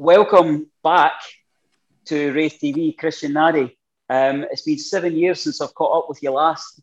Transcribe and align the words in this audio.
welcome 0.00 0.66
back 0.82 1.12
to 2.06 2.32
Raith 2.32 2.58
TV, 2.58 2.96
Christian 2.96 3.32
Nadé. 3.32 3.64
Um, 4.08 4.46
it's 4.50 4.62
been 4.62 4.78
seven 4.78 5.14
years 5.14 5.42
since 5.42 5.60
I've 5.60 5.74
caught 5.74 5.98
up 5.98 6.08
with 6.08 6.22
you 6.22 6.30
last. 6.30 6.80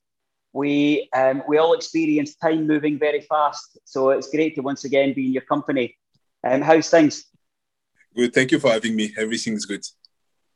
We 0.54 1.10
um, 1.16 1.42
we 1.48 1.58
all 1.58 1.74
experience 1.74 2.36
time 2.36 2.68
moving 2.68 3.00
very 3.00 3.22
fast, 3.22 3.80
so 3.86 4.12
it's 4.12 4.30
great 4.30 4.54
to 4.56 4.62
once 4.62 4.86
again 4.86 5.16
be 5.16 5.26
in 5.26 5.34
your 5.34 5.42
company. 5.42 5.98
Um, 6.44 6.62
how's 6.62 6.92
things? 6.92 7.26
Good. 8.16 8.36
Thank 8.36 8.52
you 8.52 8.60
for 8.60 8.70
having 8.70 8.96
me. 8.96 9.12
Everything's 9.18 9.66
good. 9.66 9.84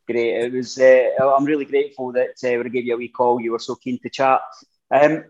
Great. 0.06 0.44
It 0.44 0.54
was. 0.54 0.78
Uh, 0.78 1.36
I'm 1.36 1.46
really 1.46 1.66
grateful 1.66 2.12
that 2.12 2.36
uh, 2.44 2.58
when 2.58 2.68
I 2.68 2.70
gave 2.70 2.86
you 2.86 2.94
a 2.94 2.98
wee 2.98 3.08
call, 3.08 3.42
you 3.42 3.54
were 3.54 3.66
so 3.70 3.74
keen 3.74 3.98
to 4.04 4.10
chat. 4.10 4.42
Um, 4.92 5.24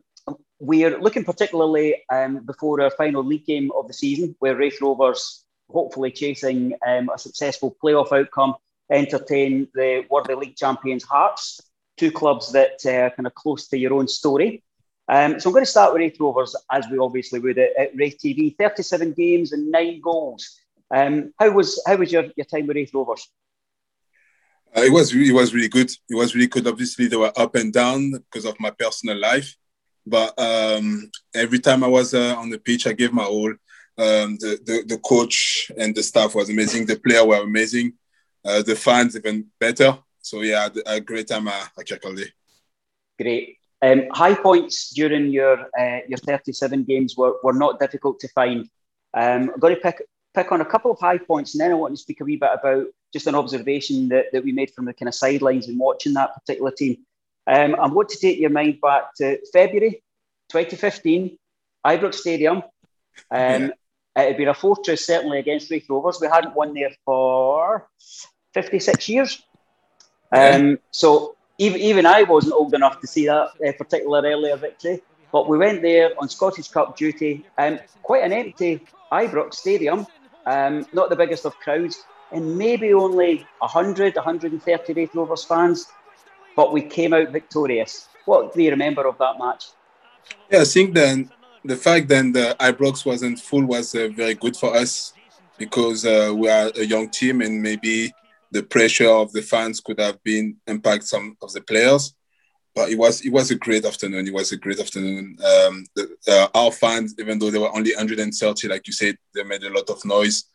we're 0.60 1.00
looking 1.00 1.24
particularly 1.24 1.96
um, 2.12 2.44
before 2.46 2.82
our 2.82 2.92
final 2.92 3.24
league 3.24 3.46
game 3.46 3.72
of 3.74 3.88
the 3.88 3.94
season, 3.94 4.36
where 4.40 4.58
Raith 4.58 4.82
Rovers 4.82 5.46
hopefully 5.72 6.12
chasing 6.12 6.74
um, 6.86 7.10
a 7.14 7.18
successful 7.18 7.76
playoff 7.84 8.12
outcome 8.12 8.56
entertain 8.92 9.68
the 9.74 10.06
Worthy 10.10 10.36
League 10.36 10.56
champions 10.56 11.04
Hearts, 11.04 11.62
two 11.98 12.12
clubs 12.12 12.52
that 12.52 12.80
uh, 12.86 12.92
are 12.92 13.10
kind 13.12 13.26
of 13.26 13.34
close 13.34 13.68
to 13.70 13.78
your 13.78 13.94
own 13.94 14.08
story. 14.08 14.64
Um, 15.08 15.40
so 15.40 15.50
I'm 15.50 15.54
going 15.54 15.66
to 15.66 15.72
start 15.72 15.94
with 15.94 16.02
Raith 16.02 16.20
Rovers, 16.20 16.56
as 16.72 16.88
we 16.90 16.98
obviously 16.98 17.40
would 17.40 17.58
at, 17.58 17.72
at 17.78 17.96
Raith 17.96 18.18
TV. 18.24 18.56
37 18.58 19.14
games 19.14 19.52
and 19.52 19.72
nine 19.72 20.00
goals. 20.02 20.58
Um, 20.94 21.34
how 21.40 21.52
was 21.52 21.82
how 21.88 21.96
was 21.96 22.12
your, 22.12 22.26
your 22.36 22.46
time 22.46 22.68
with 22.68 22.76
Raith 22.76 22.94
Rovers? 22.94 23.28
Uh, 24.76 24.82
it 24.82 24.92
was 24.92 25.14
really, 25.14 25.30
it 25.30 25.34
was 25.34 25.54
really 25.54 25.68
good. 25.68 25.92
It 26.10 26.16
was 26.16 26.34
really 26.34 26.48
good. 26.48 26.68
Obviously, 26.68 27.08
they 27.08 27.18
were 27.18 27.32
up 27.36 27.56
and 27.56 27.74
down 27.74 28.12
because 28.12 28.46
of 28.46 28.60
my 28.60 28.72
personal 28.72 29.20
life, 29.20 29.56
but 30.06 30.38
um, 30.40 31.10
every 31.34 31.60
time 31.60 31.84
I 31.84 31.88
was 31.88 32.14
uh, 32.14 32.36
on 32.38 32.50
the 32.50 32.58
pitch, 32.58 32.88
I 32.88 32.94
gave 32.94 33.12
my 33.12 33.26
all. 33.26 33.54
Um, 34.02 34.38
the, 34.38 34.60
the, 34.66 34.84
the 34.88 34.98
coach 34.98 35.72
and 35.78 35.94
the 35.94 36.02
staff 36.02 36.34
was 36.34 36.50
amazing. 36.50 36.88
The 36.88 37.00
player 37.00 37.24
were 37.24 37.44
amazing. 37.44 37.94
Uh, 38.44 38.64
the 38.64 38.76
fans 38.76 39.16
even 39.16 39.46
better. 39.60 39.98
So 40.22 40.42
yeah, 40.42 40.70
a 40.88 41.00
great 41.00 41.28
time 41.28 41.48
at 41.48 41.70
Kirkcaldy. 41.76 42.30
Great. 43.20 43.58
Um, 43.84 44.06
high 44.12 44.36
points 44.36 44.92
during 44.92 45.30
your 45.30 45.68
uh, 45.80 46.00
your 46.08 46.18
37 46.18 46.84
games 46.84 47.16
were, 47.16 47.36
were 47.44 47.54
not 47.54 47.80
difficult 47.80 48.20
to 48.22 48.28
find. 48.30 48.68
Um, 49.14 49.52
I'm 49.54 49.60
going 49.60 49.76
to 49.76 49.82
pick 49.82 50.02
pick 50.34 50.52
on 50.52 50.62
a 50.62 50.66
couple 50.66 50.92
of 50.92 51.00
high 51.00 51.18
points, 51.18 51.54
and 51.54 51.62
then 51.62 51.72
I 51.72 51.76
want 51.76 51.94
to 51.96 52.02
speak 52.02 52.22
a 52.22 52.24
wee 52.24 52.38
bit 52.38 52.52
about 52.54 52.86
just 53.14 53.28
an 53.28 53.36
observation 53.36 54.08
that, 54.10 54.26
that 54.32 54.44
we 54.44 54.52
made 54.52 54.72
from 54.72 54.86
the 54.86 54.94
kind 54.94 55.10
of 55.10 55.16
sidelines 55.16 55.68
and 55.68 55.78
watching 55.78 56.14
that 56.14 56.34
particular 56.34 56.72
team. 56.72 56.98
Um, 57.48 57.76
I 57.76 57.88
want 57.88 58.10
to 58.10 58.20
take 58.20 58.40
your 58.40 58.50
mind 58.50 58.80
back 58.82 59.14
to 59.18 59.40
February 59.52 60.04
2015, 60.50 61.38
Ibrox 61.86 62.16
Stadium. 62.16 62.58
Um, 62.58 62.64
yeah. 63.32 63.70
It 64.16 64.28
had 64.28 64.38
been 64.38 64.50
a 64.50 64.54
fortress, 64.54 65.06
certainly, 65.06 65.40
against 65.40 65.72
Raith 65.72 65.90
Rovers. 65.90 66.20
We 66.20 66.28
hadn't 66.28 66.56
won 66.56 66.74
there 66.74 66.92
for 67.06 67.88
56 68.54 69.08
years. 69.08 69.42
Um, 70.34 70.80
so 70.92 71.36
even, 71.58 71.80
even 71.80 72.06
I 72.06 72.24
wasn't 72.24 72.54
old 72.54 72.74
enough 72.74 73.00
to 73.02 73.08
see 73.08 73.28
that 73.28 73.50
uh, 73.66 73.72
particular 73.78 74.22
earlier 74.24 74.58
victory. 74.58 75.02
But 75.32 75.48
we 75.48 75.58
went 75.58 75.82
there 75.82 76.12
on 76.20 76.28
Scottish 76.28 76.68
Cup 76.68 76.98
duty, 76.98 77.46
um, 77.58 77.80
quite 78.04 78.24
an 78.24 78.34
empty 78.34 78.82
Ibrox 79.12 79.56
Stadium, 79.56 80.06
um, 80.46 80.86
not 80.92 81.10
the 81.10 81.16
biggest 81.16 81.46
of 81.46 81.56
crowds, 81.58 82.04
and 82.34 82.58
maybe 82.58 82.94
only 82.94 83.46
100, 83.60 84.16
130 84.16 84.94
Raith 84.94 85.16
Rovers 85.16 85.46
fans. 85.46 85.88
But 86.56 86.74
we 86.74 86.82
came 86.82 87.14
out 87.14 87.30
victorious. 87.30 88.10
What 88.26 88.54
do 88.54 88.62
you 88.62 88.72
remember 88.72 89.08
of 89.08 89.18
that 89.20 89.40
match? 89.40 89.68
Yeah, 90.50 90.62
I 90.62 90.66
think 90.66 90.94
then 90.94 91.32
the 91.64 91.76
fact 91.76 92.08
that 92.10 92.34
the 92.34 92.56
Ibrox 92.60 93.06
wasn't 93.06 93.40
full 93.40 93.66
was 93.66 93.94
uh, 93.96 94.10
very 94.16 94.34
good 94.34 94.56
for 94.56 94.76
us 94.76 95.14
because 95.58 96.06
uh, 96.06 96.34
we 96.36 96.50
are 96.50 96.72
a 96.76 96.84
young 96.84 97.10
team 97.10 97.42
and 97.42 97.62
maybe 97.62 98.12
the 98.52 98.64
pressure 98.64 99.10
of 99.10 99.32
the 99.32 99.42
fans 99.42 99.80
could 99.80 100.00
have 100.00 100.22
been 100.24 100.58
impact 100.68 101.04
some 101.04 101.38
of 101.42 101.54
the 101.54 101.62
players. 101.62 102.14
But 102.74 102.90
it 102.90 102.98
was 102.98 103.22
it 103.22 103.32
was 103.32 103.52
a 103.52 103.56
great 103.56 103.86
afternoon. 103.86 104.28
It 104.28 104.34
was 104.34 104.52
a 104.54 104.58
great 104.58 104.80
afternoon. 104.80 105.38
Um, 105.44 105.86
the, 105.96 106.16
uh, 106.28 106.48
our 106.56 106.72
fans, 106.72 107.16
even 107.20 107.38
though 107.38 107.52
they 107.52 107.60
were 107.60 107.76
only 107.76 107.92
130, 107.94 108.68
like 108.70 108.88
you 108.88 108.94
said, 108.94 109.18
they 109.36 109.44
made 109.44 109.64
a 109.64 109.70
lot 109.70 109.90
of 109.90 110.04
noise. 110.06 110.46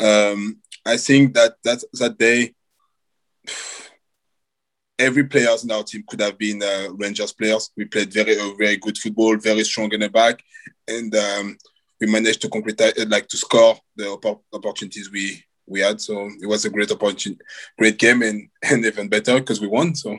Um, 0.00 0.60
I 0.84 0.96
think 0.96 1.34
that 1.34 1.54
that 1.62 1.82
that 1.92 2.18
day, 2.18 2.54
every 5.00 5.24
players 5.24 5.64
in 5.64 5.70
our 5.72 5.82
team 5.82 6.04
could 6.06 6.20
have 6.20 6.36
been 6.38 6.62
uh, 6.62 6.88
Rangers 6.92 7.32
players. 7.32 7.70
We 7.76 7.86
played 7.86 8.12
very 8.12 8.38
uh, 8.38 8.52
very 8.58 8.76
good 8.76 8.98
football, 8.98 9.36
very 9.36 9.64
strong 9.64 9.92
in 9.92 10.00
the 10.00 10.08
back, 10.08 10.42
and 10.86 11.14
um, 11.16 11.56
we 12.00 12.06
managed 12.06 12.42
to 12.42 12.48
complete 12.48 12.80
uh, 12.80 12.92
like 13.08 13.26
to 13.28 13.36
score 13.36 13.76
the 13.96 14.38
opportunities 14.52 15.10
we 15.10 15.42
we 15.66 15.80
had. 15.80 16.00
So 16.00 16.30
it 16.40 16.46
was 16.46 16.64
a 16.64 16.70
great 16.70 16.92
opportunity, 16.92 17.42
great 17.78 17.98
game, 17.98 18.22
and 18.22 18.48
and 18.70 18.84
even 18.84 19.08
better 19.08 19.38
because 19.38 19.60
we 19.60 19.66
won. 19.66 19.94
So. 19.94 20.18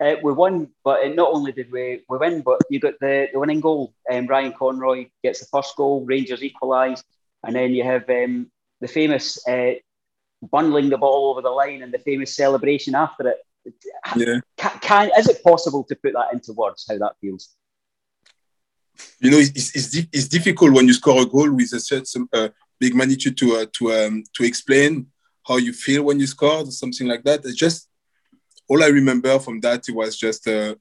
Uh, 0.00 0.16
we 0.20 0.32
won, 0.32 0.68
but 0.82 1.14
not 1.14 1.30
only 1.32 1.52
did 1.52 1.70
we, 1.70 2.02
we 2.08 2.18
win, 2.18 2.40
but 2.40 2.58
you 2.68 2.80
got 2.80 2.94
the, 3.00 3.28
the 3.32 3.38
winning 3.38 3.60
goal. 3.60 3.94
Um, 4.10 4.26
Ryan 4.26 4.52
Conroy 4.52 5.06
gets 5.22 5.38
the 5.38 5.46
first 5.46 5.76
goal, 5.76 6.04
Rangers 6.04 6.42
equalise, 6.42 7.04
and 7.44 7.54
then 7.54 7.70
you 7.70 7.84
have 7.84 8.10
um, 8.10 8.50
the 8.80 8.88
famous 8.88 9.38
uh, 9.46 9.74
bundling 10.42 10.90
the 10.90 10.98
ball 10.98 11.30
over 11.30 11.40
the 11.40 11.50
line 11.50 11.82
and 11.82 11.94
the 11.94 12.00
famous 12.00 12.34
celebration 12.34 12.96
after 12.96 13.28
it. 13.28 13.36
Yeah. 14.16 14.40
Can, 14.56 14.78
can, 14.80 15.10
is 15.16 15.28
it 15.28 15.42
possible 15.42 15.84
to 15.84 15.96
put 15.96 16.12
that 16.14 16.32
into 16.32 16.52
words 16.52 16.86
how 16.88 16.98
that 16.98 17.14
feels? 17.20 17.54
You 19.20 19.30
know, 19.30 19.38
it's, 19.38 19.74
it's, 19.74 19.94
it's 20.12 20.28
difficult 20.28 20.72
when 20.72 20.86
you 20.86 20.92
score 20.92 21.22
a 21.22 21.26
goal 21.26 21.50
with 21.52 21.72
a 21.72 21.80
certain 21.80 22.28
uh, 22.32 22.48
big 22.78 22.94
magnitude 22.94 23.36
to 23.38 23.56
uh, 23.56 23.66
to 23.74 23.92
um, 23.92 24.24
to 24.34 24.44
explain 24.44 25.06
how 25.46 25.56
you 25.56 25.72
feel 25.72 26.04
when 26.04 26.20
you 26.20 26.26
scored, 26.26 26.72
something 26.72 27.06
like 27.06 27.24
that. 27.24 27.44
It's 27.44 27.54
just 27.54 27.88
all 28.68 28.82
I 28.82 28.88
remember 28.88 29.38
from 29.38 29.60
that. 29.60 29.88
It 29.88 29.94
was 29.94 30.16
just 30.16 30.46
uh, 30.46 30.74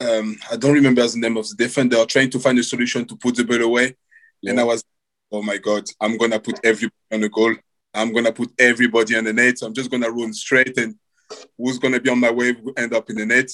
um, 0.00 0.36
I 0.50 0.56
don't 0.56 0.74
remember 0.74 1.06
the 1.06 1.18
name 1.18 1.36
of 1.36 1.48
the 1.48 1.56
defender 1.56 2.04
trying 2.04 2.30
to 2.30 2.38
find 2.38 2.58
a 2.58 2.62
solution 2.62 3.06
to 3.06 3.16
put 3.16 3.36
the 3.36 3.44
ball 3.44 3.62
away, 3.62 3.96
yeah. 4.42 4.50
and 4.50 4.60
I 4.60 4.64
was, 4.64 4.84
oh 5.32 5.42
my 5.42 5.56
god, 5.56 5.84
I'm 6.00 6.16
gonna 6.18 6.40
put 6.40 6.60
everybody 6.64 6.94
on 7.12 7.20
the 7.20 7.28
goal. 7.28 7.54
I'm 7.94 8.12
gonna 8.12 8.32
put 8.32 8.50
everybody 8.58 9.16
on 9.16 9.24
the 9.24 9.32
net. 9.32 9.58
So 9.58 9.66
I'm 9.66 9.74
just 9.74 9.90
gonna 9.90 10.10
run 10.10 10.32
straight, 10.34 10.76
and 10.76 10.96
who's 11.58 11.78
gonna 11.78 12.00
be 12.00 12.10
on 12.10 12.20
my 12.20 12.30
way 12.30 12.54
end 12.76 12.94
up 12.94 13.08
in 13.10 13.16
the 13.16 13.26
net. 13.26 13.50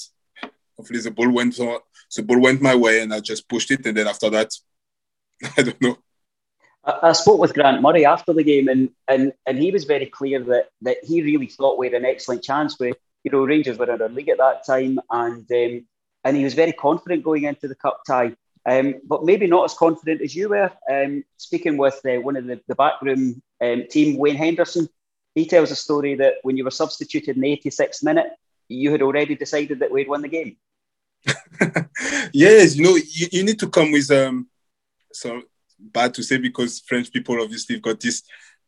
Hopefully 0.77 1.00
the 1.00 1.10
ball 1.10 1.31
went 1.31 1.56
the 1.56 2.22
ball 2.22 2.41
went 2.41 2.60
my 2.60 2.75
way, 2.75 3.00
and 3.00 3.12
I 3.12 3.21
just 3.21 3.49
pushed 3.49 3.71
it, 3.71 3.87
and 3.87 3.97
then 3.97 4.09
after 4.09 4.31
that, 4.31 4.50
I 5.56 5.62
don't 5.62 5.81
know. 5.81 5.97
I, 6.84 7.12
spoke 7.12 7.38
with 7.38 7.55
Grant 7.55 7.81
Murray 7.81 8.05
after 8.05 8.33
the 8.33 8.43
game, 8.43 8.69
and, 8.69 8.91
and, 9.06 9.33
and 9.47 9.56
he 9.56 9.71
was 9.71 9.84
very 9.84 10.06
clear 10.06 10.43
that, 10.43 10.71
that 10.81 10.97
he 11.05 11.22
really 11.22 11.47
thought 11.47 11.78
we 11.78 11.87
had 11.87 11.94
an 11.94 12.05
excellent 12.05 12.43
chance. 12.43 12.77
With 12.78 12.97
you 13.22 13.31
know 13.31 13.44
Rangers 13.44 13.78
were 13.78 13.93
in 13.93 14.03
our 14.03 14.09
league 14.09 14.28
at 14.28 14.39
that 14.39 14.66
time, 14.66 14.99
and 15.10 15.50
um, 15.50 15.87
and 16.25 16.37
he 16.37 16.44
was 16.44 16.54
very 16.54 16.72
confident 16.72 17.25
going 17.25 17.44
into 17.44 17.69
the 17.69 17.77
cup 17.77 18.00
tie. 18.06 18.34
Um, 18.65 18.94
but 19.04 19.25
maybe 19.25 19.49
not 19.49 19.65
as 19.65 19.75
confident 19.75 20.22
as 20.22 20.37
you 20.37 20.49
were. 20.49 20.71
Um, 20.91 21.25
speaking 21.37 21.77
with 21.77 22.00
uh, 22.04 22.21
one 22.21 22.37
of 22.37 22.47
the, 22.47 22.60
the 22.69 22.77
backroom 22.77 23.43
um, 23.60 23.84
team, 23.91 24.19
Wayne 24.19 24.37
Henderson, 24.37 24.89
he 25.34 25.47
tells 25.47 25.70
a 25.70 25.76
story 25.76 26.15
that 26.16 26.34
when 26.43 26.56
you 26.56 26.65
were 26.65 26.70
substituted 26.70 27.37
in 27.37 27.43
the 27.43 27.56
86th 27.56 28.03
minute, 28.03 28.31
you 28.69 28.91
had 28.93 29.03
already 29.03 29.34
decided 29.34 29.81
that 29.81 29.91
we'd 29.91 30.09
won 30.09 30.22
the 30.22 30.28
game. 30.28 30.56
yes, 32.32 32.76
you 32.76 32.84
know, 32.84 32.97
you, 32.97 33.28
you 33.32 33.44
need 33.44 33.59
to 33.59 33.69
come 33.69 33.92
with 33.92 34.10
um, 34.10 34.48
some 35.12 35.44
bad 35.78 36.15
to 36.15 36.22
say 36.22 36.38
because 36.38 36.81
French 36.81 37.12
people 37.12 37.41
obviously 37.41 37.78
got 37.78 38.00
this 38.00 38.22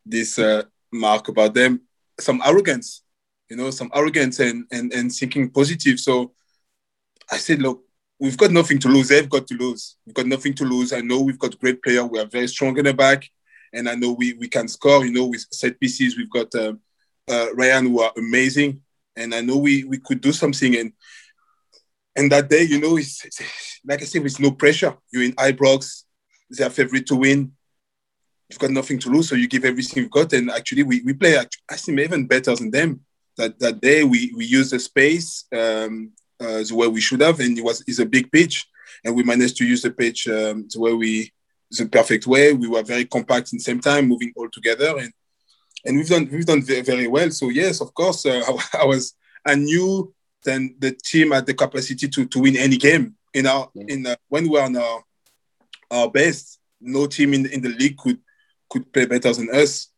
this 0.05 0.37
uh, 0.37 0.63
mark 0.91 1.27
about 1.27 1.53
them, 1.53 1.81
some 2.19 2.41
arrogance, 2.45 3.01
you 3.49 3.57
know, 3.57 3.71
some 3.71 3.91
arrogance 3.93 4.39
and 4.39 4.65
and 4.71 4.93
and 4.93 5.11
thinking 5.11 5.49
positive. 5.49 5.99
So 5.99 6.33
I 7.31 7.37
said, 7.37 7.61
look, 7.61 7.83
we've 8.19 8.37
got 8.37 8.51
nothing 8.51 8.79
to 8.79 8.87
lose. 8.87 9.09
They've 9.09 9.29
got 9.29 9.47
to 9.47 9.55
lose. 9.55 9.97
We've 10.05 10.15
got 10.15 10.27
nothing 10.27 10.53
to 10.55 10.63
lose. 10.65 10.93
I 10.93 11.01
know 11.01 11.21
we've 11.21 11.39
got 11.39 11.59
great 11.59 11.81
player. 11.81 12.05
We 12.05 12.19
are 12.19 12.25
very 12.25 12.47
strong 12.47 12.77
in 12.77 12.85
the 12.85 12.93
back, 12.93 13.29
and 13.75 13.89
I 13.89 13.95
know 13.95 14.13
we 14.13 14.33
we 14.33 14.47
can 14.47 14.67
score. 14.67 15.05
You 15.05 15.11
know, 15.11 15.27
with 15.27 15.45
set 15.51 15.79
pieces, 15.79 16.17
we've 16.17 16.29
got 16.29 16.53
uh, 16.55 16.73
uh, 17.29 17.47
Ryan 17.53 17.87
who 17.87 18.01
are 18.01 18.11
amazing, 18.17 18.81
and 19.15 19.35
I 19.35 19.41
know 19.41 19.57
we 19.57 19.83
we 19.83 19.99
could 19.99 20.21
do 20.21 20.31
something. 20.31 20.75
And 20.75 20.93
and 22.15 22.31
that 22.31 22.49
day, 22.49 22.63
you 22.63 22.79
know, 22.79 22.97
it's, 22.97 23.23
it's 23.25 23.41
like 23.85 24.01
I 24.01 24.05
said, 24.05 24.23
with 24.23 24.39
no 24.39 24.51
pressure. 24.51 24.95
You're 25.11 25.23
in 25.23 25.33
Ibrox 25.33 26.03
their 26.49 26.69
favorite 26.69 27.07
to 27.07 27.15
win. 27.15 27.51
You've 28.49 28.59
got 28.59 28.71
nothing 28.71 28.99
to 28.99 29.09
lose, 29.09 29.27
so 29.29 29.35
you 29.35 29.47
give 29.47 29.65
everything 29.65 30.03
you've 30.03 30.11
got. 30.11 30.31
And 30.33 30.51
actually, 30.51 30.83
we, 30.83 31.01
we 31.01 31.13
play, 31.13 31.37
I 31.37 31.75
think, 31.75 31.99
even 31.99 32.27
better 32.27 32.55
than 32.55 32.71
them. 32.71 33.01
That 33.37 33.59
that 33.59 33.81
day, 33.81 34.03
we, 34.03 34.31
we 34.35 34.45
used 34.45 34.71
the 34.71 34.79
space 34.79 35.45
um, 35.51 36.11
uh, 36.39 36.63
the 36.63 36.75
way 36.75 36.87
we 36.87 37.01
should 37.01 37.21
have, 37.21 37.39
and 37.39 37.57
it 37.57 37.63
was 37.63 37.83
is 37.87 37.99
a 37.99 38.05
big 38.05 38.31
pitch, 38.31 38.65
and 39.03 39.15
we 39.15 39.23
managed 39.23 39.57
to 39.57 39.65
use 39.65 39.81
the 39.81 39.91
pitch 39.91 40.27
um, 40.27 40.67
the 40.71 40.79
way 40.79 40.93
we 40.93 41.33
the 41.77 41.87
perfect 41.87 42.27
way. 42.27 42.53
We 42.53 42.67
were 42.67 42.83
very 42.83 43.05
compact 43.05 43.53
in 43.53 43.57
the 43.57 43.63
same 43.63 43.79
time, 43.79 44.07
moving 44.07 44.33
all 44.35 44.49
together, 44.49 44.97
and 44.97 45.11
and 45.85 45.97
we've 45.97 46.09
done 46.09 46.27
we've 46.31 46.45
done 46.45 46.61
very, 46.61 46.81
very 46.81 47.07
well. 47.07 47.29
So 47.31 47.49
yes, 47.49 47.81
of 47.81 47.93
course, 47.93 48.25
uh, 48.25 48.41
I, 48.47 48.79
I, 48.81 48.85
was 48.85 49.13
I 49.45 49.55
knew 49.55 50.13
then 50.43 50.75
the 50.79 50.91
team 50.91 51.31
had 51.31 51.45
the 51.45 51.53
capacity 51.53 52.07
to 52.07 52.25
to 52.25 52.39
win 52.39 52.57
any 52.57 52.77
game 52.77 53.15
in 53.33 53.47
our 53.47 53.69
yeah. 53.73 53.85
in 53.87 54.07
uh, 54.07 54.15
when 54.29 54.43
we 54.43 54.49
were 54.49 54.61
on 54.61 54.75
our 54.75 55.03
our 55.91 56.09
best. 56.09 56.59
No 56.81 57.07
team 57.07 57.33
in, 57.33 57.45
in 57.47 57.61
the 57.61 57.69
league 57.69 57.97
could 57.97 58.19
could 58.69 58.91
play 58.91 59.05
better 59.05 59.33
than 59.33 59.49
us. 59.49 59.89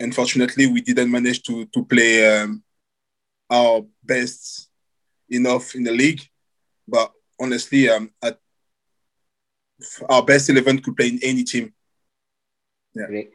unfortunately, 0.00 0.66
we 0.66 0.80
didn't 0.80 1.10
manage 1.10 1.42
to 1.42 1.66
to 1.66 1.84
play 1.84 2.40
um, 2.40 2.62
our 3.50 3.82
best 4.02 4.68
enough 5.28 5.74
in 5.74 5.84
the 5.84 5.92
league. 5.92 6.22
But 6.86 7.12
honestly, 7.40 7.88
um, 7.88 8.10
at, 8.22 8.38
our 10.08 10.24
best 10.24 10.50
eleven 10.50 10.80
could 10.80 10.96
play 10.96 11.08
in 11.08 11.18
any 11.22 11.44
team. 11.44 11.72
Yeah. 12.94 13.06
Great. 13.06 13.30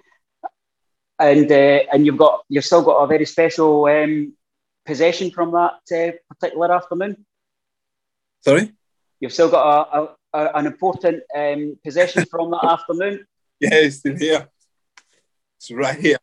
And 1.20 1.52
uh, 1.52 1.80
and 1.92 2.06
you've 2.06 2.18
got 2.18 2.42
you've 2.50 2.66
still 2.66 2.84
got 2.84 3.04
a 3.04 3.08
very 3.08 3.26
special 3.26 3.86
um, 3.86 4.34
possession 4.86 5.32
from 5.32 5.52
that 5.52 5.80
uh, 5.92 6.12
particular 6.34 6.74
afternoon. 6.74 7.26
Sorry. 8.42 8.72
You've 9.20 9.34
still 9.34 9.50
got 9.50 9.90
a, 9.94 10.38
a, 10.38 10.52
an 10.56 10.66
important 10.66 11.24
um, 11.36 11.78
possession 11.84 12.26
from 12.26 12.52
that 12.52 12.64
afternoon. 12.76 13.26
Yeah, 13.60 13.74
it's 13.74 13.98
still 13.98 14.16
here. 14.16 14.48
It's 15.58 15.72
right 15.72 16.00
here. 16.00 16.18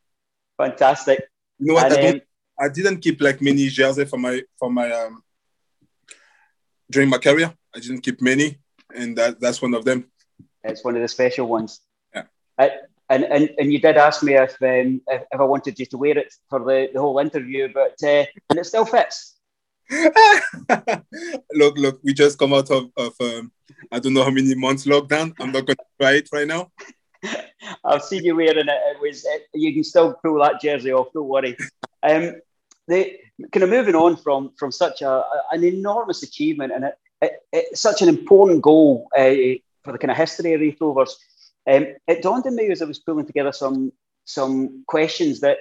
Fantastic. 0.56 1.28
You 1.58 1.66
know 1.66 1.74
what? 1.74 1.92
And, 1.92 2.06
I, 2.06 2.08
um, 2.08 2.20
I, 2.58 2.68
didn't 2.70 3.00
keep 3.00 3.20
like 3.20 3.42
many 3.42 3.68
jerseys 3.68 4.08
for 4.08 4.18
my 4.18 4.42
for 4.58 4.70
my 4.70 4.90
um 4.90 5.22
during 6.90 7.10
my 7.10 7.18
career. 7.18 7.52
I 7.74 7.80
didn't 7.80 8.00
keep 8.00 8.22
many, 8.22 8.58
and 8.94 9.16
that 9.16 9.40
that's 9.40 9.62
one 9.62 9.74
of 9.74 9.84
them. 9.84 10.10
It's 10.64 10.84
one 10.84 10.96
of 10.96 11.02
the 11.02 11.08
special 11.08 11.46
ones. 11.46 11.80
Yeah. 12.14 12.24
I, 12.58 12.70
and, 13.08 13.24
and 13.24 13.50
and 13.58 13.72
you 13.72 13.80
did 13.80 13.96
ask 13.96 14.22
me 14.22 14.34
if 14.34 14.60
um, 14.62 15.00
if, 15.06 15.22
if, 15.30 15.40
I 15.40 15.44
wanted 15.44 15.78
you 15.78 15.86
to 15.86 15.98
wear 15.98 16.18
it 16.18 16.34
for 16.50 16.60
the, 16.60 16.88
the 16.92 17.00
whole 17.00 17.18
interview, 17.18 17.72
but 17.72 17.94
uh, 18.02 18.24
and 18.50 18.58
it 18.58 18.66
still 18.66 18.84
fits. 18.84 19.36
look, 21.54 21.78
look, 21.78 22.00
we 22.02 22.12
just 22.12 22.38
come 22.38 22.52
out 22.52 22.68
of, 22.72 22.90
of 22.96 23.14
um, 23.20 23.52
I 23.92 24.00
don't 24.00 24.14
know 24.14 24.24
how 24.24 24.30
many 24.30 24.54
months 24.56 24.84
lockdown. 24.84 25.32
I'm 25.38 25.52
not 25.52 25.66
going 25.66 25.76
to 25.76 25.84
try 26.00 26.12
it 26.14 26.28
right 26.32 26.46
now. 26.46 26.72
I've 27.84 28.02
seen 28.02 28.24
you 28.24 28.34
wearing 28.34 28.58
it. 28.58 28.68
It 28.68 29.00
was 29.00 29.24
it, 29.24 29.46
you 29.54 29.72
can 29.72 29.84
still 29.84 30.14
pull 30.14 30.40
that 30.40 30.60
jersey 30.60 30.92
off. 30.92 31.12
Don't 31.12 31.28
worry. 31.28 31.56
Um, 32.02 32.40
the 32.88 33.16
kind 33.52 33.64
of 33.64 33.70
moving 33.70 33.94
on 33.94 34.16
from 34.16 34.52
from 34.58 34.72
such 34.72 35.02
a, 35.02 35.24
an 35.52 35.64
enormous 35.64 36.22
achievement 36.22 36.72
and 36.72 36.84
it, 36.84 36.94
it, 37.20 37.32
it, 37.52 37.76
such 37.76 38.02
an 38.02 38.08
important 38.08 38.62
goal 38.62 39.08
uh, 39.16 39.34
for 39.84 39.92
the 39.92 39.98
kind 39.98 40.10
of 40.10 40.16
history 40.16 40.52
of 40.52 40.60
Raith 40.60 40.78
Rovers. 40.80 41.18
Um, 41.68 41.86
it 42.06 42.22
dawned 42.22 42.46
on 42.46 42.54
me 42.54 42.70
as 42.70 42.82
I 42.82 42.84
was 42.84 42.98
pulling 42.98 43.26
together 43.26 43.52
some 43.52 43.92
some 44.24 44.84
questions 44.88 45.40
that 45.40 45.58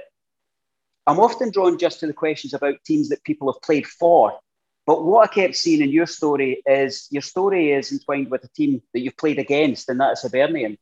I'm 1.08 1.20
often 1.20 1.52
drawn 1.52 1.78
just 1.78 2.00
to 2.00 2.08
the 2.08 2.14
questions 2.14 2.54
about 2.54 2.84
teams 2.84 3.10
that 3.10 3.24
people 3.24 3.52
have 3.52 3.62
played 3.62 3.86
for. 3.86 4.40
But 4.88 5.04
what 5.04 5.30
I 5.30 5.34
kept 5.34 5.56
seeing 5.56 5.82
in 5.82 5.90
your 5.90 6.08
story 6.08 6.62
is 6.66 7.08
your 7.12 7.22
story 7.22 7.72
is 7.72 7.92
entwined 7.92 8.30
with 8.30 8.44
a 8.44 8.50
team 8.50 8.82
that 8.94 9.02
you've 9.02 9.18
played 9.18 9.40
against, 9.40 9.90
and 9.90 10.00
that 10.00 10.14
is 10.14 10.22
Hibernian. 10.22 10.78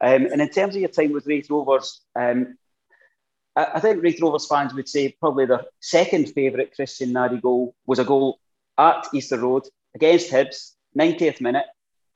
Um, 0.00 0.26
and 0.26 0.42
in 0.42 0.48
terms 0.50 0.74
of 0.74 0.80
your 0.80 0.90
time 0.90 1.12
with 1.12 1.26
Raith 1.26 1.48
Rovers, 1.48 2.02
um, 2.14 2.58
I, 3.54 3.66
I, 3.74 3.80
think 3.80 4.02
Raith 4.02 4.20
Rovers 4.20 4.46
fans 4.46 4.74
would 4.74 4.88
say 4.88 5.16
probably 5.20 5.46
their 5.46 5.64
second 5.80 6.28
favourite 6.34 6.74
Christian 6.74 7.10
Nadé 7.12 7.40
goal 7.40 7.74
was 7.86 7.98
a 7.98 8.04
goal 8.04 8.38
at 8.76 9.06
Easter 9.14 9.38
Road 9.38 9.66
against 9.96 10.30
Hibs, 10.30 10.72
90th 10.96 11.40
minute, 11.40 11.66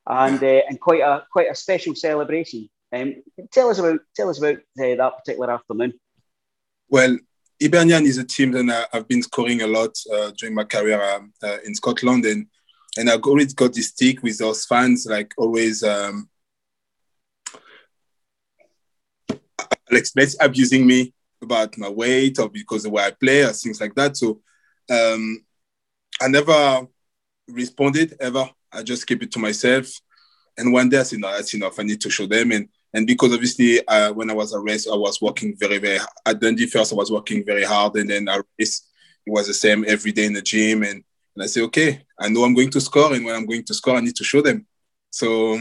and 0.06 0.43
uh, 0.43 0.61
and 0.69 0.79
quite 0.81 1.00
a 1.00 1.25
quite 1.32 1.50
a 1.50 1.55
special 1.55 1.94
celebration. 1.94 2.69
Um, 2.93 3.23
tell 3.50 3.71
us 3.71 3.79
about 3.79 4.00
tell 4.15 4.29
us 4.29 4.38
about 4.38 4.56
uh, 4.56 4.94
that 5.00 5.12
particular 5.19 5.50
afternoon. 5.50 5.93
Well, 6.88 7.19
Hibernian 7.62 8.06
is 8.06 8.19
a 8.19 8.25
team 8.25 8.53
that 8.53 8.88
I've 8.93 9.09
been 9.09 9.23
scoring 9.23 9.62
a 9.62 9.67
lot 9.67 9.94
uh, 10.12 10.31
during 10.38 10.55
my 10.55 10.65
career 10.65 11.00
um, 11.03 11.32
uh, 11.43 11.59
in 11.65 11.75
Scotland, 11.75 12.25
and 12.27 12.47
and 12.99 13.09
I've 13.09 13.25
always 13.25 13.55
got 13.55 13.73
this 13.73 13.88
stick 13.88 14.23
with 14.23 14.38
those 14.38 14.65
fans, 14.67 15.06
like 15.06 15.33
always. 15.37 15.83
Um, 15.83 16.29
Alex 19.91 20.37
abusing 20.41 20.87
me 20.87 21.12
about 21.43 21.76
my 21.76 21.88
weight 21.88 22.38
or 22.38 22.49
because 22.49 22.85
the 22.85 22.91
way 22.91 23.03
I 23.03 23.11
play 23.11 23.43
or 23.43 23.53
things 23.53 23.81
like 23.81 23.93
that. 23.97 24.17
So 24.17 24.41
um, 24.88 25.44
I 26.21 26.29
never 26.29 26.87
responded 27.52 28.17
ever. 28.20 28.49
I 28.73 28.82
just 28.82 29.06
keep 29.06 29.23
it 29.23 29.32
to 29.32 29.38
myself. 29.38 29.87
And 30.56 30.73
one 30.73 30.88
day 30.88 30.99
I 30.99 31.02
said, 31.05 31.20
no, 31.20 31.31
that's 31.31 31.55
enough. 31.55 31.79
I 31.79 31.85
need 31.85 32.00
to 32.02 32.11
show 32.11 32.26
them. 32.26 32.52
And 32.52 32.69
and 32.93 33.06
because 33.06 33.32
obviously 33.32 33.81
when 34.14 34.31
I 34.31 34.35
was 34.35 34.55
Raith, 34.56 34.87
I 34.93 34.97
was 34.97 35.20
working 35.23 35.56
very, 35.56 35.79
very 35.79 36.00
at 36.26 36.41
Dundee 36.41 36.67
first, 36.67 36.93
I 36.93 36.97
was 36.97 37.11
working 37.11 37.44
very 37.44 37.64
hard. 37.64 37.94
And 37.97 38.11
then 38.11 38.26
Raith, 38.26 38.81
it 39.26 39.31
was 39.31 39.47
the 39.47 39.55
same 39.55 39.85
every 39.87 40.12
day 40.12 40.26
in 40.26 40.32
the 40.32 40.43
gym. 40.43 40.82
And, 40.82 41.05
and 41.35 41.44
I 41.44 41.47
say, 41.47 41.62
okay, 41.62 42.05
I 42.19 42.29
know 42.29 42.43
I'm 42.43 42.55
going 42.55 42.70
to 42.70 42.81
score. 42.81 43.14
And 43.14 43.25
when 43.25 43.35
I'm 43.35 43.47
going 43.47 43.64
to 43.64 43.75
score, 43.75 43.97
I 43.97 44.00
need 44.00 44.17
to 44.17 44.25
show 44.25 44.43
them. 44.43 44.67
So 45.11 45.61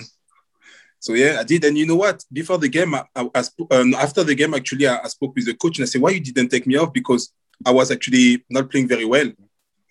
so 1.00 1.14
yeah, 1.14 1.38
I 1.40 1.44
did. 1.44 1.64
And 1.64 1.78
you 1.78 1.86
know 1.86 1.96
what? 1.96 2.24
Before 2.32 2.58
the 2.58 2.68
game, 2.68 2.94
I, 2.94 3.06
I, 3.16 3.44
um, 3.72 3.94
after 3.94 4.24
the 4.24 4.36
game, 4.36 4.54
actually, 4.54 4.88
I, 4.88 5.00
I, 5.04 5.08
spoke 5.08 5.34
with 5.34 5.46
the 5.46 5.54
coach 5.54 5.78
and 5.78 5.84
I 5.84 5.88
said, 5.88 6.02
"Why 6.02 6.10
you 6.10 6.20
didn't 6.20 6.50
take 6.50 6.68
me 6.68 6.76
off? 6.76 6.92
Because 6.92 7.32
I 7.66 7.72
was 7.72 7.90
actually 7.90 8.44
not 8.50 8.70
playing 8.70 8.90
very 8.90 9.06
well." 9.06 9.32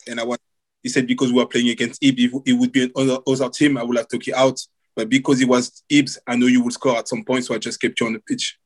And 0.06 0.21
I 0.21 0.25
was, 0.25 0.39
he 0.88 0.93
said, 0.93 1.06
"Because 1.06 1.32
we 1.32 1.38
were 1.38 1.46
playing 1.46 1.69
against 1.69 2.02
Ib, 2.02 2.19
if 2.19 2.32
it 2.46 2.52
would 2.55 2.73
be 2.73 2.90
another 2.94 3.19
other 3.26 3.50
team, 3.50 3.76
I 3.76 3.82
would 3.82 3.96
have 3.96 4.08
took 4.08 4.26
you 4.26 4.35
out. 4.35 4.58
But 4.96 5.08
because 5.08 5.40
it 5.40 5.49
was 5.49 5.82
Ibs, 5.90 6.19
I 6.26 6.37
know 6.37 6.46
you 6.46 6.62
would 6.62 6.73
score 6.73 6.96
at 6.96 7.08
some 7.08 7.25
point, 7.25 7.44
so 7.44 7.55
I 7.55 7.58
just 7.58 7.81
kept 7.81 8.00
you 8.00 8.06
on 8.06 8.14
the 8.14 8.20
pitch." 8.20 8.58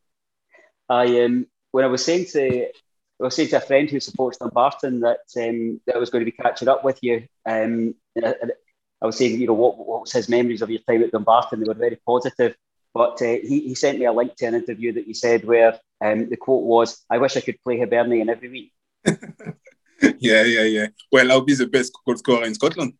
I 0.88 1.22
um, 1.22 1.46
when 1.72 1.84
I 1.84 1.88
was 1.88 2.04
saying 2.04 2.26
to 2.32 2.66
I 2.66 3.24
was 3.24 3.34
saying 3.34 3.48
to 3.50 3.56
a 3.56 3.60
friend 3.60 3.90
who 3.90 4.00
supports 4.00 4.38
Dumbarton 4.38 5.00
that 5.00 5.20
um, 5.36 5.80
that 5.86 5.96
I 5.96 5.98
was 5.98 6.10
going 6.10 6.24
to 6.24 6.30
be 6.30 6.36
catching 6.36 6.69
up 6.69 6.84
with 6.84 6.98
you. 7.02 7.26
Um, 7.46 7.94
I 8.22 9.06
was 9.06 9.16
saying, 9.16 9.40
you 9.40 9.48
know, 9.48 9.54
what, 9.54 9.78
what 9.78 10.02
was 10.02 10.12
his 10.12 10.28
memories 10.28 10.62
of 10.62 10.70
your 10.70 10.80
time 10.88 11.02
at 11.02 11.10
Dumbarton? 11.10 11.60
They 11.60 11.66
were 11.66 11.74
very 11.74 11.98
positive. 12.06 12.54
But 12.94 13.20
uh, 13.22 13.38
he, 13.42 13.60
he 13.69 13.74
sent 13.74 13.98
me 13.98 14.04
a 14.04 14.12
link 14.12 14.36
to 14.36 14.46
an 14.46 14.54
interview 14.54 14.92
that 14.92 15.08
you 15.08 15.14
said 15.14 15.44
where 15.44 15.80
um, 16.04 16.28
the 16.28 16.36
quote 16.36 16.62
was, 16.62 17.04
I 17.10 17.19
wish 17.19 17.36
I 17.36 17.40
could 17.40 17.60
play 17.64 17.78
Hibernian 17.78 18.28
every 18.28 18.48
week. 18.48 18.72
yeah, 20.19 20.43
yeah, 20.43 20.62
yeah. 20.62 20.87
Well, 21.10 21.31
I'll 21.31 21.40
be 21.43 21.54
the 21.54 21.66
best 21.66 21.93
goal 22.04 22.16
scorer 22.16 22.44
in 22.44 22.54
Scotland. 22.54 22.94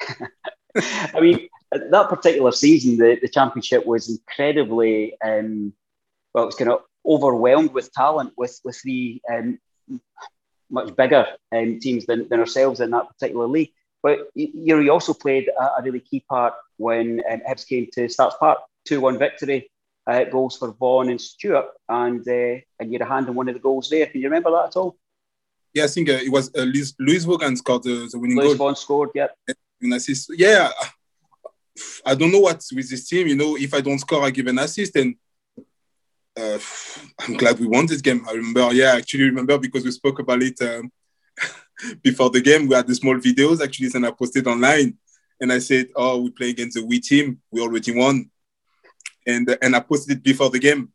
I 0.76 1.20
mean, 1.20 1.48
that 1.72 2.08
particular 2.08 2.52
season, 2.52 2.98
the, 2.98 3.18
the 3.20 3.28
championship 3.28 3.84
was 3.86 4.08
incredibly, 4.08 5.16
um, 5.24 5.72
well, 6.32 6.44
it 6.44 6.46
was 6.46 6.54
kind 6.54 6.70
of 6.70 6.82
overwhelmed 7.04 7.72
with 7.72 7.92
talent 7.92 8.32
with, 8.36 8.60
with 8.64 8.76
three 8.76 9.20
um, 9.32 9.58
much 10.70 10.94
bigger 10.96 11.26
um, 11.52 11.78
teams 11.80 12.06
than, 12.06 12.28
than 12.28 12.40
ourselves 12.40 12.80
in 12.80 12.90
that 12.90 13.08
particular 13.08 13.46
league. 13.46 13.72
But 14.02 14.28
you 14.34 14.50
know, 14.54 14.92
also 14.92 15.14
played 15.14 15.48
a, 15.48 15.78
a 15.78 15.82
really 15.82 16.00
key 16.00 16.24
part 16.28 16.54
when 16.76 17.22
um, 17.28 17.40
Hibs 17.48 17.66
came 17.66 17.88
to 17.94 18.08
Stark's 18.08 18.36
Park, 18.38 18.58
two-one 18.84 19.18
victory, 19.18 19.70
uh, 20.06 20.24
goals 20.24 20.56
for 20.58 20.72
Vaughan 20.72 21.08
and 21.08 21.20
Stewart, 21.20 21.66
and 21.88 22.20
uh, 22.28 22.60
and 22.78 22.92
you 22.92 22.92
had 22.92 23.02
a 23.02 23.06
hand 23.06 23.26
in 23.28 23.34
one 23.34 23.48
of 23.48 23.54
the 23.54 23.60
goals 23.60 23.90
there. 23.90 24.06
Can 24.06 24.20
you 24.20 24.28
remember 24.28 24.52
that 24.52 24.66
at 24.66 24.76
all? 24.76 24.96
Yeah, 25.76 25.84
I 25.84 25.88
think 25.88 26.08
uh, 26.08 26.12
it 26.12 26.32
was 26.32 26.50
uh, 26.56 26.62
Lewis, 26.62 26.94
Lewis 26.98 27.24
Vaughan 27.24 27.54
scored 27.54 27.82
the, 27.82 28.08
the 28.10 28.18
winning 28.18 28.38
Lewis 28.38 28.48
goal. 28.48 28.56
Vaughan 28.56 28.76
scored, 28.76 29.10
yeah. 29.14 29.26
An 29.82 29.92
assist. 29.92 30.30
Yeah, 30.34 30.70
I 32.02 32.14
don't 32.14 32.32
know 32.32 32.40
what's 32.40 32.72
with 32.72 32.88
this 32.88 33.06
team. 33.06 33.26
You 33.26 33.36
know, 33.36 33.58
if 33.58 33.74
I 33.74 33.82
don't 33.82 33.98
score, 33.98 34.24
I 34.24 34.30
give 34.30 34.46
an 34.46 34.58
assist, 34.58 34.96
and 34.96 35.16
uh, 36.34 36.58
I'm 37.20 37.36
glad 37.36 37.60
we 37.60 37.66
won 37.66 37.84
this 37.84 38.00
game. 38.00 38.24
I 38.26 38.32
remember, 38.32 38.72
yeah, 38.72 38.94
I 38.94 38.96
actually 38.96 39.24
remember 39.24 39.58
because 39.58 39.84
we 39.84 39.90
spoke 39.90 40.18
about 40.18 40.40
it 40.42 40.58
um, 40.62 40.90
before 42.02 42.30
the 42.30 42.40
game, 42.40 42.68
we 42.68 42.74
had 42.74 42.86
the 42.86 42.94
small 42.94 43.16
videos 43.16 43.62
actually, 43.62 43.90
and 43.94 44.06
I 44.06 44.12
posted 44.12 44.46
online. 44.46 44.96
And 45.42 45.52
I 45.52 45.58
said, 45.58 45.88
"Oh, 45.94 46.22
we 46.22 46.30
play 46.30 46.48
against 46.48 46.78
the 46.78 46.86
wee 46.86 47.00
team. 47.00 47.42
We 47.50 47.60
already 47.60 47.94
won." 47.94 48.30
And 49.26 49.50
uh, 49.50 49.58
and 49.60 49.76
I 49.76 49.80
posted 49.80 50.16
it 50.16 50.22
before 50.22 50.48
the 50.48 50.58
game. 50.58 50.90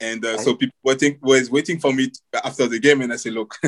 And 0.00 0.24
uh, 0.24 0.38
so 0.38 0.54
people 0.54 0.76
waiting 0.82 1.18
was 1.22 1.50
waiting 1.50 1.78
for 1.78 1.92
me 1.92 2.10
after 2.32 2.66
the 2.66 2.78
game, 2.78 3.00
and 3.02 3.12
I 3.12 3.16
said, 3.16 3.32
"Look." 3.32 3.56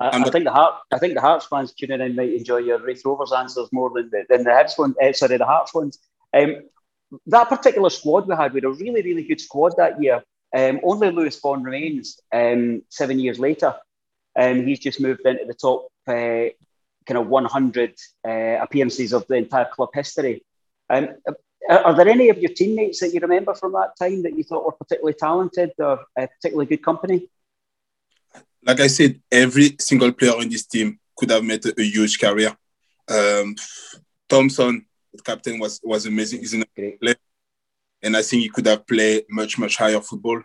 I, 0.00 0.22
I 0.22 0.30
think 0.30 0.44
the 0.44 0.52
Heart, 0.52 0.74
I 0.90 0.98
think 0.98 1.14
the 1.14 1.20
Hearts 1.20 1.46
fans 1.46 1.74
tuning 1.74 2.00
in 2.00 2.16
might 2.16 2.32
enjoy 2.32 2.58
your 2.58 2.78
Raith 2.78 3.02
Rovers 3.04 3.32
answers 3.32 3.68
more 3.72 3.90
than 3.90 4.08
the, 4.10 4.24
than 4.28 4.42
the 4.42 4.50
Hibs 4.50 4.78
one. 4.78 4.94
Uh, 5.02 5.12
sorry, 5.12 5.36
the 5.36 5.44
Hearts 5.44 5.74
ones. 5.74 5.98
Um, 6.32 6.62
that 7.26 7.50
particular 7.50 7.90
squad 7.90 8.26
we 8.26 8.34
had, 8.34 8.54
we 8.54 8.58
had 8.58 8.64
a 8.64 8.70
really, 8.70 9.02
really 9.02 9.24
good 9.24 9.40
squad 9.40 9.74
that 9.76 10.02
year. 10.02 10.22
Um, 10.56 10.80
only 10.82 11.10
Lewis 11.10 11.38
Vaughan 11.40 11.62
remains 11.62 12.18
um, 12.32 12.82
seven 12.88 13.18
years 13.18 13.38
later 13.38 13.74
and 14.34 14.66
he's 14.66 14.78
just 14.78 15.00
moved 15.00 15.20
into 15.24 15.44
the 15.46 15.54
top 15.54 15.88
uh, 16.06 16.48
kind 17.06 17.18
of 17.18 17.26
100 17.26 17.94
uh, 18.26 18.30
appearances 18.30 19.12
of 19.12 19.26
the 19.26 19.34
entire 19.34 19.66
club 19.66 19.90
history. 19.94 20.44
Um, 20.88 21.08
are 21.68 21.94
there 21.94 22.08
any 22.08 22.28
of 22.28 22.38
your 22.38 22.52
teammates 22.52 23.00
that 23.00 23.12
you 23.14 23.20
remember 23.20 23.54
from 23.54 23.72
that 23.72 23.92
time 23.98 24.22
that 24.22 24.36
you 24.36 24.44
thought 24.44 24.64
were 24.64 24.72
particularly 24.72 25.14
talented 25.14 25.72
or 25.78 26.00
a 26.18 26.28
particularly 26.28 26.66
good 26.66 26.82
company? 26.82 27.28
Like 28.64 28.80
I 28.80 28.86
said, 28.88 29.20
every 29.30 29.76
single 29.80 30.12
player 30.12 30.40
in 30.40 30.48
this 30.48 30.66
team 30.66 30.98
could 31.16 31.30
have 31.30 31.44
made 31.44 31.64
a, 31.66 31.80
a 31.80 31.84
huge 31.84 32.18
career. 32.18 32.56
Um, 33.08 33.54
Thompson, 34.28 34.86
the 35.12 35.22
captain, 35.22 35.58
was 35.58 35.80
was 35.82 36.06
amazing. 36.06 36.40
He's 36.40 36.54
a 36.54 36.64
great 36.74 37.00
player, 37.00 37.16
and 38.02 38.16
I 38.16 38.22
think 38.22 38.42
he 38.42 38.48
could 38.48 38.66
have 38.66 38.86
played 38.86 39.24
much 39.28 39.58
much 39.58 39.76
higher 39.76 40.00
football. 40.00 40.42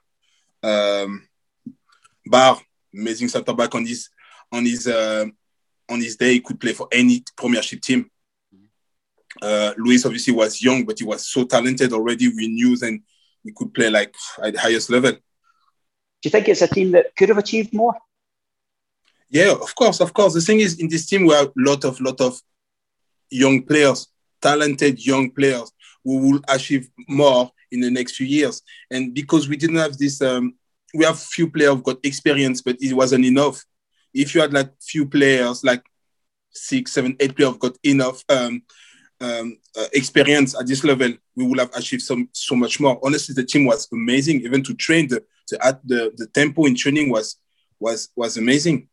Um, 0.63 1.27
Barr, 2.25 2.59
amazing 2.93 3.29
centre 3.29 3.53
back 3.53 3.73
on 3.75 3.85
his 3.85 4.09
on 4.51 4.65
his 4.65 4.87
uh, 4.87 5.25
on 5.89 6.01
his 6.01 6.15
day. 6.15 6.33
He 6.33 6.39
could 6.41 6.59
play 6.59 6.73
for 6.73 6.87
any 6.91 7.23
Premiership 7.35 7.81
team. 7.81 8.09
Uh, 9.41 9.73
Lewis 9.77 10.05
obviously 10.05 10.33
was 10.33 10.61
young, 10.61 10.85
but 10.85 10.99
he 10.99 11.05
was 11.05 11.27
so 11.27 11.45
talented 11.45 11.93
already. 11.93 12.27
We 12.29 12.47
knew 12.47 12.77
and 12.81 13.01
he 13.43 13.51
could 13.55 13.73
play 13.73 13.89
like 13.89 14.15
at 14.43 14.53
the 14.53 14.59
highest 14.59 14.89
level. 14.89 15.11
Do 15.11 15.19
you 16.23 16.31
think 16.31 16.49
it's 16.49 16.61
a 16.61 16.67
team 16.67 16.91
that 16.91 17.15
could 17.15 17.29
have 17.29 17.37
achieved 17.37 17.73
more? 17.73 17.95
Yeah, 19.29 19.51
of 19.51 19.75
course, 19.75 19.99
of 19.99 20.13
course. 20.13 20.33
The 20.33 20.41
thing 20.41 20.59
is, 20.59 20.79
in 20.79 20.87
this 20.89 21.05
team, 21.05 21.25
we 21.25 21.33
have 21.33 21.47
a 21.47 21.51
lot 21.55 21.83
of, 21.85 21.99
lot 21.99 22.19
of 22.21 22.39
young 23.29 23.63
players, 23.63 24.07
talented 24.41 25.05
young 25.05 25.31
players 25.31 25.71
who 26.03 26.17
will 26.19 26.41
achieve 26.47 26.89
more 27.07 27.51
in 27.71 27.81
the 27.81 27.91
next 27.91 28.15
few 28.15 28.25
years. 28.25 28.61
And 28.89 29.13
because 29.13 29.49
we 29.49 29.57
didn't 29.57 29.75
have 29.75 29.97
this, 29.97 30.21
um, 30.21 30.55
we 30.93 31.03
have 31.05 31.19
few 31.19 31.49
players 31.49 31.75
who 31.75 31.81
got 31.81 31.99
experience, 32.03 32.61
but 32.61 32.77
it 32.79 32.93
wasn't 32.93 33.25
enough. 33.25 33.63
If 34.13 34.33
you 34.33 34.41
had 34.41 34.53
like 34.53 34.71
few 34.81 35.05
players, 35.05 35.63
like 35.63 35.83
six, 36.51 36.93
seven, 36.93 37.15
eight 37.19 37.35
players 37.35 37.57
got 37.57 37.77
enough 37.83 38.23
um, 38.29 38.61
um, 39.19 39.57
uh, 39.75 39.85
experience 39.93 40.55
at 40.59 40.67
this 40.67 40.83
level, 40.83 41.13
we 41.35 41.45
would 41.45 41.59
have 41.59 41.73
achieved 41.75 42.03
some 42.03 42.29
so 42.33 42.55
much 42.55 42.79
more. 42.79 42.99
Honestly, 43.03 43.33
the 43.33 43.43
team 43.43 43.65
was 43.65 43.87
amazing. 43.91 44.41
Even 44.41 44.63
to 44.63 44.73
train 44.73 45.07
the 45.07 45.23
the 45.49 45.79
the, 45.83 46.13
the 46.17 46.27
tempo 46.27 46.65
in 46.65 46.75
training 46.75 47.09
was 47.09 47.37
was 47.79 48.09
was 48.15 48.37
amazing. 48.37 48.87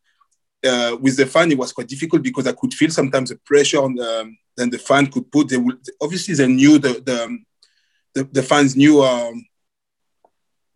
Uh, 0.67 0.97
with 1.01 1.17
the 1.17 1.27
fan, 1.27 1.53
it 1.53 1.59
was 1.59 1.73
quite 1.73 1.89
difficult 1.89 2.23
because 2.23 2.47
I 2.47 2.53
could 2.53 2.73
feel 2.73 2.91
sometimes 2.91 3.29
the 3.29 3.37
pressure 3.45 3.83
on 3.83 3.95
the, 3.95 4.21
um, 4.21 4.39
then 4.57 4.71
the 4.71 4.79
fan 4.79 5.07
could 5.09 5.31
put. 5.31 5.49
They 5.49 5.59
would 5.59 5.79
obviously 6.01 6.35
they 6.35 6.47
knew 6.47 6.79
the 6.79 7.03
the 7.05 7.25
um, 7.25 7.45
the, 8.15 8.25
the 8.25 8.43
fans 8.43 8.75
knew 8.75 9.03
um, 9.03 9.45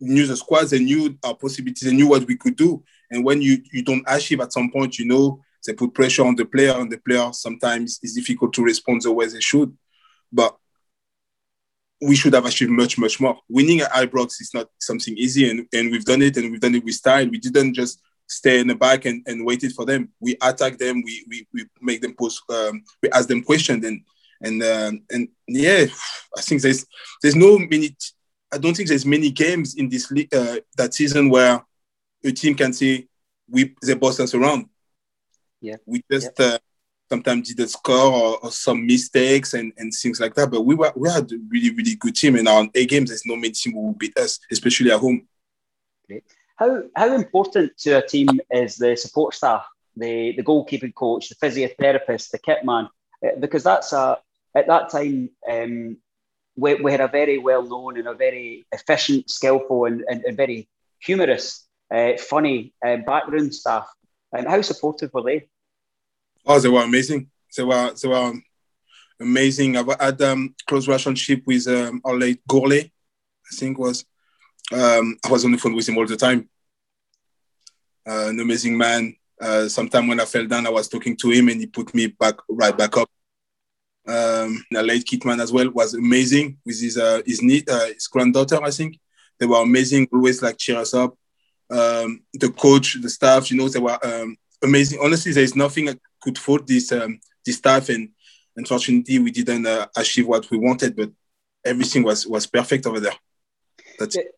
knew 0.01 0.27
the 0.27 0.37
squads, 0.37 0.71
they 0.71 0.79
knew 0.79 1.17
our 1.25 1.35
possibilities, 1.35 1.89
they 1.89 1.97
knew 1.97 2.09
what 2.09 2.27
we 2.27 2.37
could 2.37 2.57
do. 2.57 2.83
And 3.11 3.25
when 3.25 3.41
you 3.41 3.63
you 3.73 3.83
don't 3.83 4.05
achieve 4.07 4.41
at 4.41 4.53
some 4.53 4.71
point, 4.71 4.99
you 4.99 5.07
know 5.07 5.41
they 5.69 5.75
put 5.75 5.93
pressure 5.93 6.25
on 6.25 6.35
the 6.35 6.47
player, 6.47 6.73
and 6.73 6.91
the 6.91 6.97
player 6.97 7.31
sometimes 7.33 8.01
is 8.03 8.15
difficult 8.15 8.55
to 8.55 8.65
respond 8.65 9.03
the 9.03 9.13
way 9.13 9.27
they 9.27 9.41
should. 9.41 9.77
But 10.33 10.57
we 12.01 12.17
should 12.17 12.33
have 12.33 12.47
achieved 12.47 12.71
much, 12.71 12.97
much 12.97 13.21
more. 13.21 13.39
Winning 13.51 13.81
at 13.81 13.93
Ibrox 13.93 14.41
is 14.41 14.53
not 14.55 14.69
something 14.79 15.15
easy, 15.19 15.51
and, 15.51 15.67
and 15.75 15.91
we've 15.91 16.07
done 16.07 16.23
it, 16.23 16.39
and 16.39 16.51
we've 16.51 16.61
done 16.61 16.75
it 16.75 16.85
with 16.85 16.95
style. 16.95 17.29
We 17.29 17.39
didn't 17.39 17.75
just 17.75 18.01
stay 18.27 18.61
in 18.61 18.69
the 18.69 18.75
back 18.75 19.05
and, 19.05 19.23
and 19.27 19.45
waited 19.45 19.73
for 19.73 19.85
them. 19.85 20.09
We 20.21 20.37
attack 20.41 20.79
them. 20.79 21.03
We 21.05 21.27
we, 21.29 21.47
we 21.53 21.67
make 21.83 22.01
them 22.01 22.15
post. 22.15 22.43
Um, 22.49 22.83
we 23.03 23.11
ask 23.11 23.29
them 23.29 23.43
questions, 23.43 23.85
and 23.85 24.01
and 24.41 24.63
uh, 24.63 24.93
and 25.11 25.29
yeah, 25.47 25.85
I 26.35 26.41
think 26.41 26.63
there's 26.63 26.87
there's 27.21 27.37
no 27.37 27.59
many. 27.59 27.95
I 28.51 28.57
don't 28.57 28.75
think 28.75 28.89
there's 28.89 29.05
many 29.05 29.31
games 29.31 29.75
in 29.75 29.91
this 29.91 30.11
uh, 30.33 30.57
that 30.79 30.95
season 30.95 31.29
where 31.29 31.63
a 32.25 32.33
team 32.33 32.55
can 32.55 32.73
say 32.73 33.07
we 33.51 33.75
they 33.83 33.95
boss 33.95 34.19
us 34.19 34.35
around. 34.35 34.67
Yeah, 35.61 35.77
we 35.87 36.03
just 36.11 36.31
yeah. 36.39 36.47
Uh, 36.47 36.59
sometimes 37.09 37.49
did 37.49 37.65
a 37.65 37.69
score 37.69 38.13
or, 38.13 38.39
or, 38.45 38.51
some 38.51 38.87
mistakes 38.87 39.55
and, 39.55 39.73
and 39.79 39.93
things 39.93 40.21
like 40.21 40.35
that. 40.35 40.51
But 40.51 40.63
we 40.63 40.75
were 40.75 40.93
we 40.95 41.11
had 41.11 41.31
a 41.33 41.39
really 41.49 41.75
really 41.75 41.97
good 41.97 42.15
team, 42.17 42.37
and 42.37 42.49
on 42.49 42.71
A 42.75 42.87
games 42.87 43.11
there's 43.11 43.27
no 43.27 43.37
many 43.37 43.51
team 43.51 43.73
who 43.75 43.87
will 43.87 43.95
beat 43.95 44.17
us, 44.19 44.39
especially 44.51 44.91
at 44.91 45.01
home. 45.01 45.27
Great. 46.07 46.25
How 46.57 46.83
how 46.95 47.15
important 47.15 47.77
to 47.79 47.93
a 47.93 48.07
team 48.07 48.29
is 48.51 48.77
the 48.77 48.97
support 48.97 49.35
staff, 49.35 49.67
the 49.97 50.35
the 50.37 50.43
goalkeeping 50.43 50.95
coach, 50.95 51.29
the 51.29 51.35
physiotherapist, 51.37 52.31
the 52.31 52.39
kit 52.39 52.65
man, 52.65 52.89
uh, 53.25 53.39
because 53.41 53.65
that's 53.65 53.93
a 53.93 54.19
at 54.55 54.67
that 54.67 54.91
time 54.91 55.31
um, 55.51 55.97
we, 56.59 56.75
we 56.75 56.91
had 56.91 57.01
a 57.01 57.09
very 57.09 57.39
well 57.39 57.63
known 57.63 57.99
and 57.99 58.09
a 58.09 58.15
very 58.15 58.67
efficient, 58.73 59.31
skillful, 59.31 59.85
and, 59.85 60.05
and, 60.09 60.25
and 60.25 60.37
very 60.37 60.69
humorous, 61.01 61.67
uh, 61.95 62.13
funny 62.19 62.75
uh, 62.85 62.97
background 63.07 63.55
staff. 63.55 63.89
And 64.33 64.47
how 64.47 64.61
supportive 64.63 65.13
were 65.13 65.23
they? 65.23 65.49
Oh, 66.47 66.59
they 66.61 66.69
were 66.69 66.83
amazing. 66.83 67.31
They 67.57 67.65
were 67.65 67.93
they 68.01 68.09
were 68.09 68.33
amazing. 69.21 69.77
I've 69.77 70.01
had 70.01 70.21
um, 70.23 70.55
close 70.67 70.87
relationship 70.87 71.43
with 71.47 71.67
um, 71.69 72.01
our 72.05 72.17
late 72.17 72.41
Gourlay, 72.47 72.85
I 72.85 73.57
think 73.57 73.79
was. 73.79 74.05
Um, 74.73 75.19
I 75.25 75.31
was 75.31 75.45
on 75.45 75.53
the 75.53 75.59
phone 75.59 75.75
with 75.75 75.89
him 75.89 75.97
all 75.97 76.07
the 76.07 76.17
time. 76.17 76.49
Uh, 78.07 78.29
an 78.29 78.41
amazing 78.41 78.77
man. 78.77 79.15
Uh, 79.41 79.69
sometime 79.69 80.09
when 80.09 80.21
I 80.21 80.25
fell 80.25 80.47
down, 80.47 80.67
I 80.67 80.71
was 80.71 80.89
talking 80.89 81.17
to 81.17 81.31
him, 81.31 81.49
and 81.49 81.61
he 81.61 81.67
put 81.67 81.95
me 81.95 82.09
back 82.09 82.37
right 82.49 82.77
back 82.77 82.97
up. 82.97 83.09
Um, 84.07 84.65
the 84.71 84.83
late 84.83 85.05
Kitman 85.05 85.41
as 85.41 85.53
well 85.53 85.71
was 85.71 85.95
amazing 85.95 86.59
with 86.65 86.81
his 86.81 86.97
uh, 86.97 87.23
his, 87.27 87.43
uh, 87.69 87.91
his 87.93 88.07
granddaughter, 88.07 88.63
I 88.63 88.71
think. 88.71 88.99
They 89.39 89.47
were 89.47 89.63
amazing, 89.63 90.09
always 90.13 90.43
like 90.43 90.59
cheer 90.59 90.79
us 90.79 90.95
up. 90.95 91.17
Um, 91.71 92.23
the 92.33 92.51
coach, 92.51 92.97
the 93.01 93.11
staff, 93.11 93.51
you 93.51 93.57
know, 93.57 93.69
they 93.69 93.79
were 93.79 93.99
um, 94.05 94.37
amazing. 94.63 95.01
Honestly, 95.03 95.33
there 95.33 95.45
is 95.45 95.57
nothing 95.57 95.89
I 95.89 95.97
could 96.21 96.39
fault 96.39 96.67
this 96.67 96.93
um, 96.93 97.21
this 97.45 97.57
staff, 97.57 97.89
and 97.89 98.11
unfortunately, 98.57 99.19
we 99.19 99.31
didn't 99.31 99.67
uh, 99.67 99.87
achieve 99.97 100.27
what 100.27 100.51
we 100.51 100.59
wanted, 100.59 100.97
but 100.97 101.11
everything 101.65 102.03
was 102.03 102.27
was 102.27 102.47
perfect 102.47 102.87
over 102.87 103.01
there. 103.01 103.17
That's 103.99 104.17
it. 104.17 104.35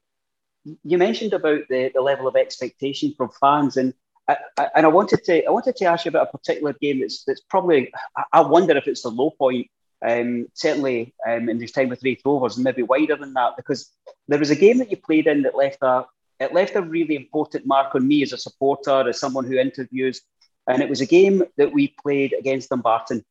You 0.85 0.99
mentioned 0.99 1.33
about 1.33 1.61
the, 1.71 1.91
the 1.95 2.03
level 2.03 2.27
of 2.27 2.37
expectation 2.37 3.15
from 3.17 3.31
fans, 3.41 3.77
and 3.77 3.95
I, 4.29 4.37
I, 4.59 4.69
and 4.77 4.87
I 4.87 4.89
wanted 4.89 5.25
to 5.25 5.47
I 5.47 5.51
wanted 5.51 5.77
to 5.77 5.85
ask 5.87 6.05
you 6.05 6.11
about 6.11 6.29
a 6.29 6.39
particular 6.39 6.75
game 6.81 7.01
that's 7.01 7.25
that's 7.25 7.41
probably 7.41 7.93
I 8.33 8.41
wonder 8.41 8.77
if 8.77 8.87
it's 8.87 9.03
the 9.03 9.11
low 9.11 9.31
point. 9.31 9.69
Um, 10.03 10.47
certainly 10.55 11.15
um, 11.29 11.51
in 11.51 11.59
this 11.59 11.73
time 11.73 11.91
with 11.91 12.03
Raith 12.03 12.23
Rovers, 12.25 12.57
and 12.57 12.65
maybe 12.65 12.83
wider 12.83 13.17
than 13.17 13.35
that, 13.35 13.53
because 13.59 13.93
there 14.29 14.39
was 14.39 14.49
a 14.49 14.57
game 14.57 14.79
that 14.79 14.91
you 14.91 14.97
played 14.97 15.27
in 15.27 15.43
that 15.43 15.55
left 15.55 15.83
a 15.83 16.07
it 16.41 16.55
left 16.55 16.75
a 16.75 16.83
really 16.83 17.15
important 17.15 17.67
mark 17.67 17.95
on 17.95 18.09
me 18.09 18.23
as 18.23 18.33
a 18.33 18.39
supporter, 18.39 19.09
as 19.09 19.21
someone 19.21 19.45
who 19.45 19.59
interviews. 19.59 20.23
And 20.67 20.83
it 20.83 20.89
was 20.89 21.03
a 21.03 21.07
game 21.07 21.45
that 21.59 21.73
we 21.73 21.95
played 22.03 22.33
against 22.33 22.71
Dumbarton. 22.71 23.25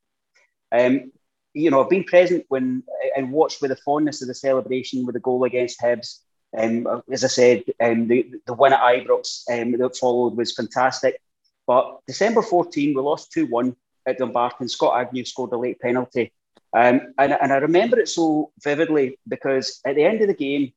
Um, 0.72 1.12
you 1.54 1.72
know, 1.72 1.84
I've 1.84 1.90
been 1.90 2.04
present 2.04 2.46
when 2.50 2.84
and 3.16 3.32
watched 3.32 3.62
with 3.62 3.72
the 3.72 3.78
fondness 3.78 4.22
of 4.22 4.28
the 4.28 4.36
celebration 4.36 5.06
with 5.06 5.14
the 5.14 5.20
goal 5.20 5.44
against 5.44 5.82
Hibs. 5.82 6.20
Um, 6.56 7.02
as 7.12 7.24
I 7.24 7.28
said, 7.28 7.64
um, 7.80 8.08
the, 8.08 8.32
the 8.46 8.54
win 8.54 8.74
at 8.74 8.80
Ibrox 8.80 9.44
um, 9.52 9.72
that 9.72 9.98
followed 9.98 10.38
was 10.38 10.56
fantastic. 10.56 11.20
But 11.66 12.00
December 12.08 12.42
14, 12.42 12.94
we 12.96 13.02
lost 13.02 13.32
2 13.32 13.48
1 13.48 13.76
at 14.08 14.20
Dumbarton. 14.20 14.70
Scott 14.70 15.00
Agnew 15.00 15.26
scored 15.26 15.54
a 15.54 15.58
late 15.58 15.80
penalty. 15.80 16.32
Um, 16.76 17.14
and, 17.18 17.34
and 17.34 17.52
I 17.52 17.58
remember 17.58 18.00
it 18.00 18.10
so 18.10 18.52
vividly 18.64 19.18
because 19.28 19.80
at 19.86 19.96
the 19.96 20.04
end 20.04 20.22
of 20.22 20.28
the 20.28 20.36
game, 20.36 20.72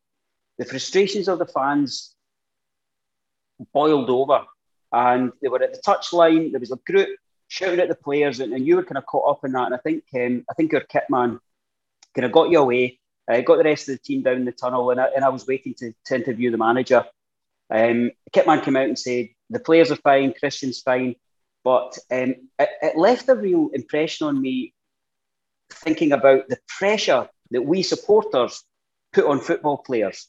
the 0.59 0.65
frustrations 0.65 1.29
of 1.29 1.39
the 1.39 1.47
fans 1.47 2.15
boiled 3.73 4.11
over. 4.11 4.45
And 4.93 5.33
they 5.41 5.49
were 5.49 5.63
at 5.63 5.73
the 5.73 5.81
touchline. 5.81 6.51
There 6.51 6.61
was 6.61 6.73
a 6.73 6.77
group 6.77 7.09
shouting 7.49 7.81
at 7.81 7.89
the 7.89 7.95
players, 7.95 8.41
and, 8.41 8.53
and 8.53 8.67
you 8.67 8.77
were 8.77 8.85
kind 8.85 8.99
of 8.99 9.07
caught 9.07 9.31
up 9.31 9.45
in 9.45 9.53
that. 9.53 9.67
And 9.67 9.75
I 9.75 9.79
think 9.79 10.05
um, 10.15 10.45
I 10.51 10.55
think 10.55 10.73
your 10.73 10.83
kit 10.83 11.05
man 11.09 11.39
kind 12.15 12.27
of 12.27 12.33
got 12.33 12.51
you 12.51 12.59
away, 12.59 12.99
uh, 13.31 13.41
got 13.41 13.57
the 13.57 13.65
rest 13.65 13.89
of 13.89 13.95
the 13.95 14.03
team 14.03 14.23
down 14.23 14.45
the 14.45 14.53
tunnel, 14.53 14.91
and 14.91 15.01
I, 15.01 15.07
and 15.17 15.25
I 15.25 15.29
was 15.29 15.47
waiting 15.47 15.75
to, 15.79 15.95
to 16.07 16.15
interview 16.15 16.51
the 16.51 16.59
manager. 16.59 17.05
Um, 17.71 18.11
the 18.25 18.31
kit 18.33 18.47
man 18.47 18.61
came 18.61 18.77
out 18.77 18.89
and 18.89 18.99
said 18.99 19.29
the 19.49 19.61
players 19.61 19.91
are 19.91 19.97
fine, 19.97 20.35
Christian's 20.39 20.81
fine, 20.81 21.17
but 21.65 21.99
um, 22.11 22.35
it, 22.59 22.69
it 22.83 22.97
left 22.99 23.29
a 23.29 23.35
real 23.35 23.71
impression 23.73 24.27
on 24.27 24.41
me 24.41 24.75
thinking 25.71 26.13
about 26.13 26.49
the 26.49 26.59
pressure 26.69 27.29
that 27.51 27.63
we 27.63 27.83
supporters 27.83 28.63
put 29.13 29.25
on 29.25 29.41
football 29.41 29.79
players. 29.79 30.29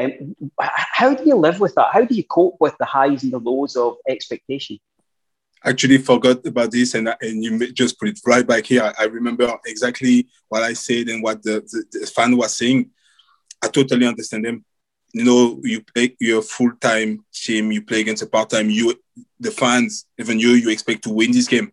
Um, 0.00 0.36
how 0.58 1.14
do 1.14 1.24
you 1.24 1.36
live 1.36 1.60
with 1.60 1.74
that? 1.74 1.88
How 1.92 2.04
do 2.04 2.14
you 2.14 2.24
cope 2.24 2.56
with 2.60 2.76
the 2.78 2.84
highs 2.84 3.22
and 3.22 3.32
the 3.32 3.38
lows 3.38 3.76
of 3.76 3.96
expectation? 4.08 4.78
Actually, 5.64 5.98
forgot 5.98 6.44
about 6.46 6.72
this, 6.72 6.94
and, 6.94 7.08
and 7.20 7.44
you 7.44 7.72
just 7.72 7.98
put 7.98 8.08
it 8.08 8.18
right 8.26 8.46
back 8.46 8.66
here. 8.66 8.92
I 8.98 9.04
remember 9.04 9.52
exactly 9.64 10.26
what 10.48 10.62
I 10.62 10.72
said 10.72 11.08
and 11.08 11.22
what 11.22 11.42
the, 11.42 11.60
the, 11.60 12.00
the 12.00 12.06
fan 12.06 12.36
was 12.36 12.56
saying. 12.56 12.90
I 13.62 13.68
totally 13.68 14.06
understand 14.06 14.44
them. 14.44 14.64
You 15.12 15.24
know, 15.24 15.60
you 15.62 15.82
play 15.82 16.16
your 16.18 16.42
full 16.42 16.72
time 16.80 17.24
team, 17.32 17.70
you 17.70 17.82
play 17.82 18.00
against 18.00 18.22
a 18.22 18.26
part 18.26 18.50
time. 18.50 18.70
You, 18.70 18.94
the 19.38 19.50
fans, 19.50 20.06
even 20.18 20.40
you, 20.40 20.50
you 20.50 20.70
expect 20.70 21.04
to 21.04 21.10
win 21.10 21.30
this 21.30 21.46
game. 21.46 21.70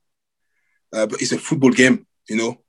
Uh, 0.93 1.07
but 1.07 1.21
it's 1.21 1.31
a 1.31 1.37
football 1.37 1.71
game. 1.71 2.05
You 2.27 2.35
know, 2.35 2.61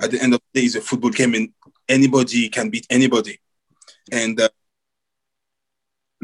at 0.00 0.10
the 0.10 0.20
end 0.20 0.34
of 0.34 0.40
the 0.52 0.60
day, 0.60 0.66
it's 0.66 0.74
a 0.74 0.80
football 0.80 1.10
game, 1.10 1.34
and 1.34 1.50
anybody 1.88 2.48
can 2.48 2.70
beat 2.70 2.86
anybody. 2.90 3.38
And 4.10 4.40
uh, 4.40 4.48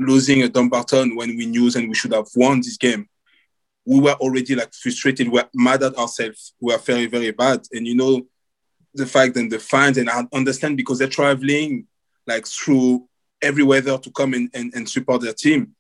losing 0.01 0.43
a 0.43 0.49
Dumbarton 0.49 1.17
when 1.17 1.37
we 1.37 1.47
knew 1.47 1.71
and 1.75 1.89
we 1.89 1.95
should 1.95 2.13
have 2.13 2.29
won 2.35 2.59
this 2.59 2.77
game, 2.77 3.09
we 3.85 4.01
were 4.01 4.15
already 4.15 4.55
like 4.55 4.73
frustrated. 4.73 5.29
We 5.29 5.35
were 5.35 5.49
mad 5.55 5.83
at 5.83 5.97
ourselves. 5.97 6.55
We 6.61 6.73
were 6.73 6.79
very, 6.79 7.07
very 7.07 7.31
bad. 7.31 7.63
And 7.73 7.87
you 7.87 7.95
know, 7.95 8.23
the 8.95 9.07
fact 9.07 9.35
that 9.35 9.51
the 9.51 9.59
fans, 9.59 9.99
and 9.99 10.11
I 10.11 10.27
understand 10.33 10.77
because 10.77 10.99
they're 10.99 11.09
traveling 11.09 11.87
like 12.27 12.47
through 12.47 13.09
every 13.43 13.63
weather 13.63 13.97
to 13.99 14.11
come 14.11 14.35
and, 14.35 14.51
and, 14.55 14.73
and 14.75 14.89
support 14.89 15.23
their 15.23 15.33
team. 15.33 15.75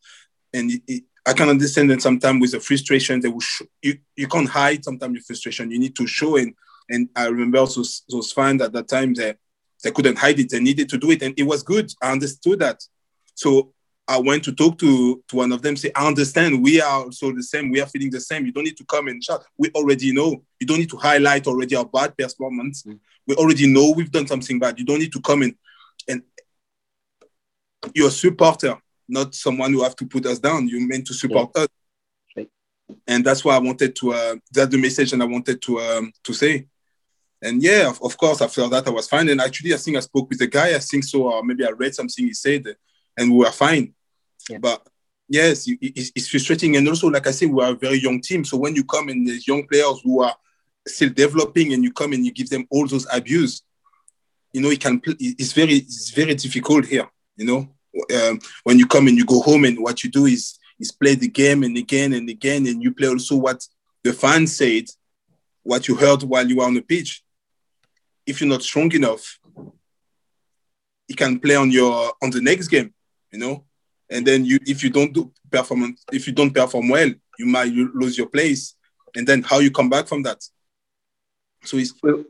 And 0.52 0.70
it, 0.70 0.82
it, 0.86 1.02
I 1.26 1.32
can 1.34 1.48
understand 1.48 1.90
that 1.90 2.02
sometimes 2.02 2.40
with 2.40 2.52
the 2.52 2.60
frustration, 2.60 3.20
they 3.20 3.28
will 3.28 3.40
sh- 3.40 3.62
you, 3.82 3.98
you 4.16 4.26
can't 4.26 4.48
hide 4.48 4.84
sometimes 4.84 5.14
your 5.14 5.22
frustration. 5.22 5.70
You 5.70 5.78
need 5.78 5.94
to 5.96 6.06
show 6.06 6.36
and 6.36 6.54
and 6.90 7.08
I 7.14 7.26
remember 7.26 7.58
those 7.58 8.02
those 8.08 8.32
fans 8.32 8.60
at 8.62 8.72
that 8.72 8.88
time 8.88 9.14
they 9.14 9.34
they 9.82 9.90
couldn't 9.90 10.18
hide 10.18 10.38
it. 10.38 10.50
They 10.50 10.60
needed 10.60 10.88
to 10.90 10.98
do 10.98 11.10
it, 11.10 11.22
and 11.22 11.32
it 11.38 11.44
was 11.44 11.62
good. 11.62 11.90
I 12.02 12.12
understood 12.12 12.58
that. 12.58 12.84
So 13.34 13.72
I 14.10 14.18
went 14.18 14.42
to 14.44 14.52
talk 14.52 14.76
to, 14.78 15.22
to 15.28 15.36
one 15.36 15.52
of 15.52 15.62
them, 15.62 15.76
say, 15.76 15.92
I 15.94 16.06
understand 16.06 16.62
we 16.62 16.80
are 16.80 17.04
also 17.04 17.32
the 17.32 17.44
same, 17.44 17.70
we 17.70 17.80
are 17.80 17.86
feeling 17.86 18.10
the 18.10 18.20
same. 18.20 18.44
You 18.44 18.52
don't 18.52 18.64
need 18.64 18.76
to 18.78 18.84
come 18.84 19.06
and 19.06 19.22
shout. 19.22 19.44
We 19.56 19.70
already 19.70 20.12
know. 20.12 20.42
You 20.58 20.66
don't 20.66 20.78
need 20.78 20.90
to 20.90 20.96
highlight 20.96 21.46
already 21.46 21.76
our 21.76 21.84
bad 21.84 22.16
performance. 22.18 22.82
Mm. 22.82 22.98
We 23.28 23.36
already 23.36 23.72
know 23.72 23.92
we've 23.96 24.10
done 24.10 24.26
something 24.26 24.58
bad. 24.58 24.78
You 24.80 24.84
don't 24.84 24.98
need 24.98 25.12
to 25.12 25.20
come 25.20 25.44
in 25.44 25.56
and 26.08 26.22
you're 27.94 28.08
a 28.08 28.10
supporter. 28.10 28.76
not 29.08 29.34
someone 29.34 29.72
who 29.72 29.82
have 29.82 29.96
to 29.96 30.06
put 30.06 30.26
us 30.26 30.38
down. 30.38 30.68
You're 30.68 30.86
meant 30.86 31.06
to 31.06 31.14
support 31.14 31.50
yeah. 31.54 31.62
us. 31.62 31.68
And 33.06 33.24
that's 33.24 33.44
why 33.44 33.54
I 33.54 33.58
wanted 33.58 33.94
to. 33.96 34.12
Uh, 34.12 34.36
that's 34.50 34.70
the 34.70 34.78
message, 34.78 35.12
and 35.12 35.22
I 35.22 35.26
wanted 35.26 35.62
to 35.62 35.80
um, 35.80 36.12
to 36.24 36.32
say. 36.32 36.66
And 37.42 37.62
yeah, 37.62 37.88
of, 37.88 38.02
of, 38.02 38.16
course, 38.16 38.42
after 38.42 38.68
that, 38.68 38.86
I 38.86 38.90
was 38.90 39.08
fine. 39.08 39.28
And 39.28 39.40
actually, 39.40 39.72
I 39.72 39.76
think 39.76 39.96
I 39.96 40.00
spoke 40.00 40.28
with 40.28 40.40
the 40.40 40.48
guy. 40.48 40.74
I 40.74 40.78
think 40.78 41.04
so. 41.04 41.32
Or 41.32 41.42
maybe 41.44 41.64
I 41.64 41.70
read 41.70 41.94
something 41.94 42.24
he 42.24 42.34
said, 42.34 42.64
and 43.16 43.30
we 43.30 43.38
were 43.38 43.52
fine. 43.52 43.94
Yeah. 44.50 44.58
But 44.58 44.86
yes, 45.28 45.66
it's, 45.66 46.28
frustrating. 46.28 46.76
And 46.76 46.88
also, 46.88 47.08
like 47.08 47.26
I 47.26 47.30
said, 47.30 47.50
we 47.50 47.62
are 47.62 47.72
a 47.72 47.76
very 47.76 47.98
young 47.98 48.20
team. 48.20 48.44
So 48.44 48.56
when 48.56 48.74
you 48.74 48.84
come 48.84 49.08
and 49.08 49.26
there's 49.26 49.46
young 49.46 49.66
players 49.66 50.00
who 50.02 50.22
are 50.22 50.34
still 50.86 51.10
developing, 51.10 51.72
and 51.72 51.84
you 51.84 51.92
come 51.92 52.12
and 52.12 52.24
you 52.24 52.32
give 52.32 52.50
them 52.50 52.66
all 52.70 52.86
those 52.86 53.06
abuse, 53.12 53.62
you 54.52 54.60
know, 54.60 54.70
it 54.70 54.80
can. 54.80 55.00
It's 55.04 55.52
very, 55.52 55.74
it's 55.74 56.10
very 56.10 56.34
difficult 56.34 56.86
here. 56.86 57.08
You 57.36 57.46
know, 57.46 57.68
um, 58.14 58.40
when 58.64 58.78
you 58.78 58.86
come 58.86 59.06
and 59.06 59.16
you 59.16 59.24
go 59.24 59.40
home, 59.40 59.64
and 59.64 59.78
what 59.80 60.02
you 60.02 60.10
do 60.10 60.26
is 60.26 60.58
is 60.80 60.90
play 60.90 61.14
the 61.14 61.28
game 61.28 61.62
and 61.62 61.76
again 61.76 62.12
and 62.14 62.28
again, 62.28 62.66
and 62.66 62.82
you 62.82 62.92
play 62.92 63.08
also 63.08 63.36
what 63.36 63.64
the 64.02 64.12
fans 64.12 64.56
said, 64.56 64.84
what 65.62 65.86
you 65.86 65.94
heard 65.94 66.22
while 66.22 66.46
you 66.46 66.56
were 66.56 66.64
on 66.64 66.74
the 66.74 66.82
pitch. 66.82 67.22
If 68.26 68.40
you're 68.40 68.48
not 68.48 68.62
strong 68.62 68.90
enough, 68.92 69.38
you 71.06 71.16
can 71.16 71.38
play 71.38 71.56
on 71.56 71.70
your 71.70 72.12
on 72.22 72.30
the 72.30 72.40
next 72.40 72.68
game, 72.68 72.92
you 73.32 73.38
know. 73.38 73.64
And 74.10 74.26
then 74.26 74.44
you, 74.44 74.58
if 74.66 74.82
you 74.82 74.90
don't 74.90 75.12
do 75.12 75.30
performance, 75.50 76.04
if 76.12 76.26
you 76.26 76.32
don't 76.32 76.52
perform 76.52 76.88
well, 76.88 77.10
you 77.38 77.46
might 77.46 77.72
lose 77.72 78.18
your 78.18 78.28
place. 78.28 78.74
And 79.14 79.26
then 79.26 79.42
how 79.42 79.58
you 79.58 79.70
come 79.70 79.88
back 79.88 80.06
from 80.06 80.22
that? 80.22 80.42
So 81.64 81.76
it's. 81.76 81.94
We, 82.02 82.24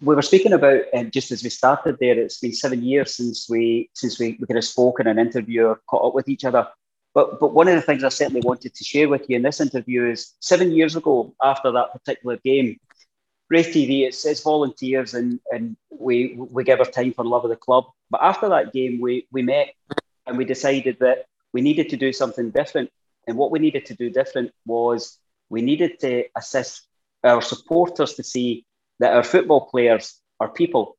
we 0.00 0.14
were 0.14 0.22
speaking 0.22 0.52
about 0.52 0.82
um, 0.94 1.10
just 1.10 1.30
as 1.30 1.42
we 1.42 1.50
started 1.50 1.98
there. 2.00 2.18
It's 2.18 2.40
been 2.40 2.54
seven 2.54 2.82
years 2.82 3.14
since 3.14 3.48
we 3.48 3.90
since 3.94 4.18
we, 4.18 4.36
we 4.40 4.46
kind 4.46 4.58
of 4.58 4.64
spoke 4.64 5.00
in 5.00 5.06
an 5.06 5.18
interview 5.18 5.66
or 5.66 5.80
caught 5.86 6.06
up 6.06 6.14
with 6.14 6.28
each 6.28 6.44
other. 6.44 6.66
But, 7.14 7.38
but 7.38 7.54
one 7.54 7.68
of 7.68 7.76
the 7.76 7.82
things 7.82 8.02
I 8.02 8.08
certainly 8.08 8.40
wanted 8.40 8.74
to 8.74 8.84
share 8.84 9.08
with 9.08 9.30
you 9.30 9.36
in 9.36 9.42
this 9.42 9.60
interview 9.60 10.10
is 10.10 10.32
seven 10.40 10.72
years 10.72 10.96
ago, 10.96 11.32
after 11.40 11.70
that 11.70 11.92
particular 11.92 12.38
game, 12.44 12.80
Raith 13.48 13.68
TV, 13.68 14.04
it's, 14.04 14.26
it's 14.26 14.42
volunteers 14.42 15.14
and, 15.14 15.38
and 15.52 15.76
we, 15.90 16.34
we 16.36 16.64
give 16.64 16.80
our 16.80 16.86
time 16.86 17.12
for 17.12 17.24
love 17.24 17.44
of 17.44 17.50
the 17.50 17.56
club. 17.56 17.84
But 18.10 18.22
after 18.22 18.48
that 18.48 18.72
game, 18.72 19.00
we, 19.00 19.28
we 19.30 19.42
met 19.42 19.74
and 20.26 20.38
we 20.38 20.44
decided 20.44 20.98
that 21.00 21.26
we 21.52 21.60
needed 21.60 21.88
to 21.90 21.96
do 21.96 22.12
something 22.12 22.50
different. 22.50 22.90
And 23.26 23.36
what 23.36 23.50
we 23.50 23.58
needed 23.58 23.86
to 23.86 23.94
do 23.94 24.10
different 24.10 24.52
was 24.66 25.18
we 25.48 25.62
needed 25.62 26.00
to 26.00 26.24
assist 26.36 26.86
our 27.22 27.40
supporters 27.40 28.14
to 28.14 28.22
see 28.22 28.66
that 29.00 29.14
our 29.14 29.22
football 29.22 29.66
players 29.66 30.20
are 30.40 30.48
people. 30.48 30.96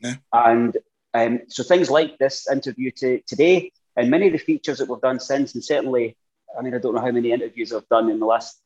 Yeah. 0.00 0.16
And 0.32 0.76
um, 1.14 1.40
so 1.48 1.62
things 1.62 1.90
like 1.90 2.18
this 2.18 2.48
interview 2.50 2.90
to, 2.92 3.20
today 3.26 3.72
and 3.96 4.10
many 4.10 4.26
of 4.26 4.32
the 4.32 4.38
features 4.38 4.78
that 4.78 4.88
we've 4.88 5.00
done 5.00 5.20
since, 5.20 5.54
and 5.54 5.62
certainly, 5.62 6.16
I 6.58 6.62
mean, 6.62 6.74
I 6.74 6.78
don't 6.78 6.94
know 6.94 7.00
how 7.00 7.10
many 7.10 7.32
interviews 7.32 7.72
I've 7.72 7.88
done 7.88 8.10
in 8.10 8.18
the 8.18 8.26
last 8.26 8.58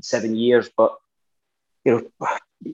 seven 0.00 0.36
years, 0.36 0.70
but 0.76 0.96
you 1.84 1.92
know, 2.20 2.28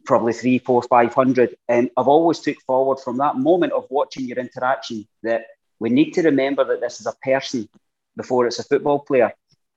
probably 0.04 0.32
three, 0.32 0.58
four, 0.58 0.82
five 0.82 1.14
hundred. 1.14 1.56
And 1.68 1.90
I've 1.96 2.08
always 2.08 2.40
took 2.40 2.56
forward 2.66 2.98
from 2.98 3.18
that 3.18 3.36
moment 3.36 3.72
of 3.72 3.86
watching 3.88 4.24
your 4.24 4.38
interaction 4.38 5.06
that 5.22 5.42
we 5.78 5.90
need 5.90 6.12
to 6.12 6.22
remember 6.22 6.64
that 6.64 6.80
this 6.80 7.00
is 7.00 7.06
a 7.06 7.14
person 7.22 7.68
before 8.16 8.46
it's 8.46 8.58
a 8.58 8.64
football 8.64 9.00
player. 9.00 9.32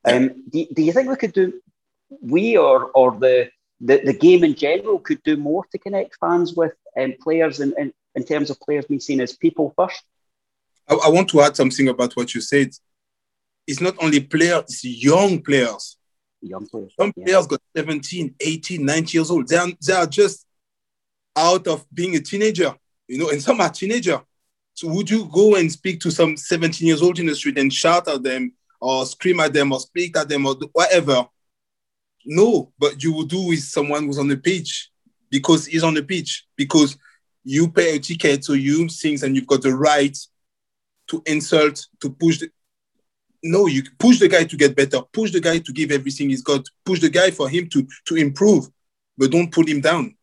Um, 0.05 0.45
do, 0.49 0.65
do 0.73 0.81
you 0.81 0.93
think 0.93 1.09
we 1.09 1.15
could 1.17 1.33
do, 1.33 1.61
we 2.21 2.57
or 2.57 2.85
or 2.91 3.11
the, 3.11 3.49
the 3.81 4.01
the 4.03 4.13
game 4.13 4.43
in 4.43 4.55
general 4.55 4.99
could 4.99 5.21
do 5.23 5.35
more 5.37 5.65
to 5.71 5.77
connect 5.77 6.17
fans 6.19 6.53
with 6.53 6.73
um, 6.97 7.13
players 7.21 7.59
in, 7.59 7.73
in, 7.77 7.93
in 8.15 8.23
terms 8.23 8.49
of 8.49 8.59
players 8.61 8.85
being 8.85 8.99
seen 9.01 9.21
as 9.21 9.35
people 9.35 9.73
first? 9.75 10.01
I, 10.87 10.95
I, 10.95 11.09
want 11.09 11.29
to 11.29 11.41
add 11.41 11.55
something 11.55 11.87
about 11.89 12.15
what 12.15 12.33
you 12.33 12.41
said. 12.41 12.71
It's 13.67 13.81
not 13.81 13.95
only 14.01 14.21
players, 14.21 14.63
it's 14.67 14.83
young 14.83 15.41
players. 15.41 15.97
Young 16.41 16.65
players. 16.67 16.93
Some 16.97 17.13
yeah. 17.15 17.25
players 17.25 17.47
got 17.47 17.61
17, 17.75 18.35
18, 18.39 18.85
19 18.85 19.19
years 19.19 19.29
old. 19.29 19.47
They 19.47 19.57
are, 19.57 19.67
they 19.85 19.93
are 19.93 20.07
just 20.07 20.45
out 21.35 21.67
of 21.67 21.85
being 21.93 22.15
a 22.15 22.19
teenager, 22.19 22.73
you 23.07 23.19
know, 23.19 23.29
and 23.29 23.41
some 23.41 23.61
are 23.61 23.69
teenager. 23.69 24.21
So 24.79 24.87
would 24.87 25.09
you 25.09 25.25
go 25.25 25.55
and 25.55 25.69
speak 25.69 25.99
to 25.99 26.09
some 26.09 26.37
17 26.37 26.87
years 26.87 27.01
old 27.01 27.19
in 27.19 27.25
the 27.25 27.35
street 27.35 27.57
and 27.57 27.71
shout 27.71 28.07
at 28.07 28.23
them 28.23 28.53
or 28.79 29.05
scream 29.05 29.41
at 29.41 29.51
them 29.51 29.73
or 29.73 29.79
speak 29.81 30.15
at 30.15 30.29
them 30.29 30.45
or 30.45 30.55
whatever? 30.71 31.27
No, 32.25 32.71
but 32.79 33.03
you 33.03 33.11
would 33.11 33.27
do 33.27 33.45
with 33.45 33.59
someone 33.59 34.05
who's 34.05 34.17
on 34.17 34.29
the 34.29 34.37
pitch 34.37 34.89
because 35.29 35.65
he's 35.65 35.83
on 35.83 35.95
the 35.95 36.01
pitch 36.01 36.45
because 36.55 36.97
you 37.43 37.69
pay 37.69 37.97
a 37.97 37.99
ticket, 37.99 38.45
so 38.45 38.53
you 38.53 38.87
think 38.87 39.21
and 39.21 39.35
you've 39.35 39.47
got 39.47 39.63
the 39.63 39.75
right 39.75 40.17
to 41.07 41.21
insult, 41.25 41.85
to 41.99 42.09
push. 42.11 42.39
The, 42.39 42.49
no, 43.43 43.67
you 43.67 43.83
push 43.97 44.19
the 44.19 44.29
guy 44.29 44.45
to 44.45 44.55
get 44.55 44.77
better, 44.77 45.01
push 45.11 45.33
the 45.33 45.41
guy 45.41 45.59
to 45.59 45.73
give 45.73 45.91
everything 45.91 46.29
he's 46.29 46.41
got, 46.41 46.65
push 46.85 47.01
the 47.01 47.09
guy 47.09 47.31
for 47.31 47.49
him 47.49 47.67
to 47.67 47.85
to 48.05 48.15
improve, 48.15 48.69
but 49.17 49.29
don't 49.29 49.51
pull 49.51 49.67
him 49.67 49.81
down. 49.81 50.15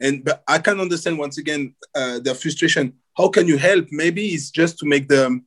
And 0.00 0.24
but 0.24 0.42
I 0.48 0.58
can 0.58 0.80
understand 0.80 1.16
once 1.16 1.38
again 1.38 1.76
uh, 1.94 2.18
their 2.18 2.34
frustration. 2.34 2.94
How 3.16 3.28
can 3.28 3.46
you 3.46 3.58
help? 3.58 3.86
Maybe 3.90 4.28
it's 4.28 4.50
just 4.50 4.78
to 4.78 4.86
make 4.86 5.08
them 5.08 5.46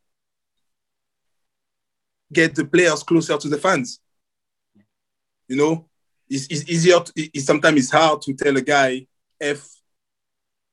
get 2.31 2.55
the 2.55 2.65
players 2.65 3.03
closer 3.03 3.37
to 3.37 3.49
the 3.49 3.57
fans. 3.57 3.99
You 5.47 5.55
know, 5.57 5.89
it's, 6.29 6.47
it's 6.47 6.69
easier. 6.69 6.99
To, 6.99 7.11
it's, 7.15 7.45
sometimes 7.45 7.79
it's 7.79 7.91
hard 7.91 8.21
to 8.23 8.33
tell 8.33 8.55
a 8.57 8.61
guy 8.61 9.07
F 9.39 9.67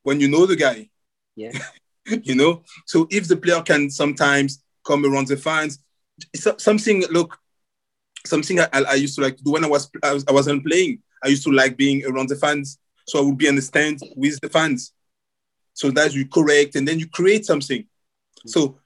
when 0.02 0.20
you 0.20 0.28
know 0.28 0.46
the 0.46 0.56
guy. 0.56 0.88
Yeah. 1.36 1.52
you 2.22 2.34
know. 2.34 2.62
So 2.86 3.06
if 3.10 3.28
the 3.28 3.36
player 3.36 3.62
can 3.62 3.90
sometimes 3.90 4.62
come 4.84 5.04
around 5.04 5.28
the 5.28 5.36
fans, 5.36 5.78
something 6.34 7.04
look, 7.10 7.38
something 8.26 8.60
I, 8.60 8.68
I, 8.72 8.94
used 8.94 9.16
to 9.16 9.22
like 9.22 9.36
to 9.36 9.44
do 9.44 9.52
when 9.52 9.64
I 9.64 9.68
was, 9.68 9.90
I 10.02 10.12
was 10.12 10.24
I 10.28 10.32
wasn't 10.32 10.66
playing. 10.66 11.02
I 11.22 11.28
used 11.28 11.44
to 11.44 11.52
like 11.52 11.76
being 11.76 12.04
around 12.06 12.28
the 12.28 12.36
fans, 12.36 12.78
so 13.06 13.18
I 13.18 13.22
would 13.22 13.38
be 13.38 13.48
on 13.48 13.56
the 13.56 13.62
stand 13.62 14.00
with 14.16 14.40
the 14.40 14.48
fans. 14.48 14.92
So 15.74 15.90
that's 15.90 16.14
you 16.14 16.26
correct, 16.26 16.76
and 16.76 16.86
then 16.86 16.98
you 16.98 17.08
create 17.08 17.46
something. 17.46 17.84
So 18.46 18.78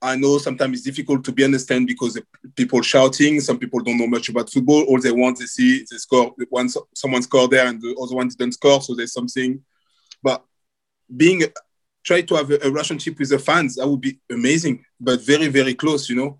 I 0.00 0.16
know 0.16 0.38
sometimes 0.38 0.78
it's 0.78 0.84
difficult 0.84 1.24
to 1.24 1.32
be 1.32 1.44
understand 1.44 1.86
because 1.86 2.20
people 2.54 2.82
shouting. 2.82 3.40
Some 3.40 3.58
people 3.58 3.80
don't 3.80 3.98
know 3.98 4.06
much 4.06 4.28
about 4.28 4.50
football. 4.50 4.82
All 4.84 5.00
they 5.00 5.12
want 5.12 5.36
to 5.38 5.46
see 5.46 5.78
is 5.78 6.02
score. 6.02 6.34
Once 6.50 6.76
someone 6.94 7.22
scored 7.22 7.50
there 7.50 7.66
and 7.66 7.80
the 7.80 7.94
other 8.02 8.14
one 8.14 8.28
didn't 8.28 8.52
score, 8.52 8.80
so 8.80 8.94
there's 8.94 9.12
something. 9.12 9.62
But 10.22 10.44
being 11.14 11.42
try 12.04 12.20
to 12.20 12.34
have 12.36 12.50
a, 12.50 12.58
a 12.62 12.70
relationship 12.70 13.18
with 13.18 13.30
the 13.30 13.38
fans. 13.38 13.76
That 13.76 13.88
would 13.88 14.00
be 14.00 14.20
amazing, 14.30 14.84
but 15.00 15.22
very, 15.22 15.48
very 15.48 15.74
close, 15.74 16.08
you 16.08 16.16
know. 16.16 16.38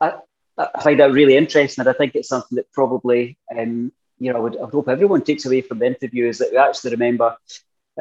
I, 0.00 0.12
I 0.58 0.82
find 0.82 1.00
that 1.00 1.12
really 1.12 1.36
interesting, 1.36 1.82
and 1.82 1.88
I 1.88 1.94
think 1.94 2.14
it's 2.14 2.28
something 2.28 2.56
that 2.56 2.70
probably, 2.72 3.38
um, 3.56 3.90
you 4.18 4.32
know, 4.32 4.38
I 4.38 4.40
would, 4.40 4.56
I 4.58 4.60
would, 4.60 4.74
hope 4.74 4.88
everyone 4.88 5.22
takes 5.22 5.46
away 5.46 5.62
from 5.62 5.78
the 5.78 5.86
interview 5.86 6.28
is 6.28 6.38
that 6.38 6.50
we 6.52 6.58
actually 6.58 6.92
remember. 6.92 7.36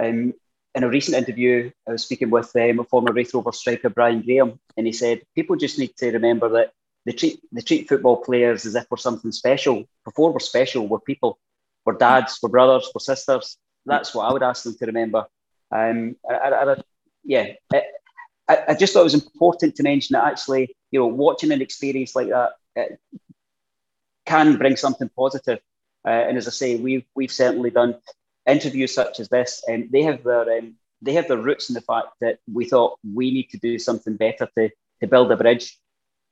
Um, 0.02 0.34
in 0.76 0.84
a 0.84 0.90
recent 0.90 1.18
interview, 1.18 1.72
I 1.88 1.94
was 1.94 2.04
speaking 2.04 2.30
with 2.30 2.54
um, 2.56 2.80
a 2.80 2.84
former 2.84 3.14
Raith 3.14 3.34
Rover 3.34 3.54
striker 3.54 3.90
Brian 3.90 4.22
Graham, 4.22 4.60
and 4.76 4.86
he 4.86 4.92
said 4.92 5.22
people 5.34 5.56
just 5.56 5.80
need 5.80 5.96
to 5.98 6.12
remember 6.12 6.50
that 6.50 6.74
they 7.06 7.14
treat 7.14 7.40
they 7.52 7.62
treat 7.62 7.88
football 7.88 8.18
players 8.18 8.66
as 8.66 8.76
if 8.76 8.86
we're 8.90 8.98
something 8.98 9.32
special. 9.32 9.86
Before 10.04 10.34
we're 10.34 10.40
special, 10.40 10.88
we're 10.88 11.00
people, 11.00 11.40
we're 11.86 11.94
dads, 11.94 12.40
we're 12.42 12.50
brothers, 12.50 12.90
we're 12.94 13.00
sisters. 13.00 13.58
That's 13.86 14.14
what 14.14 14.30
I 14.30 14.34
would 14.34 14.44
ask 14.44 14.64
them 14.64 14.76
to 14.78 14.86
remember. 14.86 15.26
Um, 15.72 16.18
I, 16.30 16.34
I, 16.34 16.74
I, 16.74 16.82
yeah, 17.24 17.54
I, 18.48 18.76
just 18.76 18.94
thought 18.94 19.02
it 19.02 19.12
was 19.12 19.14
important 19.14 19.76
to 19.76 19.84
mention 19.84 20.14
that 20.14 20.26
actually, 20.26 20.76
you 20.92 21.00
know, 21.00 21.08
watching 21.08 21.52
an 21.52 21.62
experience 21.62 22.16
like 22.16 22.30
that 22.30 22.54
can 24.26 24.58
bring 24.58 24.76
something 24.76 25.10
positive. 25.16 25.60
Uh, 26.06 26.10
and 26.10 26.38
as 26.38 26.48
I 26.48 26.52
say, 26.52 26.76
we've 26.76 27.06
we've 27.16 27.32
certainly 27.32 27.70
done 27.70 27.96
interviews 28.48 28.94
such 28.94 29.20
as 29.20 29.30
this, 29.30 29.64
and 29.68 29.92
they 29.92 30.04
have 30.04 30.24
their 30.24 30.58
um, 30.58 30.76
they 31.02 31.14
have 31.14 31.28
their 31.28 31.38
roots 31.38 31.70
in 31.70 31.76
the 31.76 31.82
fact 31.82 32.08
that 32.22 32.40
we 32.52 32.66
thought 32.66 33.00
we 33.14 33.32
need 33.32 33.50
to 33.52 33.58
do 33.58 33.78
something 33.80 34.16
better 34.16 34.48
to 34.58 34.70
to 35.02 35.08
build 35.08 35.32
a 35.32 35.38
bridge. 35.38 35.78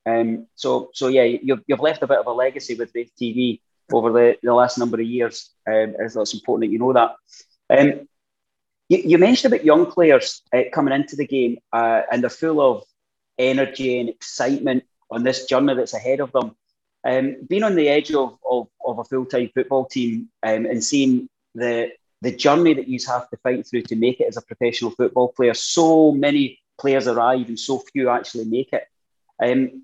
Um, 0.06 0.48
so 0.56 0.90
so 0.94 1.08
yeah, 1.08 1.24
you've, 1.24 1.64
you've 1.68 1.80
left 1.80 2.04
a 2.04 2.08
bit 2.08 2.20
of 2.20 2.28
a 2.28 2.32
legacy 2.32 2.76
with 2.76 2.92
Raith 2.94 3.12
TV 3.20 3.62
over 3.92 4.12
the, 4.12 4.38
the 4.42 4.54
last 4.54 4.78
number 4.78 5.00
of 5.00 5.08
years. 5.08 5.52
Um, 5.68 5.96
I 6.04 6.08
thought 6.08 6.24
it's 6.24 6.34
important 6.34 6.70
that 6.70 6.74
you 6.74 6.80
know 6.80 6.94
that. 6.94 7.16
Um, 7.70 8.08
you, 8.90 8.98
you 8.98 9.18
mentioned 9.18 9.54
about 9.54 9.66
young 9.66 9.86
players 9.90 10.42
uh, 10.54 10.64
coming 10.74 10.94
into 10.94 11.16
the 11.16 11.28
game 11.28 11.58
uh, 11.72 12.02
and 12.12 12.22
they're 12.22 12.30
full 12.30 12.62
of 12.62 12.84
energy 13.38 14.00
and 14.00 14.10
excitement 14.10 14.84
on 15.10 15.24
this 15.24 15.46
journey 15.46 15.74
that's 15.74 15.94
ahead 15.94 16.20
of 16.20 16.32
them. 16.32 16.56
Um, 17.06 17.38
being 17.48 17.64
on 17.64 17.76
the 17.76 17.90
edge 17.90 18.14
of, 18.14 18.38
of, 18.50 18.68
of 18.86 19.00
a 19.00 19.04
full 19.04 19.26
time 19.26 19.50
football 19.54 19.86
team 19.86 20.30
um, 20.44 20.66
and 20.66 20.84
seeing 20.84 21.30
the 21.56 21.92
the 22.24 22.32
journey 22.32 22.74
that 22.74 22.88
you 22.88 22.98
have 23.06 23.30
to 23.30 23.38
fight 23.38 23.68
through 23.68 23.82
to 23.82 23.98
make 23.98 24.22
it 24.22 24.28
as 24.30 24.38
a 24.38 24.42
professional 24.42 24.92
football 24.92 25.28
player, 25.28 25.54
so 25.54 26.14
many 26.14 26.60
players 26.80 27.06
arrive 27.06 27.50
and 27.50 27.60
so 27.60 27.80
few 27.80 28.08
actually 28.10 28.46
make 28.46 28.72
it. 28.72 28.86
Um, 29.44 29.84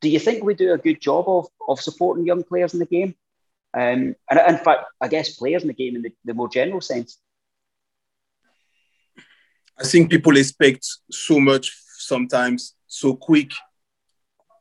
do 0.00 0.08
you 0.08 0.18
think 0.18 0.42
we 0.42 0.54
do 0.54 0.72
a 0.72 0.78
good 0.78 1.00
job 1.00 1.24
of, 1.28 1.46
of 1.68 1.80
supporting 1.80 2.26
young 2.26 2.42
players 2.42 2.74
in 2.74 2.80
the 2.80 2.86
game? 2.86 3.14
Um, 3.72 4.16
and 4.28 4.40
in 4.48 4.58
fact, 4.58 4.86
I 5.00 5.06
guess 5.06 5.36
players 5.36 5.62
in 5.62 5.68
the 5.68 5.74
game 5.74 5.94
in 5.94 6.02
the, 6.02 6.12
the 6.24 6.34
more 6.34 6.48
general 6.48 6.80
sense. 6.80 7.20
I 9.78 9.84
think 9.84 10.10
people 10.10 10.36
expect 10.36 10.84
so 11.12 11.38
much 11.38 11.72
sometimes 11.98 12.74
so 12.88 13.14
quick 13.14 13.52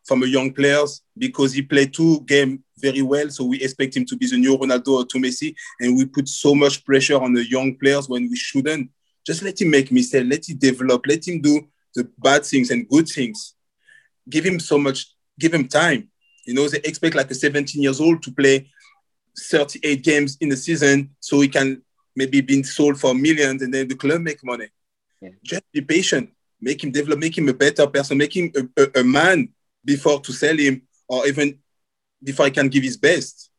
from 0.05 0.23
a 0.23 0.27
young 0.27 0.53
players 0.53 1.01
because 1.17 1.53
he 1.53 1.61
played 1.61 1.93
two 1.93 2.21
games 2.21 2.59
very 2.77 3.01
well. 3.01 3.29
So 3.29 3.45
we 3.45 3.61
expect 3.61 3.97
him 3.97 4.05
to 4.05 4.15
be 4.15 4.27
the 4.27 4.37
new 4.37 4.57
Ronaldo 4.57 4.87
or 4.99 5.05
to 5.05 5.17
Messi, 5.17 5.55
and 5.79 5.97
we 5.97 6.05
put 6.05 6.27
so 6.29 6.53
much 6.53 6.85
pressure 6.85 7.19
on 7.21 7.33
the 7.33 7.47
young 7.49 7.75
players 7.77 8.07
when 8.07 8.29
we 8.29 8.35
shouldn't. 8.35 8.89
Just 9.25 9.41
let 9.41 9.59
him 9.59 9.71
make 9.71 9.91
mistakes, 9.91 10.27
let 10.29 10.47
him 10.47 10.57
develop, 10.57 11.05
let 11.07 11.27
him 11.27 11.41
do 11.41 11.67
the 11.95 12.07
bad 12.19 12.45
things 12.45 12.69
and 12.69 12.87
good 12.87 13.07
things. 13.07 13.55
Give 14.29 14.45
him 14.45 14.59
so 14.59 14.77
much, 14.77 15.13
give 15.39 15.53
him 15.53 15.67
time. 15.67 16.09
You 16.45 16.53
know, 16.53 16.67
they 16.67 16.79
expect 16.79 17.15
like 17.15 17.31
a 17.31 17.35
17 17.35 17.81
years 17.81 17.99
old 17.99 18.21
to 18.23 18.31
play 18.31 18.69
38 19.37 20.03
games 20.03 20.37
in 20.39 20.49
the 20.49 20.57
season 20.57 21.09
so 21.19 21.41
he 21.41 21.47
can 21.47 21.81
maybe 22.15 22.41
be 22.41 22.61
sold 22.63 22.99
for 22.99 23.13
millions 23.15 23.61
and 23.61 23.73
then 23.73 23.87
the 23.87 23.95
club 23.95 24.21
make 24.21 24.43
money. 24.43 24.67
Yeah. 25.21 25.29
Just 25.43 25.63
be 25.73 25.81
patient, 25.81 26.29
make 26.61 26.83
him 26.83 26.91
develop, 26.91 27.19
make 27.19 27.37
him 27.37 27.49
a 27.49 27.53
better 27.53 27.87
person, 27.87 28.17
make 28.17 28.35
him 28.35 28.51
a, 28.55 28.83
a, 28.83 29.01
a 29.01 29.03
man 29.03 29.49
before 29.85 30.19
to 30.21 30.33
sell 30.33 30.57
him 30.57 30.81
or 31.07 31.27
even 31.27 31.59
before 32.23 32.45
he 32.45 32.51
can 32.51 32.67
give 32.67 32.83
his 32.83 32.97
best 32.97 33.51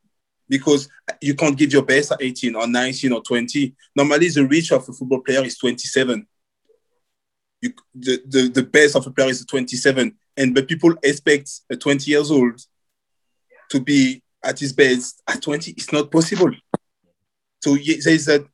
because 0.49 0.89
you 1.21 1.35
can't 1.35 1.57
give 1.57 1.73
your 1.73 1.83
best 1.83 2.11
at 2.11 2.21
18 2.21 2.55
or 2.55 2.67
19 2.67 3.11
or 3.13 3.21
20. 3.21 3.75
Normally, 3.95 4.29
the 4.29 4.45
reach 4.45 4.71
of 4.71 4.87
a 4.87 4.93
football 4.93 5.21
player 5.21 5.43
is 5.43 5.57
27. 5.57 6.25
You, 7.61 7.73
the, 7.95 8.21
the, 8.27 8.47
the 8.49 8.63
best 8.63 8.95
of 8.95 9.07
a 9.07 9.11
player 9.11 9.29
is 9.29 9.45
27. 9.45 10.15
And 10.37 10.53
but 10.53 10.67
people 10.67 10.93
expect 11.03 11.49
a 11.69 11.75
20 11.75 12.11
years 12.11 12.31
old 12.31 12.59
to 13.71 13.79
be 13.79 14.21
at 14.43 14.59
his 14.59 14.73
best 14.73 15.21
at 15.27 15.41
20. 15.41 15.71
It's 15.71 15.91
not 15.91 16.11
possible. 16.11 16.51
So 17.61 17.75
there 17.75 18.13
is 18.13 18.25
that 18.25 18.45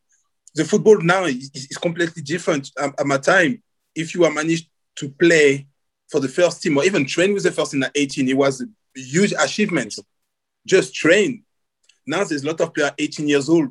the 0.55 0.65
football 0.65 1.01
now 1.01 1.25
is, 1.25 1.51
is 1.53 1.77
completely 1.77 2.21
different. 2.21 2.71
At, 2.79 2.99
at 2.99 3.05
my 3.05 3.17
time, 3.17 3.61
if 3.95 4.15
you 4.15 4.23
are 4.23 4.31
managed 4.31 4.69
to 4.97 5.09
play 5.09 5.67
for 6.09 6.19
the 6.19 6.27
first 6.27 6.61
team 6.61 6.77
or 6.77 6.83
even 6.83 7.05
train 7.05 7.33
with 7.33 7.43
the 7.43 7.51
first 7.51 7.71
team 7.71 7.83
at 7.83 7.91
18, 7.95 8.27
it 8.29 8.37
was 8.37 8.61
a 8.61 8.65
huge 8.95 9.33
achievement. 9.33 9.95
Just 10.65 10.93
train. 10.93 11.43
Now 12.05 12.23
there's 12.23 12.43
a 12.43 12.47
lot 12.47 12.61
of 12.61 12.73
players 12.73 12.91
18 12.97 13.27
years 13.27 13.49
old 13.49 13.69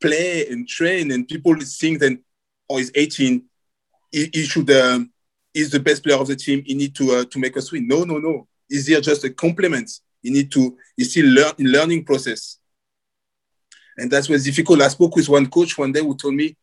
play 0.00 0.46
and 0.48 0.68
train, 0.68 1.10
and 1.10 1.26
people 1.26 1.54
think 1.60 2.00
that 2.00 2.18
oh, 2.68 2.78
he's 2.78 2.90
18, 2.94 3.42
he, 4.12 4.30
he 4.32 4.44
should 4.44 4.70
um, 4.70 5.10
he's 5.52 5.70
the 5.70 5.80
best 5.80 6.02
player 6.02 6.16
of 6.16 6.28
the 6.28 6.36
team. 6.36 6.62
He 6.64 6.74
need 6.74 6.94
to 6.96 7.12
uh, 7.12 7.24
to 7.24 7.38
make 7.38 7.56
us 7.56 7.72
win. 7.72 7.86
No, 7.86 8.04
no, 8.04 8.18
no. 8.18 8.46
Is 8.68 8.86
here 8.86 9.00
just 9.00 9.24
a 9.24 9.30
compliment? 9.30 9.90
You 10.22 10.32
need 10.32 10.50
to. 10.52 10.76
He's 10.96 11.10
still 11.10 11.26
learn 11.26 11.52
in 11.58 11.66
learning 11.66 12.04
process, 12.04 12.58
and 13.96 14.10
that's 14.10 14.28
what's 14.28 14.44
difficult. 14.44 14.82
I 14.82 14.88
spoke 14.88 15.16
with 15.16 15.28
one 15.28 15.46
coach 15.48 15.76
one 15.76 15.92
day 15.92 16.00
who 16.00 16.16
told 16.16 16.34
me, 16.34 16.56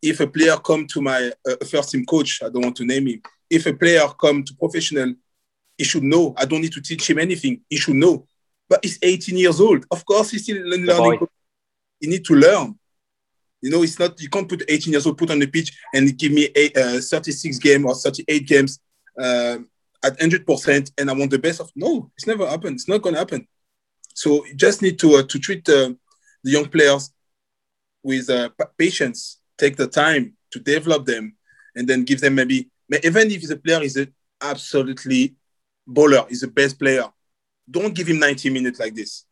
if 0.00 0.20
a 0.20 0.26
player 0.26 0.56
come 0.56 0.86
to 0.88 1.00
my 1.00 1.30
uh, 1.48 1.64
first 1.64 1.90
team 1.90 2.04
coach, 2.04 2.42
I 2.42 2.48
don't 2.48 2.62
want 2.62 2.76
to 2.76 2.84
name 2.84 3.06
him. 3.06 3.22
If 3.52 3.66
a 3.66 3.74
player 3.74 4.08
come 4.18 4.42
to 4.44 4.54
professional, 4.54 5.14
he 5.76 5.84
should 5.84 6.02
know. 6.02 6.34
I 6.38 6.46
don't 6.46 6.62
need 6.62 6.72
to 6.72 6.80
teach 6.80 7.08
him 7.08 7.18
anything. 7.18 7.60
He 7.68 7.76
should 7.76 7.96
know. 7.96 8.26
But 8.68 8.80
he's 8.82 8.98
18 9.02 9.36
years 9.36 9.60
old. 9.60 9.84
Of 9.90 10.06
course, 10.06 10.30
he's 10.30 10.44
still 10.44 10.62
learning. 10.64 11.20
He 12.00 12.06
need 12.08 12.24
to 12.24 12.34
learn. 12.34 12.78
You 13.60 13.70
know, 13.70 13.82
it's 13.82 13.98
not, 13.98 14.20
you 14.20 14.30
can't 14.30 14.48
put 14.48 14.64
18 14.66 14.92
years 14.92 15.06
old, 15.06 15.18
put 15.18 15.30
on 15.30 15.38
the 15.38 15.46
pitch 15.46 15.76
and 15.94 16.16
give 16.18 16.32
me 16.32 16.48
a, 16.56 16.96
uh, 16.96 17.00
36 17.00 17.58
game 17.58 17.84
or 17.86 17.94
38 17.94 18.46
games 18.46 18.80
uh, 19.20 19.58
at 20.02 20.18
100% 20.18 20.92
and 20.98 21.10
I 21.10 21.12
want 21.12 21.30
the 21.30 21.38
best 21.38 21.60
of, 21.60 21.70
no, 21.76 22.10
it's 22.16 22.26
never 22.26 22.48
happened. 22.48 22.74
It's 22.76 22.88
not 22.88 23.02
going 23.02 23.14
to 23.14 23.20
happen. 23.20 23.46
So 24.14 24.44
you 24.46 24.54
just 24.54 24.82
need 24.82 24.98
to, 25.00 25.16
uh, 25.16 25.22
to 25.22 25.38
treat 25.38 25.68
uh, 25.68 25.92
the 26.42 26.50
young 26.50 26.68
players 26.68 27.12
with 28.02 28.28
uh, 28.30 28.48
patience, 28.76 29.38
take 29.58 29.76
the 29.76 29.86
time 29.86 30.32
to 30.52 30.58
develop 30.58 31.04
them 31.04 31.36
and 31.76 31.86
then 31.86 32.04
give 32.04 32.20
them 32.20 32.34
maybe, 32.34 32.68
even 33.02 33.30
if 33.30 33.46
the 33.48 33.56
player 33.56 33.82
is 33.82 33.98
absolutely 34.40 35.34
baller, 35.88 36.28
he's 36.28 36.40
the 36.40 36.48
best 36.48 36.78
player, 36.78 37.04
don't 37.70 37.94
give 37.94 38.08
him 38.08 38.18
90 38.18 38.50
minutes 38.50 38.80
like 38.80 38.94
this. 38.94 39.24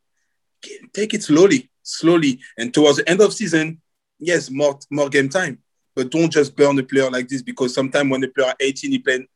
Take 0.92 1.14
it 1.14 1.22
slowly, 1.22 1.70
slowly. 1.82 2.40
And 2.58 2.72
towards 2.72 2.98
the 2.98 3.08
end 3.08 3.20
of 3.20 3.32
season, 3.32 3.80
yes, 4.18 4.50
more 4.50 4.78
more 4.90 5.08
game 5.08 5.28
time, 5.28 5.58
but 5.94 6.10
don't 6.10 6.30
just 6.30 6.54
burn 6.54 6.78
a 6.78 6.82
player 6.82 7.10
like 7.10 7.28
this 7.28 7.42
because 7.42 7.74
sometimes 7.74 8.10
when 8.10 8.20
the 8.20 8.28
player 8.28 8.54
18, 8.60 8.90
he 8.90 8.98
playing 8.98 9.26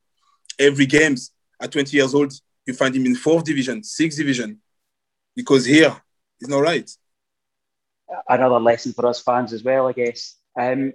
every 0.58 0.86
games 0.86 1.32
at 1.60 1.72
20 1.72 1.96
years 1.96 2.14
old, 2.14 2.32
you 2.66 2.74
find 2.74 2.94
him 2.94 3.06
in 3.06 3.14
fourth 3.14 3.44
division, 3.44 3.82
sixth 3.82 4.18
division, 4.18 4.60
because 5.34 5.64
here 5.64 5.94
he's 6.38 6.48
not 6.48 6.60
right. 6.60 6.90
Another 8.28 8.60
lesson 8.60 8.92
for 8.92 9.06
us 9.06 9.20
fans 9.20 9.52
as 9.52 9.64
well, 9.64 9.88
I 9.88 9.92
guess. 9.92 10.36
Um, 10.58 10.92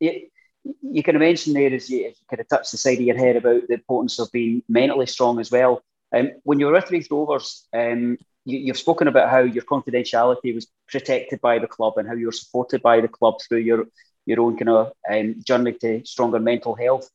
it, 0.00 0.30
you 0.64 1.02
can 1.02 1.16
of 1.16 1.20
mentioned 1.20 1.56
there 1.56 1.72
as 1.72 1.88
you, 1.88 1.98
you 1.98 2.12
kind 2.28 2.40
of 2.40 2.48
touched 2.48 2.72
the 2.72 2.78
side 2.78 2.98
of 2.98 3.04
your 3.04 3.16
head 3.16 3.36
about 3.36 3.66
the 3.68 3.74
importance 3.74 4.18
of 4.18 4.30
being 4.32 4.62
mentally 4.68 5.06
strong 5.06 5.38
as 5.40 5.50
well. 5.50 5.82
Um, 6.14 6.32
when 6.44 6.58
you 6.58 6.66
were 6.66 6.72
with 6.72 6.90
Raith 6.90 7.08
Rovers, 7.10 7.66
um, 7.74 8.18
you, 8.44 8.72
have 8.72 8.78
spoken 8.78 9.08
about 9.08 9.30
how 9.30 9.40
your 9.40 9.64
confidentiality 9.64 10.54
was 10.54 10.66
protected 10.88 11.40
by 11.40 11.58
the 11.58 11.66
club 11.66 11.94
and 11.98 12.08
how 12.08 12.14
you 12.14 12.26
were 12.26 12.32
supported 12.32 12.82
by 12.82 13.00
the 13.00 13.08
club 13.08 13.36
through 13.40 13.58
your 13.58 13.86
your 14.24 14.40
own 14.40 14.56
kind 14.56 14.68
of 14.68 14.92
um, 15.10 15.36
journey 15.42 15.72
to 15.72 16.04
stronger 16.04 16.38
mental 16.38 16.74
health. 16.74 17.08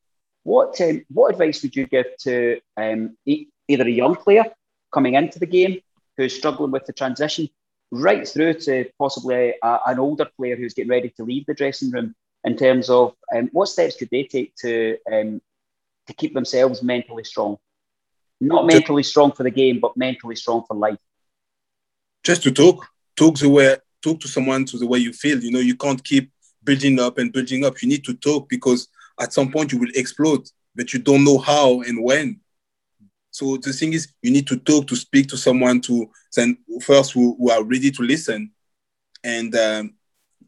What 0.44 0.80
um, 0.82 1.04
what 1.10 1.32
advice 1.32 1.64
would 1.64 1.76
you 1.76 1.88
give 1.88 2.06
to 2.22 2.60
um, 2.78 3.18
e- 3.26 3.48
either 3.68 3.86
a 3.86 3.92
young 3.92 4.16
player 4.16 4.46
coming 4.94 5.16
into 5.16 5.40
the 5.40 5.46
game 5.46 5.80
who's 6.18 6.36
struggling 6.36 6.72
with 6.72 6.86
the 6.86 6.94
transition, 6.94 7.50
right 7.92 8.28
through 8.28 8.54
to 8.54 8.90
possibly 9.00 9.56
a, 9.64 9.80
an 9.88 10.00
older 10.00 10.28
player 10.38 10.56
who's 10.56 10.74
getting 10.74 10.92
ready 10.92 11.10
to 11.18 11.24
leave 11.24 11.46
the 11.46 11.54
dressing 11.54 11.92
room? 11.92 12.14
In 12.46 12.58
terms 12.58 12.90
of 12.90 13.16
um, 13.34 13.50
what 13.54 13.70
steps 13.70 13.96
could 13.96 14.10
they 14.10 14.24
take 14.24 14.56
to 14.58 14.98
um, 15.12 15.42
to 16.08 16.14
keep 16.14 16.34
themselves 16.34 16.84
mentally 16.84 17.24
strong, 17.24 17.58
not 18.42 18.66
mentally 18.66 19.04
strong 19.04 19.32
for 19.32 19.44
the 19.44 19.52
game, 19.52 19.80
but 19.80 19.96
mentally 19.96 20.36
strong 20.36 20.64
for 20.68 20.76
life 20.76 21.00
just 22.24 22.44
to 22.44 22.52
talk, 22.52 22.88
talk 23.16 23.38
the 23.38 23.50
way, 23.50 23.78
talk 24.02 24.20
to 24.22 24.28
someone 24.28 24.66
to 24.66 24.78
the 24.78 24.88
way 24.88 25.00
you 25.00 25.14
feel. 25.14 25.40
You 25.40 25.52
know, 25.52 25.60
you 25.60 25.76
can't 25.76 26.04
keep 26.04 26.32
building 26.64 27.00
up 27.00 27.18
and 27.18 27.32
building 27.32 27.66
up. 27.66 27.82
You 27.82 27.90
need 27.90 28.04
to 28.06 28.14
talk 28.14 28.50
because 28.50 28.88
at 29.20 29.34
some 29.34 29.52
point 29.52 29.72
you 29.72 29.80
will 29.80 29.92
explode, 29.96 30.48
but 30.76 30.94
you 30.94 31.00
don't 31.00 31.24
know 31.24 31.38
how 31.38 31.82
and 31.82 32.04
when. 32.04 32.40
So 33.30 33.58
the 33.58 33.74
thing 33.74 33.94
is, 33.94 34.08
you 34.22 34.32
need 34.32 34.48
to 34.48 34.58
talk 34.58 34.88
to 34.88 34.96
speak 34.96 35.28
to 35.30 35.38
someone 35.38 35.82
to 35.82 36.10
then 36.36 36.58
first 36.82 37.14
who, 37.14 37.36
who 37.38 37.50
are 37.50 37.64
ready 37.64 37.92
to 37.92 38.04
listen 38.04 38.52
and 39.24 39.54
um, 39.56 39.94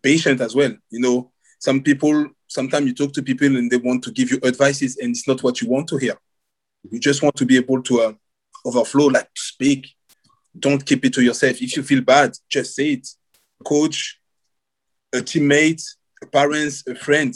patient 0.01 0.39
as 0.39 0.55
well. 0.55 0.73
You 0.91 0.99
know, 0.99 1.31
some 1.59 1.81
people 1.81 2.27
sometimes 2.47 2.85
you 2.87 2.93
talk 2.93 3.13
to 3.13 3.23
people 3.23 3.47
and 3.47 3.71
they 3.71 3.77
want 3.77 4.03
to 4.03 4.11
give 4.11 4.31
you 4.31 4.39
advices 4.43 4.97
and 4.97 5.11
it's 5.11 5.27
not 5.27 5.43
what 5.43 5.61
you 5.61 5.69
want 5.69 5.87
to 5.89 5.97
hear. 5.97 6.15
You 6.89 6.99
just 6.99 7.23
want 7.23 7.35
to 7.37 7.45
be 7.45 7.57
able 7.57 7.81
to 7.83 8.01
uh, 8.01 8.13
overflow, 8.65 9.07
like 9.07 9.29
speak 9.35 9.95
don't 10.57 10.85
keep 10.85 11.03
it 11.05 11.13
to 11.13 11.23
yourself. 11.23 11.61
If 11.61 11.75
you 11.75 11.83
feel 11.83 12.01
bad, 12.01 12.33
just 12.49 12.75
say 12.75 12.93
it. 12.93 13.07
Coach, 13.63 14.19
a 15.13 15.17
teammate, 15.17 15.83
a 16.21 16.25
parents, 16.25 16.83
a 16.87 16.95
friend. 16.95 17.33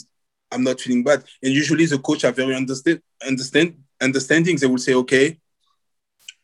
I'm 0.52 0.64
not 0.64 0.80
feeling 0.80 1.04
bad. 1.04 1.24
And 1.44 1.54
usually 1.54 1.86
the 1.86 2.00
coach 2.00 2.24
are 2.24 2.32
very 2.32 2.56
understand, 2.56 3.02
understand 3.26 3.78
understanding. 4.02 4.58
They 4.58 4.68
will 4.68 4.78
say, 4.78 4.96
okay, 4.96 5.40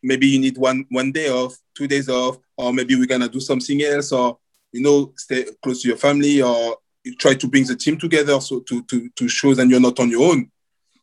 maybe 0.03 0.27
you 0.27 0.39
need 0.39 0.57
one 0.57 0.85
one 0.89 1.11
day 1.11 1.29
off, 1.29 1.57
two 1.75 1.87
days 1.87 2.09
off, 2.09 2.37
or 2.57 2.73
maybe 2.73 2.95
we're 2.95 3.07
gonna 3.07 3.29
do 3.29 3.39
something 3.39 3.81
else, 3.81 4.11
or 4.11 4.37
you 4.71 4.81
know, 4.81 5.13
stay 5.17 5.45
close 5.63 5.81
to 5.81 5.87
your 5.87 5.97
family, 5.97 6.41
or 6.41 6.77
try 7.19 7.33
to 7.35 7.47
bring 7.47 7.65
the 7.65 7.75
team 7.75 7.97
together 7.97 8.39
so 8.41 8.59
to 8.61 8.83
to 8.83 9.09
to 9.09 9.27
show 9.27 9.53
that 9.53 9.67
you're 9.67 9.79
not 9.79 9.99
on 9.99 10.09
your 10.09 10.31
own. 10.31 10.49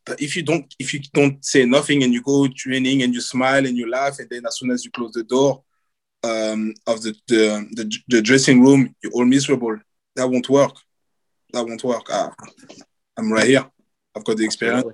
But 0.04 0.20
if 0.20 0.34
you 0.36 0.42
don't, 0.42 0.74
if 0.78 0.92
you 0.92 1.00
don't 1.12 1.44
say 1.44 1.64
nothing 1.64 2.02
and 2.02 2.12
you 2.12 2.22
go 2.22 2.48
training 2.48 3.02
and 3.02 3.14
you 3.14 3.20
smile 3.20 3.64
and 3.66 3.76
you 3.76 3.88
laugh, 3.88 4.18
and 4.18 4.28
then 4.28 4.44
as 4.46 4.58
soon 4.58 4.70
as 4.70 4.84
you 4.84 4.90
close 4.90 5.12
the 5.12 5.22
door 5.22 5.62
um, 6.24 6.74
of 6.86 7.02
the, 7.02 7.14
the, 7.28 7.68
the 7.72 7.98
the 8.08 8.22
dressing 8.22 8.60
room, 8.60 8.94
you're 9.02 9.12
all 9.12 9.24
miserable. 9.24 9.78
That 10.16 10.28
won't 10.28 10.48
work. 10.48 10.74
That 11.52 11.64
won't 11.64 11.84
work. 11.84 12.06
Ah, 12.10 12.32
I'm 13.16 13.32
right 13.32 13.46
here. 13.46 13.70
I've 14.14 14.24
got 14.24 14.36
the 14.36 14.44
experience. 14.44 14.84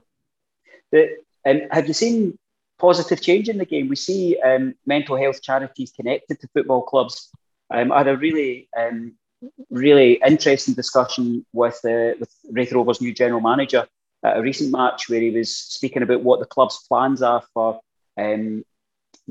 The, 0.92 1.16
um, 1.46 1.62
have 1.70 1.88
you 1.88 1.94
seen 1.94 2.38
positive 2.78 3.20
change 3.20 3.48
in 3.48 3.58
the 3.58 3.64
game? 3.64 3.88
We 3.88 3.96
see 3.96 4.38
um, 4.40 4.74
mental 4.86 5.16
health 5.16 5.42
charities 5.42 5.92
connected 5.92 6.40
to 6.40 6.48
football 6.48 6.82
clubs. 6.82 7.30
Um, 7.70 7.92
I 7.92 7.98
had 7.98 8.08
a 8.08 8.16
really, 8.16 8.68
um, 8.78 9.14
really 9.70 10.20
interesting 10.24 10.74
discussion 10.74 11.44
with 11.52 11.80
uh, 11.84 12.14
with 12.18 12.34
Raith 12.50 12.72
Rovers' 12.72 13.00
new 13.00 13.12
general 13.12 13.40
manager 13.40 13.86
at 14.24 14.36
a 14.36 14.42
recent 14.42 14.72
match 14.72 15.08
where 15.08 15.20
he 15.20 15.30
was 15.30 15.54
speaking 15.54 16.02
about 16.02 16.22
what 16.22 16.40
the 16.40 16.46
club's 16.46 16.84
plans 16.88 17.22
are 17.22 17.42
for 17.54 17.80
um, 18.18 18.64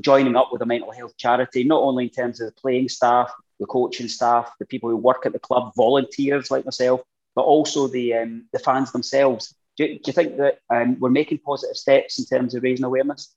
joining 0.00 0.36
up 0.36 0.50
with 0.52 0.62
a 0.62 0.66
mental 0.66 0.92
health 0.92 1.16
charity, 1.16 1.64
not 1.64 1.82
only 1.82 2.04
in 2.04 2.10
terms 2.10 2.40
of 2.40 2.46
the 2.46 2.60
playing 2.60 2.88
staff, 2.88 3.30
the 3.60 3.66
coaching 3.66 4.08
staff, 4.08 4.50
the 4.58 4.66
people 4.66 4.88
who 4.88 4.96
work 4.96 5.26
at 5.26 5.32
the 5.32 5.38
club, 5.38 5.72
volunteers 5.76 6.50
like 6.50 6.64
myself, 6.64 7.02
but 7.34 7.42
also 7.42 7.86
the 7.86 8.14
um, 8.14 8.46
the 8.52 8.58
fans 8.58 8.92
themselves. 8.92 9.54
Do, 9.76 9.86
do 9.86 10.00
you 10.06 10.12
think 10.12 10.36
that 10.38 10.58
um, 10.70 10.98
we're 10.98 11.10
making 11.10 11.38
positive 11.38 11.76
steps 11.76 12.18
in 12.18 12.24
terms 12.24 12.54
of 12.54 12.62
raising 12.62 12.84
awareness? 12.84 13.34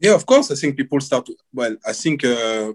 Yeah, 0.00 0.14
of 0.14 0.24
course. 0.26 0.50
I 0.50 0.54
think 0.54 0.76
people 0.76 1.00
start. 1.00 1.26
To, 1.26 1.36
well, 1.52 1.76
I 1.86 1.92
think 1.92 2.24
uh, 2.24 2.72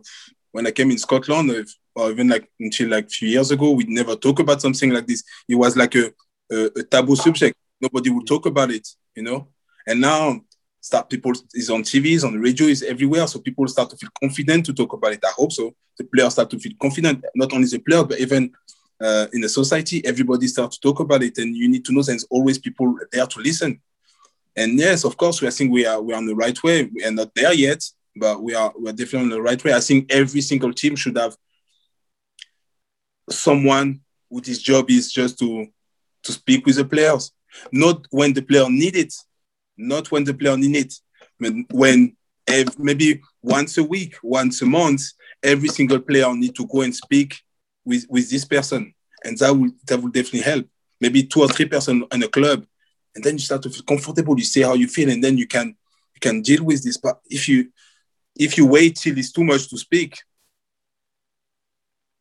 when 0.51 0.67
I 0.67 0.71
came 0.71 0.91
in 0.91 0.97
Scotland, 0.97 1.67
or 1.95 2.12
even 2.12 2.29
like 2.29 2.49
until 2.60 2.89
like 2.89 3.06
a 3.06 3.10
few 3.10 3.29
years 3.29 3.51
ago, 3.51 3.71
we 3.71 3.84
never 3.86 4.15
talk 4.15 4.39
about 4.39 4.62
something 4.62 4.91
like 4.91 5.08
this. 5.08 5.23
It 5.47 5.56
was 5.56 5.75
like 5.77 5.95
a, 5.95 6.12
a, 6.51 6.65
a 6.77 6.84
taboo 6.84 7.15
subject 7.15 7.56
nobody 7.84 8.10
would 8.10 8.25
talk 8.25 8.45
about 8.45 8.71
it, 8.71 8.88
you 9.15 9.23
know. 9.23 9.49
And 9.86 9.99
now 9.99 10.41
start 10.79 11.10
people 11.10 11.34
is 11.53 11.69
on 11.69 11.84
TVs, 11.84 12.23
on 12.23 12.34
the 12.34 12.39
radio, 12.39 12.67
is 12.67 12.82
everywhere. 12.82 13.27
So 13.27 13.39
people 13.39 13.67
start 13.67 13.89
to 13.91 13.97
feel 13.97 14.10
confident 14.19 14.65
to 14.67 14.73
talk 14.73 14.93
about 14.93 15.13
it. 15.13 15.23
I 15.23 15.34
hope 15.36 15.51
so. 15.51 15.73
The 15.97 16.06
players 16.06 16.34
start 16.34 16.49
to 16.51 16.60
feel 16.60 16.73
confident, 16.82 17.23
not 17.36 17.53
only 17.53 17.67
the 17.67 17.79
player, 17.79 18.03
but 18.03 18.19
even 18.19 18.51
uh, 18.99 19.27
in 19.34 19.41
the 19.41 19.49
society, 19.49 20.03
everybody 20.06 20.47
start 20.47 20.71
to 20.71 20.79
talk 20.79 20.99
about 21.01 21.21
it. 21.21 21.38
And 21.38 21.56
you 21.56 21.67
need 21.67 21.86
to 21.86 21.93
know 21.93 22.01
there's 22.01 22.25
always 22.29 22.58
people 22.58 22.97
there 23.12 23.27
to 23.27 23.39
listen. 23.39 23.82
And 24.56 24.79
yes, 24.79 25.03
of 25.03 25.17
course, 25.17 25.41
we 25.41 25.47
I 25.47 25.51
think 25.51 25.71
we 25.71 25.86
are 25.86 26.01
we 26.01 26.13
are 26.13 26.17
on 26.17 26.25
the 26.25 26.36
right 26.36 26.62
way. 26.63 26.89
We 26.93 27.03
are 27.03 27.12
not 27.12 27.34
there 27.36 27.53
yet, 27.53 27.84
but 28.15 28.41
we 28.41 28.56
are 28.56 28.71
we 28.79 28.89
are 28.89 28.93
definitely 28.93 29.27
on 29.27 29.29
the 29.29 29.41
right 29.41 29.62
way. 29.63 29.73
I 29.73 29.79
think 29.79 30.12
every 30.12 30.41
single 30.41 30.71
team 30.71 30.95
should 30.95 31.17
have 31.17 31.36
someone 33.29 34.01
with 34.29 34.45
whose 34.45 34.62
job 34.62 34.89
is 34.89 35.12
just 35.12 35.39
to 35.39 35.67
to 36.23 36.31
speak 36.31 36.65
with 36.65 36.77
the 36.77 36.86
players, 36.86 37.31
not 37.71 38.05
when 38.09 38.33
the 38.33 38.41
player 38.41 38.69
need 38.69 38.95
it, 38.95 39.13
not 39.77 40.09
when 40.12 40.23
the 40.23 40.33
player 40.33 40.55
need 40.55 40.75
it, 40.75 40.93
when 41.71 42.15
maybe 42.77 43.21
once 43.41 43.77
a 43.77 43.83
week, 43.83 44.15
once 44.23 44.62
a 44.62 44.65
month, 44.65 45.01
every 45.41 45.69
single 45.69 45.99
player 45.99 46.33
need 46.33 46.55
to 46.55 46.67
go 46.67 46.81
and 46.81 46.95
speak 46.95 47.41
with, 47.86 48.05
with 48.09 48.29
this 48.29 48.45
person. 48.45 48.93
And 49.23 49.38
that 49.38 49.53
will 49.53 49.71
that 49.88 50.01
will 50.01 50.09
definitely 50.09 50.41
help. 50.41 50.65
Maybe 50.99 51.23
two 51.23 51.41
or 51.41 51.47
three 51.47 51.65
person 51.65 52.05
in 52.12 52.23
a 52.23 52.27
club. 52.27 52.65
And 53.15 53.23
then 53.23 53.36
you 53.36 53.39
start 53.39 53.62
to 53.63 53.69
feel 53.69 53.83
comfortable. 53.83 54.38
You 54.38 54.43
say 54.43 54.62
how 54.62 54.73
you 54.73 54.88
feel, 54.88 55.09
and 55.09 55.23
then 55.23 55.38
you 55.38 55.47
can 55.47 55.67
you 55.67 56.19
can 56.19 56.41
deal 56.41 56.63
with 56.63 56.83
this. 56.83 56.97
But 56.97 57.19
if 57.29 57.47
you 57.47 57.69
if 58.36 58.57
you 58.57 58.65
wait 58.65 58.97
till 58.97 59.17
it's 59.17 59.31
too 59.31 59.43
much 59.43 59.69
to 59.69 59.77
speak, 59.77 60.17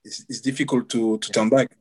it's, 0.05 0.25
it's 0.29 0.41
difficult 0.41 0.89
to, 0.91 1.19
to 1.19 1.33
turn 1.33 1.49
back. 1.49 1.77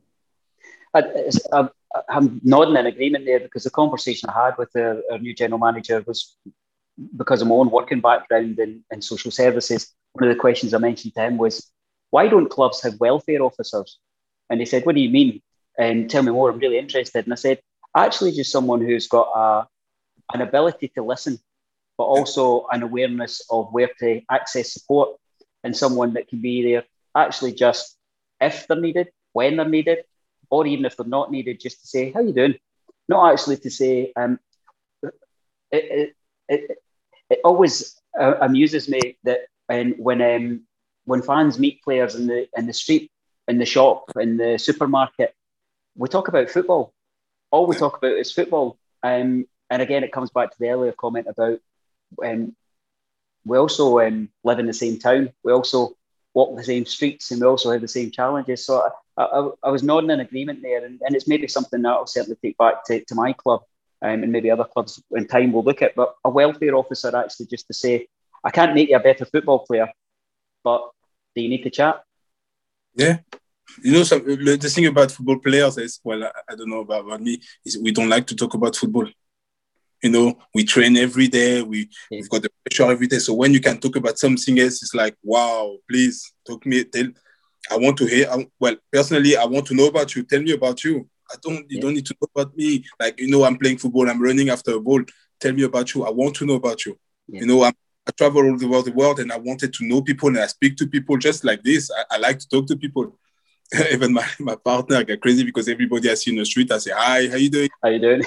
I, 0.93 0.99
uh, 0.99 1.31
um, 1.51 1.69
uh, 1.93 2.01
I'm 2.09 2.41
nodding 2.43 2.75
in 2.75 2.85
agreement 2.85 3.25
there 3.25 3.39
because 3.39 3.63
the 3.63 3.69
conversation 3.69 4.29
I 4.29 4.45
had 4.45 4.57
with 4.57 4.75
our, 4.75 5.01
our, 5.11 5.19
new 5.19 5.33
general 5.33 5.59
manager 5.59 6.03
was 6.05 6.37
because 7.15 7.41
of 7.41 7.47
my 7.47 7.55
own 7.55 7.69
working 7.69 8.01
background 8.01 8.59
in, 8.59 8.83
in 8.91 9.01
social 9.01 9.31
services. 9.31 9.93
One 10.13 10.29
of 10.29 10.35
the 10.35 10.39
questions 10.39 10.73
I 10.73 10.77
mentioned 10.77 11.13
to 11.15 11.21
him 11.21 11.37
was, 11.37 11.71
why 12.09 12.27
don't 12.27 12.49
clubs 12.49 12.81
have 12.83 12.99
welfare 12.99 13.41
officers? 13.41 13.97
And 14.49 14.59
he 14.59 14.65
said, 14.65 14.85
what 14.85 14.95
do 14.95 15.01
you 15.01 15.09
mean? 15.09 15.41
And 15.77 16.09
tell 16.09 16.23
me 16.23 16.31
more, 16.31 16.49
I'm 16.49 16.59
really 16.59 16.77
interested. 16.77 17.25
And 17.25 17.33
I 17.33 17.37
said, 17.37 17.59
actually 17.95 18.33
just 18.33 18.51
someone 18.51 18.81
who's 18.81 19.07
got 19.07 19.29
a, 19.33 19.67
an 20.33 20.41
ability 20.41 20.91
to 20.95 21.03
listen, 21.03 21.39
but 21.97 22.03
also 22.03 22.67
an 22.71 22.83
awareness 22.83 23.41
of 23.49 23.69
where 23.71 23.89
to 23.99 24.21
access 24.29 24.73
support 24.73 25.11
and 25.63 25.75
someone 25.75 26.13
that 26.13 26.27
can 26.27 26.41
be 26.41 26.63
there 26.63 26.83
actually 27.15 27.53
just 27.53 27.97
if 28.41 28.67
they're 28.67 28.79
needed, 28.79 29.09
when 29.33 29.57
they're 29.57 29.67
needed, 29.67 29.99
or 30.49 30.65
even 30.65 30.85
if 30.85 30.97
they're 30.97 31.05
not 31.05 31.31
needed, 31.31 31.59
just 31.59 31.81
to 31.81 31.87
say, 31.87 32.11
how 32.11 32.21
you 32.21 32.33
doing? 32.33 32.55
Not 33.07 33.31
actually 33.31 33.57
to 33.57 33.69
say, 33.69 34.11
um, 34.15 34.39
it, 35.03 35.13
it, 35.71 36.15
it, 36.49 36.77
it 37.29 37.39
always 37.43 38.01
uh, 38.19 38.35
amuses 38.41 38.89
me 38.89 39.17
that 39.23 39.39
when 39.67 39.91
when 39.91 40.21
um, 40.21 40.61
when 41.05 41.21
fans 41.21 41.57
meet 41.57 41.81
players 41.83 42.15
in 42.15 42.27
the 42.27 42.47
in 42.57 42.67
the 42.67 42.73
street, 42.73 43.11
in 43.47 43.57
the 43.57 43.65
shop, 43.65 44.11
in 44.19 44.37
the 44.37 44.57
supermarket, 44.57 45.33
we 45.95 46.09
talk 46.09 46.27
about 46.27 46.49
football. 46.49 46.93
All 47.51 47.67
we 47.67 47.75
talk 47.75 47.97
about 47.97 48.17
is 48.17 48.31
football. 48.31 48.77
Um, 49.03 49.45
and 49.69 49.81
again, 49.81 50.03
it 50.03 50.11
comes 50.11 50.29
back 50.29 50.51
to 50.51 50.57
the 50.59 50.69
earlier 50.69 50.91
comment 50.91 51.27
about 51.29 51.59
um, 52.23 52.55
we 53.45 53.57
also 53.57 53.99
um, 53.99 54.29
live 54.43 54.59
in 54.59 54.67
the 54.67 54.73
same 54.73 54.99
town. 54.99 55.31
We 55.43 55.51
also 55.51 55.95
walk 56.33 56.55
the 56.55 56.63
same 56.63 56.85
streets 56.85 57.31
and 57.31 57.41
we 57.41 57.47
also 57.47 57.71
have 57.71 57.81
the 57.81 57.87
same 57.87 58.11
challenges. 58.11 58.65
So 58.65 58.89
I, 59.17 59.23
I, 59.23 59.49
I 59.63 59.69
was 59.69 59.83
nodding 59.83 60.11
in 60.11 60.19
agreement 60.19 60.61
there, 60.61 60.85
and, 60.85 60.99
and, 61.05 61.15
it's 61.15 61.27
maybe 61.27 61.47
something 61.47 61.81
that 61.81 61.89
I'll 61.89 62.07
certainly 62.07 62.37
take 62.41 62.57
back 62.57 62.85
to, 62.85 63.03
to 63.03 63.15
my 63.15 63.33
club 63.33 63.61
um, 64.01 64.23
and 64.23 64.31
maybe 64.31 64.49
other 64.49 64.63
clubs 64.63 65.01
in 65.11 65.27
time 65.27 65.51
will 65.51 65.63
look 65.63 65.81
at. 65.81 65.95
But 65.95 66.15
a 66.23 66.29
welfare 66.29 66.75
officer 66.75 67.15
actually 67.15 67.47
just 67.47 67.67
to 67.67 67.73
say, 67.73 68.07
I 68.43 68.49
can't 68.49 68.73
make 68.73 68.89
you 68.89 68.95
a 68.95 68.99
better 68.99 69.25
football 69.25 69.59
player, 69.59 69.89
but 70.63 70.89
do 71.35 71.41
you 71.41 71.49
need 71.49 71.63
to 71.63 71.69
chat? 71.69 72.01
Yeah. 72.95 73.19
You 73.83 73.93
know, 73.93 74.03
some, 74.03 74.25
the 74.25 74.57
thing 74.57 74.87
about 74.87 75.11
football 75.11 75.39
players 75.39 75.77
is, 75.77 75.99
well, 76.03 76.23
I, 76.23 76.31
I 76.49 76.55
don't 76.55 76.69
know 76.69 76.81
about, 76.81 77.05
about 77.05 77.21
me, 77.21 77.39
is 77.65 77.77
we 77.77 77.91
don't 77.91 78.09
like 78.09 78.27
to 78.27 78.35
talk 78.35 78.53
about 78.53 78.75
football 78.75 79.07
you 80.01 80.09
know 80.09 80.37
we 80.53 80.63
train 80.63 80.97
every 80.97 81.27
day 81.27 81.61
we, 81.61 81.89
yeah. 82.09 82.19
we've 82.19 82.29
got 82.29 82.41
the 82.41 82.49
pressure 82.63 82.91
every 82.91 83.07
day 83.07 83.19
so 83.19 83.33
when 83.33 83.53
you 83.53 83.59
can 83.59 83.79
talk 83.79 83.95
about 83.95 84.17
something 84.17 84.59
else 84.59 84.81
it's 84.81 84.95
like 84.95 85.15
wow 85.23 85.75
please 85.89 86.33
talk 86.45 86.65
me 86.65 86.83
tell 86.83 87.07
i 87.71 87.77
want 87.77 87.97
to 87.97 88.05
hear 88.05 88.27
well 88.59 88.75
personally 88.91 89.37
i 89.37 89.45
want 89.45 89.65
to 89.65 89.73
know 89.73 89.87
about 89.87 90.15
you 90.15 90.23
tell 90.23 90.41
me 90.41 90.51
about 90.51 90.83
you 90.83 91.07
i 91.31 91.35
don't 91.41 91.69
you 91.69 91.77
yeah. 91.77 91.81
don't 91.81 91.93
need 91.93 92.05
to 92.05 92.15
know 92.19 92.27
about 92.35 92.55
me 92.55 92.83
like 92.99 93.19
you 93.19 93.29
know 93.29 93.43
i'm 93.43 93.57
playing 93.57 93.77
football 93.77 94.09
i'm 94.09 94.21
running 94.21 94.49
after 94.49 94.71
a 94.71 94.79
ball 94.79 95.01
tell 95.39 95.53
me 95.53 95.63
about 95.63 95.93
you 95.93 96.03
i 96.03 96.09
want 96.09 96.35
to 96.35 96.45
know 96.45 96.55
about 96.55 96.85
you 96.85 96.97
yeah. 97.27 97.41
you 97.41 97.45
know 97.45 97.63
I'm, 97.63 97.73
i 98.07 98.11
travel 98.11 98.43
all 98.43 98.65
over 98.65 98.81
the 98.81 98.95
world 98.95 99.19
and 99.19 99.31
i 99.31 99.37
wanted 99.37 99.73
to 99.73 99.85
know 99.85 100.01
people 100.01 100.29
and 100.29 100.39
i 100.39 100.47
speak 100.47 100.75
to 100.77 100.87
people 100.87 101.17
just 101.17 101.43
like 101.43 101.63
this 101.63 101.91
i, 101.91 102.15
I 102.15 102.17
like 102.17 102.39
to 102.39 102.49
talk 102.49 102.67
to 102.67 102.75
people 102.75 103.17
even 103.91 104.11
my, 104.11 104.27
my 104.39 104.55
partner 104.55 105.01
got 105.03 105.21
crazy 105.21 105.45
because 105.45 105.69
everybody 105.69 106.09
I 106.09 106.15
see 106.15 106.31
in 106.31 106.37
the 106.37 106.45
street, 106.45 106.69
I 106.71 106.77
say, 106.77 106.91
Hi, 106.93 107.29
how 107.29 107.37
you 107.37 107.49
doing? 107.49 107.69
How 107.81 107.87
you 107.87 107.99
doing? 107.99 108.23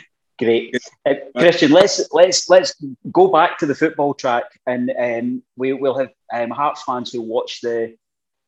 Great, 0.38 0.76
uh, 1.04 1.14
Christian. 1.36 1.72
Let's 1.72 2.08
let's 2.12 2.48
let's 2.48 2.72
go 3.10 3.26
back 3.26 3.58
to 3.58 3.66
the 3.66 3.74
football 3.74 4.14
track, 4.14 4.44
and 4.66 4.92
um, 4.96 5.42
we 5.56 5.72
will 5.72 5.98
have 5.98 6.10
um, 6.32 6.50
Hearts 6.50 6.82
fans 6.84 7.12
who 7.12 7.22
watch 7.22 7.60
the 7.60 7.96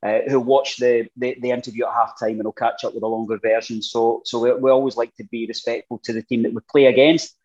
uh, 0.04 0.20
who 0.28 0.38
watch 0.38 0.76
the, 0.76 1.08
the, 1.16 1.36
the 1.40 1.50
interview 1.50 1.84
at 1.84 1.92
half 1.92 2.18
time 2.18 2.36
and 2.36 2.44
will 2.44 2.52
catch 2.52 2.84
up 2.84 2.94
with 2.94 3.02
a 3.02 3.06
longer 3.06 3.38
version. 3.38 3.82
So 3.82 4.22
so 4.24 4.38
we, 4.38 4.52
we 4.54 4.70
always 4.70 4.96
like 4.96 5.14
to 5.16 5.24
be 5.24 5.46
respectful 5.46 5.98
to 6.04 6.12
the 6.12 6.22
team 6.22 6.44
that 6.44 6.54
we 6.54 6.60
play 6.70 6.86
against. 6.86 7.36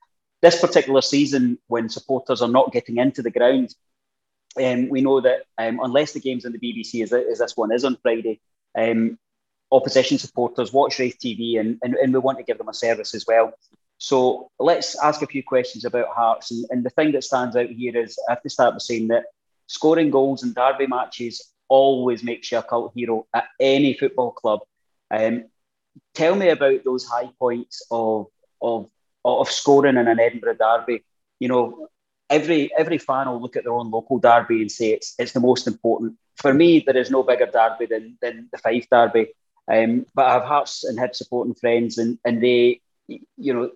This 0.41 0.61
particular 0.61 1.01
season, 1.01 1.57
when 1.67 1.89
supporters 1.89 2.43
are 2.43 2.47
not 2.47 2.71
getting 2.71 2.97
into 2.97 3.23
the 3.23 3.31
ground, 3.31 3.73
um, 4.63 4.89
we 4.89 5.01
know 5.01 5.21
that 5.21 5.45
um, 5.57 5.79
unless 5.81 6.13
the 6.13 6.19
game's 6.19 6.45
on 6.45 6.51
the 6.51 6.59
BBC, 6.59 7.01
as, 7.01 7.11
as 7.11 7.39
this 7.39 7.57
one 7.57 7.71
is 7.73 7.83
on 7.83 7.97
Friday, 8.03 8.39
um, 8.77 9.17
opposition 9.71 10.19
supporters 10.19 10.71
watch 10.71 10.99
Raith 10.99 11.17
TV 11.17 11.59
and, 11.59 11.79
and, 11.81 11.95
and 11.95 12.13
we 12.13 12.19
want 12.19 12.37
to 12.37 12.43
give 12.43 12.59
them 12.59 12.69
a 12.69 12.73
service 12.73 13.15
as 13.15 13.25
well. 13.27 13.53
So 13.97 14.51
let's 14.59 14.97
ask 15.01 15.21
a 15.21 15.27
few 15.27 15.43
questions 15.43 15.85
about 15.85 16.09
Hearts. 16.15 16.51
And, 16.51 16.65
and 16.69 16.83
the 16.83 16.89
thing 16.89 17.11
that 17.13 17.23
stands 17.23 17.55
out 17.55 17.69
here 17.69 17.97
is 17.97 18.17
I 18.27 18.33
have 18.33 18.43
to 18.43 18.49
start 18.49 18.73
by 18.73 18.79
saying 18.79 19.07
that 19.09 19.25
scoring 19.67 20.11
goals 20.11 20.43
in 20.43 20.53
derby 20.53 20.87
matches 20.87 21.51
always 21.67 22.23
makes 22.23 22.51
you 22.51 22.57
a 22.57 22.63
cult 22.63 22.93
hero 22.95 23.25
at 23.33 23.45
any 23.59 23.93
football 23.93 24.31
club. 24.31 24.59
Um, 25.09 25.45
tell 26.13 26.35
me 26.35 26.49
about 26.49 26.83
those 26.83 27.05
high 27.05 27.29
points 27.39 27.85
of, 27.89 28.27
of, 28.61 28.89
of 29.23 29.49
scoring 29.49 29.97
in 29.97 30.07
an 30.07 30.19
Edinburgh 30.19 30.57
derby. 30.57 31.03
You 31.39 31.47
know, 31.47 31.87
every 32.29 32.71
every 32.77 32.97
fan 32.97 33.29
will 33.29 33.41
look 33.41 33.55
at 33.55 33.63
their 33.63 33.73
own 33.73 33.91
local 33.91 34.19
derby 34.19 34.61
and 34.61 34.71
say 34.71 34.91
it's 34.91 35.15
it's 35.19 35.33
the 35.33 35.39
most 35.39 35.67
important. 35.67 36.17
For 36.35 36.53
me, 36.53 36.83
there 36.85 36.97
is 36.97 37.11
no 37.11 37.23
bigger 37.23 37.45
derby 37.45 37.85
than, 37.85 38.17
than 38.21 38.49
the 38.51 38.57
Fife 38.57 38.87
derby. 38.89 39.27
Um, 39.71 40.05
but 40.13 40.25
I 40.25 40.33
have 40.33 40.43
Hearts 40.43 40.83
and 40.83 40.99
Hib 40.99 41.15
supporting 41.15 41.55
friends, 41.55 41.97
and, 41.97 42.19
and 42.25 42.43
they 42.43 42.81
you 43.07 43.53
know, 43.53 43.71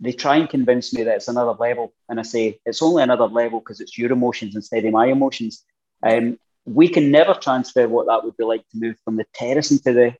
they 0.00 0.12
try 0.12 0.36
and 0.36 0.48
convince 0.48 0.94
me 0.94 1.02
that 1.02 1.16
it's 1.16 1.28
another 1.28 1.52
level. 1.52 1.92
And 2.08 2.18
I 2.18 2.22
say, 2.22 2.58
it's 2.64 2.82
only 2.82 3.02
another 3.02 3.26
level 3.26 3.60
because 3.60 3.80
it's 3.80 3.98
your 3.98 4.12
emotions 4.12 4.56
instead 4.56 4.84
of 4.84 4.92
my 4.92 5.06
emotions. 5.06 5.64
Um, 6.02 6.38
we 6.64 6.88
can 6.88 7.10
never 7.10 7.34
transfer 7.34 7.86
what 7.86 8.06
that 8.06 8.24
would 8.24 8.36
be 8.36 8.44
like 8.44 8.66
to 8.70 8.78
move 8.78 8.96
from 9.04 9.16
the 9.16 9.26
terrace 9.34 9.70
into 9.70 9.92
the, 9.92 10.14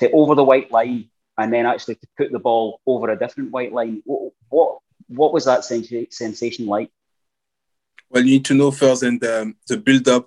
to 0.00 0.10
over 0.12 0.34
the 0.34 0.44
white 0.44 0.70
line 0.70 1.10
and 1.36 1.52
then 1.52 1.66
actually 1.66 1.96
to 1.96 2.06
put 2.16 2.32
the 2.32 2.38
ball 2.38 2.80
over 2.86 3.10
a 3.10 3.18
different 3.18 3.50
white 3.50 3.72
line. 3.72 4.02
What, 4.04 4.32
what, 4.48 4.78
what 5.08 5.32
was 5.32 5.44
that 5.44 5.64
sensation 5.64 6.66
like? 6.66 6.90
Well, 8.10 8.24
you 8.24 8.32
need 8.32 8.44
to 8.46 8.54
know 8.54 8.70
first, 8.70 9.02
and 9.02 9.22
um, 9.24 9.56
the 9.66 9.76
build 9.76 10.08
up 10.08 10.26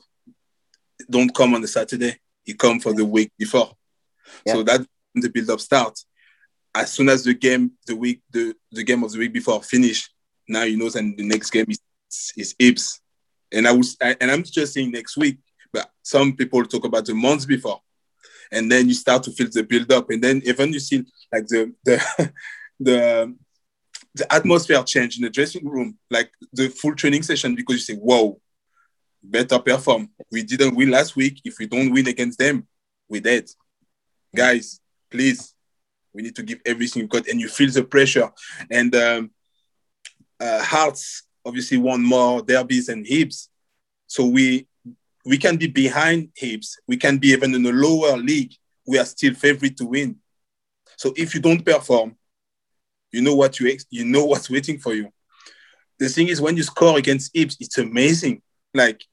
don't 1.09 1.33
come 1.33 1.55
on 1.55 1.61
the 1.61 1.67
Saturday. 1.67 2.15
You 2.45 2.55
come 2.55 2.79
for 2.79 2.93
the 2.93 3.05
week 3.05 3.31
before. 3.37 3.71
Yeah. 4.45 4.53
So 4.53 4.63
that 4.63 4.85
the 5.15 5.29
build 5.29 5.49
up 5.49 5.59
starts 5.59 6.05
as 6.73 6.93
soon 6.93 7.09
as 7.09 7.23
the 7.23 7.33
game, 7.33 7.71
the 7.85 7.95
week, 7.95 8.21
the, 8.31 8.55
the 8.71 8.83
game 8.83 9.03
of 9.03 9.11
the 9.11 9.19
week 9.19 9.33
before 9.33 9.61
finish, 9.61 10.09
now 10.47 10.63
you 10.63 10.77
know, 10.77 10.89
and 10.95 11.17
the 11.17 11.23
next 11.23 11.49
game 11.49 11.65
is 11.67 11.79
is 12.37 12.55
Hibs. 12.59 12.99
And 13.51 13.67
I 13.67 13.71
was, 13.71 13.97
I, 14.01 14.15
and 14.19 14.31
I'm 14.31 14.43
just 14.43 14.73
saying 14.73 14.91
next 14.91 15.17
week, 15.17 15.37
but 15.73 15.89
some 16.01 16.35
people 16.35 16.63
talk 16.65 16.85
about 16.85 17.05
the 17.05 17.13
months 17.13 17.45
before, 17.45 17.81
and 18.51 18.71
then 18.71 18.87
you 18.87 18.93
start 18.93 19.23
to 19.23 19.31
feel 19.31 19.47
the 19.51 19.63
build 19.63 19.91
up, 19.91 20.09
and 20.09 20.23
then 20.23 20.41
even 20.45 20.73
you 20.73 20.79
see 20.79 21.05
like 21.31 21.47
the 21.47 21.73
the 21.83 22.31
the 22.79 23.35
the 24.13 24.33
atmosphere 24.33 24.83
change 24.83 25.17
in 25.17 25.23
the 25.23 25.29
dressing 25.29 25.67
room, 25.67 25.97
like 26.09 26.31
the 26.53 26.69
full 26.69 26.95
training 26.95 27.23
session, 27.23 27.55
because 27.55 27.75
you 27.75 27.95
say, 27.95 27.95
"Whoa, 27.95 28.39
better 29.21 29.59
perform." 29.59 30.09
We 30.31 30.43
didn't 30.43 30.75
win 30.75 30.91
last 30.91 31.15
week. 31.15 31.41
If 31.43 31.59
we 31.59 31.67
don't 31.67 31.91
win 31.91 32.07
against 32.07 32.39
them, 32.39 32.67
we're 33.09 33.21
dead. 33.21 33.49
Guys, 34.33 34.79
please 35.09 35.53
we 36.13 36.21
need 36.21 36.35
to 36.35 36.43
give 36.43 36.59
everything 36.65 37.03
we've 37.03 37.09
got, 37.09 37.27
and 37.27 37.39
you 37.39 37.47
feel 37.47 37.69
the 37.69 37.83
pressure. 37.83 38.29
And 38.69 38.93
um, 38.95 39.31
uh, 40.39 40.63
Hearts 40.63 41.23
obviously 41.45 41.77
want 41.77 42.03
more 42.03 42.41
derbies 42.41 42.89
and 42.89 43.05
Hibs, 43.05 43.47
so 44.07 44.25
we 44.25 44.67
we 45.25 45.37
can 45.37 45.57
be 45.57 45.67
behind 45.67 46.29
Hibs. 46.39 46.77
We 46.87 46.97
can 46.97 47.17
be 47.17 47.29
even 47.29 47.53
in 47.53 47.65
a 47.65 47.71
lower 47.71 48.17
league. 48.17 48.53
We 48.87 48.97
are 48.97 49.05
still 49.05 49.33
favorite 49.33 49.77
to 49.77 49.85
win. 49.85 50.17
So 50.97 51.13
if 51.15 51.33
you 51.33 51.41
don't 51.41 51.63
perform, 51.63 52.15
you 53.11 53.21
know 53.21 53.35
what 53.35 53.59
you 53.59 53.69
ex- 53.69 53.85
you 53.89 54.05
know 54.05 54.25
what's 54.25 54.49
waiting 54.49 54.79
for 54.79 54.93
you. 54.93 55.09
the 55.99 56.09
thing 56.09 56.29
is, 56.29 56.41
when 56.41 56.57
you 56.57 56.63
score 56.63 56.97
against 56.97 57.33
Hibs, 57.33 57.57
it's 57.59 57.77
amazing. 57.77 58.41
Like 58.73 59.03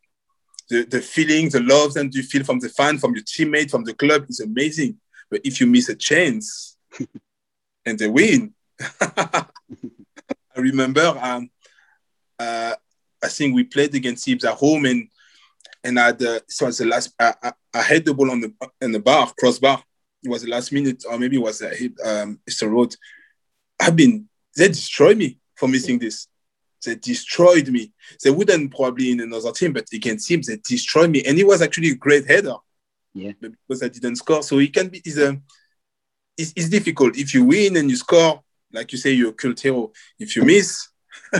the, 0.71 0.85
the 0.85 1.03
feeling, 1.03 1.51
the 1.51 1.61
love 1.61 1.93
that 1.95 2.15
you 2.15 2.23
feel 2.23 2.45
from 2.45 2.61
the 2.61 2.71
fan, 2.71 2.99
from 2.99 3.15
your 3.15 3.25
teammate, 3.25 3.71
from 3.71 3.85
the 3.85 3.93
club 3.93 4.25
is 4.29 4.41
amazing. 4.41 4.99
But 5.31 5.43
if 5.45 5.61
you 5.61 5.67
miss 5.67 5.91
a 5.91 5.95
chance 5.95 6.78
and 7.85 7.99
they 7.99 8.09
win, 8.09 8.55
I 9.01 9.47
remember 10.57 11.17
um, 11.21 11.51
uh, 12.39 12.75
I 13.23 13.29
think 13.29 13.55
we 13.55 13.65
played 13.65 13.95
against 13.95 14.27
Hibs 14.27 14.45
at 14.45 14.57
home 14.57 14.85
and 14.87 15.09
and 15.85 15.99
I 15.99 16.07
had, 16.07 16.23
uh, 16.23 16.41
so 16.49 16.65
it 16.65 16.69
was 16.69 16.79
the 16.79 16.87
last 16.87 17.15
I, 17.19 17.35
I, 17.43 17.53
I, 17.75 17.83
had 17.83 18.05
the 18.05 18.13
ball 18.15 18.31
on 18.31 18.41
the 18.41 18.53
in 18.81 18.93
the 18.93 18.99
bar 18.99 19.33
crossbar. 19.39 19.83
It 20.23 20.29
was 20.29 20.43
the 20.43 20.51
last 20.51 20.73
minute 20.73 21.05
or 21.09 21.19
maybe 21.19 21.37
it 21.37 21.43
was 21.43 21.63
a 21.63 21.71
hit 21.71 21.93
um 22.05 22.41
Easter 22.49 22.69
Road. 22.69 22.95
I've 23.81 23.97
been 23.97 24.29
they 24.57 24.69
destroyed 24.69 25.17
me 25.17 25.39
for 25.57 25.69
missing 25.69 25.99
this. 25.99 26.27
They 26.85 26.95
destroyed 26.95 27.69
me. 27.69 27.93
They 28.23 28.31
wouldn't 28.31 28.75
probably 28.75 29.11
in 29.11 29.21
another 29.21 29.53
team, 29.53 29.73
but 29.73 29.87
against 29.93 30.31
him, 30.31 30.43
they 30.43 30.57
destroyed 30.57 31.11
me. 31.11 31.23
And 31.27 31.37
he 31.37 31.45
was 31.45 31.61
actually 31.61 31.91
a 31.91 31.97
great 31.97 32.27
header. 32.27 32.55
Yeah. 33.15 33.33
Because 33.41 33.83
I 33.83 33.89
didn't 33.89 34.17
score. 34.17 34.43
So 34.43 34.59
he 34.59 34.69
can 34.69 34.89
be 34.89 35.03
is 35.05 35.19
a 35.19 35.41
it's, 36.39 36.53
it's 36.57 36.69
difficult. 36.69 37.19
If 37.19 37.35
you 37.35 37.45
win 37.45 37.77
and 37.77 37.91
you 37.91 37.97
score, 37.97 38.43
like 38.73 38.93
you 38.93 38.99
say, 38.99 39.13
you're 39.13 39.31
a 39.31 39.35
cult 39.35 39.61
hero. 39.61 39.93
If 40.19 40.37
you 40.37 40.45
miss, 40.45 40.89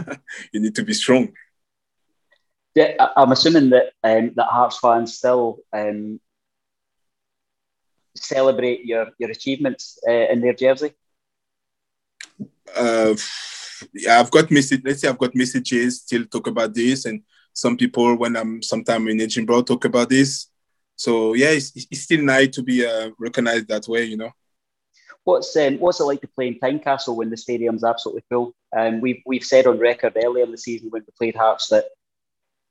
you 0.53 0.61
need 0.61 0.75
to 0.75 0.83
be 0.83 0.93
strong. 0.93 1.33
Yeah, 2.75 3.09
I'm 3.17 3.33
assuming 3.33 3.71
that 3.71 3.93
um, 4.05 4.33
that 4.37 4.47
Hearts 4.47 4.79
fans 4.79 5.17
still 5.17 5.59
um, 5.73 6.21
celebrate 8.15 8.85
your 8.85 9.09
your 9.19 9.31
achievements 9.31 9.99
uh, 10.07 10.29
in 10.33 10.41
their 10.41 10.55
jersey. 10.55 10.93
Uh, 12.77 13.15
yeah, 13.95 14.21
I've 14.21 14.31
got 14.31 14.51
message. 14.51 14.83
Let's 14.85 15.01
say 15.01 15.09
I've 15.09 15.19
got 15.19 15.35
messages 15.35 16.03
still 16.03 16.25
talk 16.27 16.47
about 16.47 16.75
this, 16.75 17.05
and 17.05 17.23
some 17.53 17.77
people 17.77 18.17
when 18.17 18.37
I'm 18.37 18.63
sometime 18.63 19.09
in 19.09 19.21
Edinburgh 19.21 19.63
talk 19.63 19.85
about 19.85 20.09
this. 20.09 20.47
So 20.95 21.35
yeah, 21.35 21.51
it's, 21.51 21.73
it's 21.75 22.03
still 22.03 22.23
nice 22.23 22.49
to 22.57 22.63
be 22.63 22.87
uh, 22.87 23.11
recognized 23.19 23.69
that 23.69 23.87
way, 23.89 24.05
you 24.05 24.17
know. 24.17 24.31
What's 25.25 25.55
um, 25.57 25.79
what's 25.79 26.01
it 26.01 26.05
like 26.05 26.23
to 26.23 26.29
play 26.29 26.49
in 26.49 26.59
Tynecastle 26.59 27.17
when 27.17 27.31
the 27.31 27.37
stadium's 27.37 27.85
absolutely 27.85 28.25
full? 28.31 28.55
Um, 28.77 29.01
we've 29.01 29.23
we've 29.27 29.45
said 29.45 29.67
on 29.67 29.79
record 29.79 30.17
earlier 30.23 30.45
in 30.45 30.51
the 30.51 30.59
season 30.59 30.91
when 30.91 31.03
we 31.03 31.13
played 31.19 31.37
Hearts 31.37 31.69
that 31.69 31.87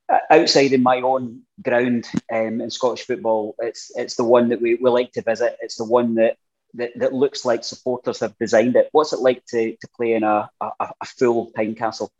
uh, 0.08 0.18
outside 0.30 0.72
in 0.72 0.82
my 0.82 1.00
own 1.00 1.42
ground 1.62 2.06
um, 2.32 2.60
in 2.60 2.70
Scottish 2.70 3.06
football, 3.06 3.54
it's 3.58 3.92
it's 3.94 4.16
the 4.16 4.24
one 4.24 4.48
that 4.48 4.60
we, 4.60 4.74
we 4.76 4.90
like 4.90 5.12
to 5.12 5.22
visit. 5.22 5.56
It's 5.60 5.76
the 5.76 5.84
one 5.84 6.16
that 6.16 6.36
that, 6.74 6.90
that 6.96 7.12
looks 7.12 7.44
like 7.44 7.64
supporters 7.64 8.20
have 8.20 8.36
designed 8.38 8.76
it. 8.76 8.88
What's 8.92 9.12
it 9.12 9.20
like 9.20 9.44
to, 9.46 9.72
to 9.72 9.88
play 9.96 10.14
in 10.14 10.22
a, 10.22 10.48
a, 10.60 10.70
a 10.80 11.04
full 11.06 11.50
Tynecastle? 11.52 12.10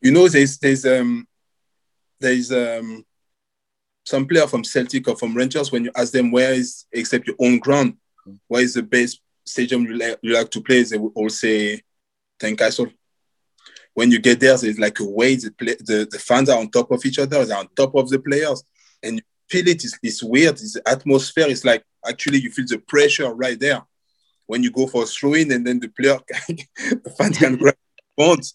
You 0.00 0.12
know, 0.12 0.28
there's 0.28 0.58
there's 0.58 0.84
um 0.84 1.26
there's 2.18 2.50
um 2.52 3.04
some 4.04 4.26
player 4.26 4.46
from 4.46 4.64
Celtic 4.64 5.06
or 5.08 5.16
from 5.16 5.34
Rangers 5.34 5.70
when 5.70 5.84
you 5.84 5.92
ask 5.94 6.12
them 6.12 6.30
where 6.30 6.52
is 6.52 6.86
except 6.92 7.26
your 7.26 7.36
own 7.38 7.58
ground, 7.58 7.96
where 8.48 8.62
is 8.62 8.74
the 8.74 8.82
best 8.82 9.20
stadium 9.44 9.84
you 9.84 9.94
like, 9.96 10.18
you 10.22 10.34
like 10.34 10.50
to 10.50 10.60
play, 10.60 10.82
they 10.82 10.98
will 10.98 11.12
all 11.14 11.28
say 11.28 11.80
Tynecastle. 12.40 12.92
When 13.94 14.10
you 14.10 14.20
get 14.20 14.40
there, 14.40 14.56
there's 14.56 14.78
like 14.78 15.00
a 15.00 15.04
way 15.04 15.36
the, 15.36 15.50
play, 15.50 15.76
the 15.78 16.08
the 16.10 16.18
fans 16.18 16.48
are 16.48 16.58
on 16.58 16.70
top 16.70 16.90
of 16.90 17.04
each 17.04 17.18
other, 17.18 17.44
they're 17.44 17.58
on 17.58 17.68
top 17.76 17.94
of 17.94 18.08
the 18.08 18.18
players, 18.18 18.62
and 19.02 19.16
you 19.16 19.22
feel 19.48 19.68
it. 19.68 19.84
It's, 19.84 19.98
it's 20.02 20.22
weird. 20.22 20.54
It's 20.54 20.74
the 20.74 20.88
atmosphere. 20.88 21.46
It's 21.48 21.64
like 21.64 21.84
actually 22.06 22.38
you 22.38 22.50
feel 22.50 22.64
the 22.66 22.78
pressure 22.78 23.32
right 23.34 23.58
there 23.58 23.82
when 24.46 24.62
you 24.62 24.70
go 24.70 24.86
for 24.86 25.04
a 25.04 25.06
throw 25.06 25.34
in 25.34 25.52
and 25.52 25.66
then 25.66 25.80
the 25.80 25.88
player 25.88 26.18
the 26.48 27.14
fans 27.16 27.38
can 27.38 27.56
grab 27.56 27.74
phones 28.16 28.54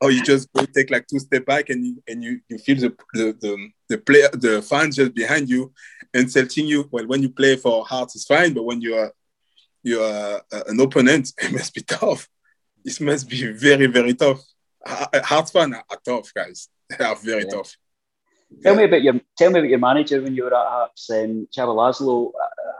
or 0.00 0.10
you 0.10 0.22
just 0.22 0.52
go 0.52 0.64
take 0.64 0.90
like 0.90 1.06
two 1.06 1.18
step 1.18 1.46
back 1.46 1.70
and 1.70 1.86
you, 1.86 2.02
and 2.08 2.22
you, 2.22 2.40
you 2.48 2.58
feel 2.58 2.76
the, 2.76 2.96
the 3.14 3.36
the 3.40 3.68
the 3.88 3.98
player 3.98 4.28
the 4.32 4.62
fans 4.62 4.96
just 4.96 5.14
behind 5.14 5.48
you 5.48 5.72
insulting 6.14 6.66
you 6.66 6.88
well 6.90 7.06
when 7.06 7.22
you 7.22 7.30
play 7.30 7.56
for 7.56 7.84
Hearts 7.84 8.16
it's 8.16 8.24
fine 8.24 8.52
but 8.54 8.64
when 8.64 8.80
you 8.80 8.94
are 8.94 9.12
you 9.86 10.00
are 10.02 10.42
an 10.68 10.78
opponent 10.80 11.32
it 11.38 11.52
must 11.52 11.72
be 11.74 11.82
tough 11.82 12.28
this 12.84 13.00
must 13.00 13.28
be 13.28 13.40
very 13.52 13.86
very 13.86 14.14
tough 14.14 14.42
Hearts 15.30 15.50
fans 15.50 15.74
are, 15.74 15.84
are 15.90 16.00
tough 16.04 16.32
guys 16.34 16.68
they 16.90 17.04
are 17.04 17.16
very 17.16 17.44
yeah. 17.44 17.56
tough 17.56 17.76
Tell 18.62 18.74
yeah. 18.74 18.78
me 18.78 18.84
about 18.84 19.02
your 19.02 19.20
tell 19.36 19.50
me 19.50 19.58
about 19.58 19.68
your 19.68 19.78
manager 19.80 20.22
when 20.22 20.34
you 20.34 20.44
were 20.44 20.54
at 20.54 20.70
Hearts, 20.74 21.10
um, 21.10 21.48
Csaba 21.54 21.74
Laszlo. 21.74 22.30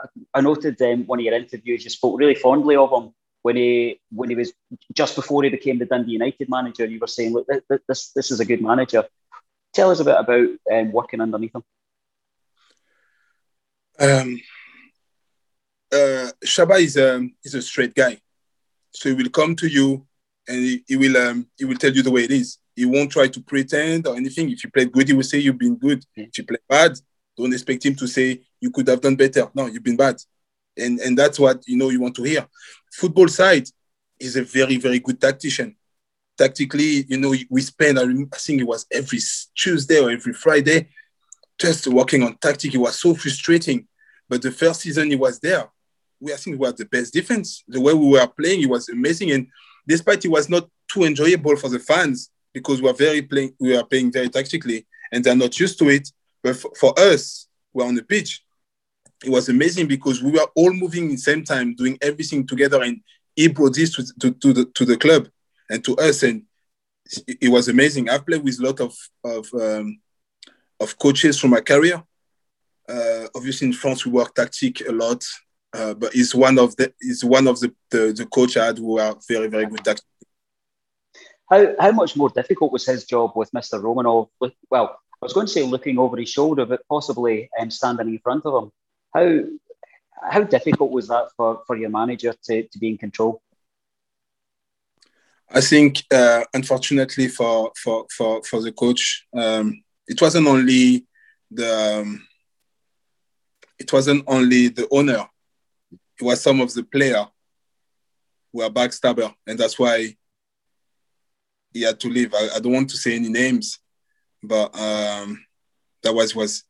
I, 0.02 0.38
I 0.38 0.40
noted 0.40 0.80
um, 0.82 1.06
one 1.06 1.18
of 1.18 1.24
your 1.24 1.34
interviews. 1.34 1.82
You 1.84 1.90
spoke 1.90 2.18
really 2.18 2.36
fondly 2.36 2.76
of 2.76 2.92
him 2.92 3.12
when 3.42 3.56
he 3.56 4.00
when 4.10 4.30
he 4.30 4.36
was 4.36 4.52
just 4.94 5.16
before 5.16 5.42
he 5.42 5.50
became 5.50 5.78
the 5.78 5.86
Dundee 5.86 6.12
United 6.12 6.48
manager. 6.48 6.86
You 6.86 7.00
were 7.00 7.08
saying, 7.08 7.32
"Look, 7.32 7.48
this 7.88 8.12
this 8.12 8.30
is 8.30 8.38
a 8.38 8.44
good 8.44 8.62
manager." 8.62 9.04
Tell 9.74 9.90
us 9.90 10.00
a 10.00 10.04
bit 10.04 10.16
about 10.18 10.48
um, 10.72 10.92
working 10.92 11.20
underneath 11.20 11.54
him. 11.54 11.64
Um, 13.98 14.40
uh, 15.92 16.30
Csaba 16.44 16.80
is 16.80 16.96
a 16.96 17.16
um, 17.16 17.34
is 17.44 17.54
a 17.54 17.62
straight 17.62 17.94
guy, 17.94 18.18
so 18.90 19.08
he 19.08 19.14
will 19.14 19.30
come 19.30 19.54
to 19.56 19.66
you 19.66 20.06
and 20.48 20.58
he, 20.58 20.84
he 20.86 20.96
will 20.96 21.16
um, 21.16 21.46
he 21.56 21.64
will 21.64 21.76
tell 21.76 21.92
you 21.92 22.02
the 22.02 22.10
way 22.10 22.24
it 22.24 22.30
is 22.30 22.58
he 22.76 22.84
won't 22.84 23.10
try 23.10 23.26
to 23.26 23.40
pretend 23.40 24.06
or 24.06 24.16
anything. 24.16 24.50
If 24.50 24.62
you 24.62 24.70
played 24.70 24.92
good, 24.92 25.08
he 25.08 25.14
will 25.14 25.22
say 25.22 25.38
you've 25.38 25.58
been 25.58 25.76
good. 25.76 26.04
Mm. 26.16 26.28
If 26.28 26.38
you 26.38 26.44
play 26.44 26.58
bad, 26.68 26.92
don't 27.36 27.52
expect 27.52 27.86
him 27.86 27.94
to 27.96 28.06
say 28.06 28.42
you 28.60 28.70
could 28.70 28.86
have 28.88 29.00
done 29.00 29.16
better. 29.16 29.50
No, 29.54 29.66
you've 29.66 29.82
been 29.82 29.96
bad. 29.96 30.16
And 30.76 31.00
and 31.00 31.16
that's 31.16 31.40
what 31.40 31.62
you 31.66 31.78
know 31.78 31.88
you 31.88 32.00
want 32.00 32.14
to 32.16 32.22
hear. 32.22 32.46
Football 32.92 33.28
side 33.28 33.66
is 34.20 34.36
a 34.36 34.42
very, 34.42 34.76
very 34.76 34.98
good 34.98 35.20
tactician. 35.20 35.74
Tactically, 36.36 37.06
you 37.08 37.16
know, 37.16 37.34
we 37.48 37.62
spend, 37.62 37.98
I, 37.98 38.02
I 38.02 38.38
think 38.38 38.60
it 38.60 38.66
was 38.66 38.84
every 38.90 39.18
Tuesday 39.54 40.00
or 40.00 40.10
every 40.10 40.34
Friday, 40.34 40.90
just 41.58 41.86
working 41.86 42.22
on 42.22 42.36
tactic. 42.36 42.74
It 42.74 42.78
was 42.78 42.98
so 42.98 43.14
frustrating. 43.14 43.88
But 44.28 44.42
the 44.42 44.50
first 44.50 44.82
season 44.82 45.08
he 45.08 45.16
was 45.16 45.38
there, 45.40 45.66
we 46.20 46.32
I 46.32 46.36
think 46.36 46.58
we 46.58 46.66
had 46.66 46.76
the 46.76 46.86
best 46.86 47.12
defense. 47.12 47.64
The 47.68 47.80
way 47.80 47.94
we 47.94 48.08
were 48.08 48.26
playing, 48.26 48.62
it 48.62 48.68
was 48.68 48.88
amazing. 48.88 49.30
And 49.32 49.48
despite 49.86 50.24
it 50.24 50.28
was 50.28 50.48
not 50.48 50.68
too 50.90 51.04
enjoyable 51.04 51.56
for 51.56 51.68
the 51.68 51.78
fans, 51.78 52.30
because 52.52 52.80
we're 52.80 52.92
very 52.92 53.22
playing, 53.22 53.54
we 53.60 53.76
are 53.76 53.84
playing 53.84 54.12
very 54.12 54.28
tactically, 54.28 54.86
and 55.12 55.22
they're 55.22 55.36
not 55.36 55.58
used 55.60 55.78
to 55.78 55.88
it. 55.90 56.08
But 56.42 56.56
for, 56.56 56.70
for 56.78 56.98
us, 56.98 57.48
we're 57.72 57.86
on 57.86 57.94
the 57.94 58.02
pitch. 58.02 58.42
It 59.24 59.30
was 59.30 59.48
amazing 59.48 59.88
because 59.88 60.22
we 60.22 60.30
were 60.30 60.46
all 60.54 60.72
moving 60.72 61.04
in 61.04 61.10
the 61.12 61.16
same 61.16 61.44
time, 61.44 61.74
doing 61.74 61.98
everything 62.00 62.46
together, 62.46 62.82
and 62.82 63.00
he 63.34 63.48
brought 63.48 63.74
this 63.74 63.94
to, 63.96 64.04
to, 64.20 64.30
to 64.32 64.52
the 64.52 64.64
to 64.74 64.84
the 64.84 64.96
club 64.96 65.28
and 65.68 65.84
to 65.84 65.96
us, 65.96 66.22
and 66.22 66.42
it, 67.26 67.38
it 67.42 67.48
was 67.48 67.68
amazing. 67.68 68.08
I've 68.08 68.26
played 68.26 68.42
with 68.42 68.58
a 68.60 68.62
lot 68.62 68.80
of 68.80 68.94
of 69.24 69.46
um, 69.54 69.98
of 70.80 70.98
coaches 70.98 71.38
from 71.38 71.50
my 71.50 71.60
career. 71.60 72.02
Uh, 72.88 73.26
obviously, 73.34 73.66
in 73.66 73.72
France, 73.72 74.06
we 74.06 74.12
work 74.12 74.34
tactic 74.34 74.86
a 74.88 74.92
lot, 74.92 75.24
uh, 75.72 75.94
but 75.94 76.12
he's 76.12 76.34
one 76.34 76.58
of 76.58 76.74
the 76.76 76.92
he's 77.00 77.24
one 77.24 77.46
of 77.46 77.60
the, 77.60 77.74
the, 77.90 78.12
the 78.16 78.26
coach 78.26 78.56
I 78.56 78.66
had 78.66 78.78
who 78.78 78.98
are 78.98 79.16
very 79.28 79.48
very 79.48 79.66
good 79.66 79.84
how, 81.48 81.74
how 81.78 81.92
much 81.92 82.16
more 82.16 82.28
difficult 82.30 82.72
was 82.72 82.86
his 82.86 83.04
job 83.04 83.32
with 83.36 83.50
Mr. 83.52 83.80
Romanov? 83.80 84.28
Well, 84.68 84.98
I 85.22 85.24
was 85.24 85.32
going 85.32 85.46
to 85.46 85.52
say 85.52 85.62
looking 85.62 85.98
over 85.98 86.16
his 86.16 86.28
shoulder, 86.28 86.66
but 86.66 86.86
possibly 86.88 87.48
um, 87.58 87.70
standing 87.70 88.08
in 88.08 88.18
front 88.18 88.44
of 88.44 88.64
him. 88.64 88.72
How 89.14 89.44
how 90.30 90.42
difficult 90.42 90.90
was 90.90 91.08
that 91.08 91.28
for, 91.36 91.62
for 91.66 91.76
your 91.76 91.90
manager 91.90 92.34
to, 92.44 92.62
to 92.62 92.78
be 92.78 92.88
in 92.88 92.98
control? 92.98 93.42
I 95.50 95.60
think, 95.60 96.02
uh, 96.10 96.42
unfortunately 96.54 97.28
for, 97.28 97.70
for, 97.76 98.06
for, 98.10 98.42
for 98.42 98.62
the 98.62 98.72
coach, 98.72 99.26
um, 99.36 99.84
it 100.08 100.20
wasn't 100.20 100.48
only 100.48 101.06
the 101.50 102.00
um, 102.00 102.26
it 103.78 103.92
wasn't 103.92 104.24
only 104.26 104.68
the 104.68 104.88
owner; 104.90 105.26
it 106.20 106.24
was 106.24 106.40
some 106.42 106.60
of 106.60 106.72
the 106.72 106.82
player 106.82 107.26
who 108.52 108.58
were 108.58 108.70
backstabber, 108.70 109.34
and 109.46 109.58
that's 109.58 109.78
why 109.78 110.16
he 111.72 111.82
had 111.82 112.00
to 112.00 112.08
leave. 112.08 112.32
I, 112.34 112.48
I 112.56 112.60
don't 112.60 112.72
want 112.72 112.90
to 112.90 112.96
say 112.96 113.16
any 113.16 113.28
names, 113.28 113.78
but 114.42 114.78
um, 114.78 115.44
that 116.02 116.14
was 116.14 116.34
was 116.34 116.64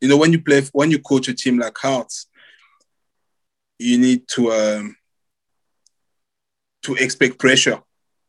you 0.00 0.08
know 0.08 0.16
when 0.16 0.32
you 0.32 0.42
play 0.42 0.62
when 0.72 0.90
you 0.90 0.98
coach 0.98 1.28
a 1.28 1.34
team 1.34 1.58
like 1.58 1.76
Hearts, 1.78 2.26
you 3.78 3.98
need 3.98 4.28
to 4.28 4.52
um, 4.52 4.96
to 6.82 6.94
expect 6.94 7.38
pressure 7.38 7.80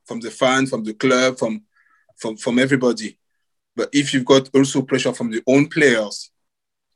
from 0.05 0.19
the 0.19 0.31
fan, 0.31 0.65
from 0.67 0.83
the 0.83 0.93
club, 0.93 1.37
from 1.37 1.63
from 2.17 2.37
from 2.37 2.59
everybody. 2.59 3.17
But 3.75 3.89
if 3.93 4.13
you've 4.13 4.25
got 4.25 4.49
also 4.53 4.81
pressure 4.81 5.13
from 5.13 5.31
the 5.31 5.41
own 5.47 5.67
players, 5.67 6.31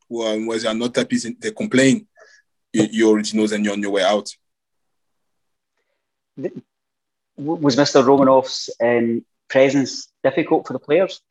who 0.10 0.22
are, 0.22 0.60
they 0.60 0.68
are 0.68 0.74
not 0.74 0.96
happy, 0.96 1.18
they 1.40 1.52
complain. 1.52 2.08
You, 2.74 2.88
you 2.92 3.10
already 3.10 3.38
know 3.38 3.48
then 3.48 3.64
you're 3.64 3.74
on 3.74 3.82
your 3.82 3.92
way 3.92 4.04
out 4.04 4.30
was 7.36 7.76
Mr. 7.76 8.04
Romanov's 8.04 8.70
um, 8.82 9.26
presence 9.50 10.12
difficult 10.24 10.68
for 10.68 10.74
the 10.74 10.80
players? 10.80 11.22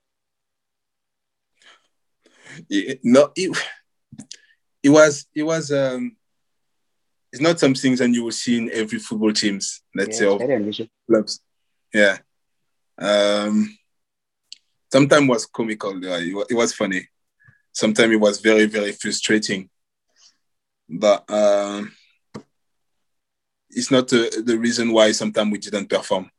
Yeah, 2.69 2.95
no, 3.03 3.31
it, 3.35 3.57
it 4.83 4.91
was. 4.91 5.27
It 5.35 5.43
was. 5.43 5.73
Um, 5.73 6.17
it's 7.33 7.41
not 7.41 7.59
some 7.59 7.75
things 7.75 7.99
that 8.01 8.11
you 8.11 8.25
will 8.25 8.33
see 8.33 8.59
in 8.59 8.71
every 8.73 8.99
football 8.99 9.33
teams. 9.33 9.83
Let's 9.95 10.21
yeah, 10.21 10.37
say, 10.37 10.91
clubs. 11.09 11.41
Yeah, 11.95 12.19
Um, 12.99 13.79
sometimes 14.93 15.29
was 15.29 15.47
comical. 15.47 16.05
It, 16.05 16.47
it 16.51 16.55
was 16.55 16.75
funny. 16.75 17.09
Sometimes 17.73 18.13
it 18.13 18.21
was 18.21 18.39
very, 18.39 18.67
very 18.67 18.93
frustrating. 18.93 19.71
But 20.93 21.25
um, 21.31 21.91
it's 23.71 23.91
not 23.91 24.09
the, 24.09 24.43
the 24.45 24.59
reason 24.59 24.93
why 24.93 25.13
sometimes 25.13 25.51
we 25.51 25.59
didn't 25.59 25.89
perform. 25.89 26.31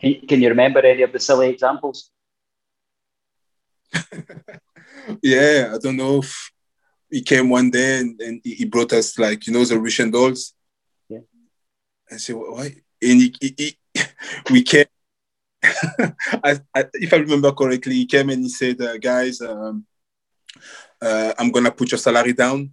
Can, 0.00 0.26
can 0.26 0.40
you 0.40 0.48
remember 0.48 0.80
any 0.80 1.02
of 1.02 1.12
the 1.12 1.20
silly 1.20 1.50
examples? 1.50 2.10
yeah, 5.22 5.72
I 5.74 5.78
don't 5.78 5.96
know 5.98 6.18
if 6.20 6.50
he 7.10 7.20
came 7.22 7.50
one 7.50 7.70
day 7.70 8.00
and, 8.00 8.18
and 8.20 8.40
he 8.42 8.64
brought 8.64 8.92
us 8.94 9.18
like, 9.18 9.46
you 9.46 9.52
know, 9.52 9.64
the 9.64 9.78
Russian 9.78 10.10
dolls. 10.10 10.54
Yeah. 11.10 11.20
I 12.10 12.16
said, 12.16 12.36
why? 12.36 12.74
And 13.02 13.20
he, 13.20 13.34
he, 13.38 13.54
he 13.58 13.76
we 14.50 14.62
came, 14.62 14.86
I, 15.62 16.58
I, 16.74 16.84
if 16.94 17.12
I 17.12 17.18
remember 17.18 17.52
correctly, 17.52 17.94
he 17.94 18.06
came 18.06 18.30
and 18.30 18.42
he 18.42 18.48
said, 18.48 18.80
uh, 18.80 18.96
guys, 18.96 19.42
um, 19.42 19.84
uh, 21.02 21.34
I'm 21.38 21.50
going 21.50 21.64
to 21.64 21.72
put 21.72 21.90
your 21.90 21.98
salary 21.98 22.32
down. 22.32 22.70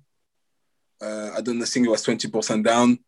Uh, 1.01 1.31
I 1.35 1.41
don't 1.41 1.61
think 1.65 1.87
it 1.87 1.89
was 1.89 2.05
20% 2.05 2.63
down. 2.63 2.99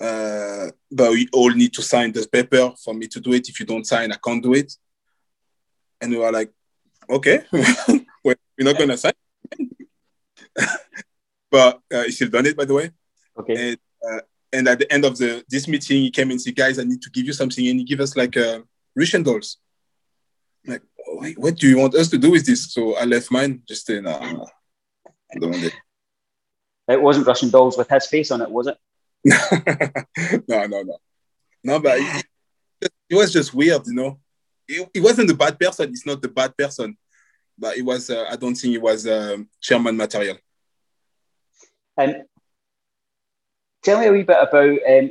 Uh, 0.00 0.70
but 0.90 1.10
we 1.10 1.28
all 1.32 1.50
need 1.50 1.72
to 1.74 1.82
sign 1.82 2.12
this 2.12 2.26
paper 2.26 2.72
for 2.82 2.94
me 2.94 3.08
to 3.08 3.20
do 3.20 3.32
it. 3.32 3.48
If 3.48 3.58
you 3.58 3.66
don't 3.66 3.86
sign, 3.86 4.12
I 4.12 4.16
can't 4.24 4.42
do 4.42 4.54
it. 4.54 4.72
And 6.00 6.12
we 6.12 6.18
were 6.18 6.30
like, 6.30 6.52
okay, 7.10 7.42
we're 7.52 8.36
not 8.60 8.76
going 8.76 8.90
to 8.90 8.96
sign. 8.96 9.12
but 11.50 11.80
uh, 11.92 12.02
he 12.04 12.12
still 12.12 12.28
done 12.28 12.46
it, 12.46 12.56
by 12.56 12.64
the 12.64 12.74
way. 12.74 12.90
Okay. 13.36 13.70
And, 13.70 13.78
uh, 14.08 14.20
and 14.52 14.68
at 14.68 14.78
the 14.78 14.92
end 14.92 15.04
of 15.04 15.18
the 15.18 15.44
this 15.48 15.66
meeting, 15.66 16.02
he 16.02 16.10
came 16.10 16.30
and 16.30 16.40
said, 16.40 16.54
guys, 16.54 16.78
I 16.78 16.84
need 16.84 17.02
to 17.02 17.10
give 17.10 17.26
you 17.26 17.32
something. 17.32 17.66
And 17.66 17.80
he 17.80 17.84
gave 17.84 18.00
us 18.00 18.16
like 18.16 18.36
uh, 18.36 18.60
Russian 18.94 19.24
dolls. 19.24 19.58
I'm 20.64 20.74
like, 20.74 20.82
what 21.36 21.56
do 21.56 21.68
you 21.68 21.78
want 21.78 21.94
us 21.96 22.08
to 22.10 22.18
do 22.18 22.30
with 22.30 22.46
this? 22.46 22.72
So 22.72 22.94
I 22.96 23.04
left 23.04 23.30
mine, 23.30 23.62
just 23.66 23.86
saying, 23.86 24.04
nah, 24.04 24.46
I 25.34 25.38
don't 25.38 25.50
want 25.50 25.64
it. 25.64 27.02
Wasn't 27.02 27.26
Russian 27.26 27.50
dolls 27.50 27.76
with 27.76 27.88
his 27.88 28.06
face 28.06 28.30
on 28.30 28.40
it, 28.40 28.50
was 28.50 28.66
it? 28.66 28.78
no, 30.48 30.66
no, 30.66 30.82
no. 30.82 30.98
No, 31.62 31.80
but 31.80 31.98
it, 31.98 32.24
it, 33.10 33.14
was 33.14 33.32
just 33.32 33.52
weird, 33.52 33.82
you 33.86 33.94
know. 33.94 34.18
It, 34.66 34.88
it 34.94 35.00
wasn't 35.00 35.28
the 35.28 35.34
bad 35.34 35.58
person. 35.58 35.90
It's 35.90 36.06
not 36.06 36.22
the 36.22 36.28
bad 36.28 36.56
person, 36.56 36.96
but 37.58 37.76
it 37.76 37.82
was. 37.82 38.08
Uh, 38.08 38.26
I 38.30 38.36
don't 38.36 38.54
think 38.54 38.74
it 38.74 38.82
was 38.82 39.06
um, 39.06 39.48
chairman 39.60 39.96
material. 39.96 40.38
And 41.96 42.14
um, 42.14 42.22
tell 43.82 44.00
me 44.00 44.06
a 44.06 44.12
wee 44.12 44.22
bit 44.22 44.38
about 44.40 44.78
um, 44.88 45.10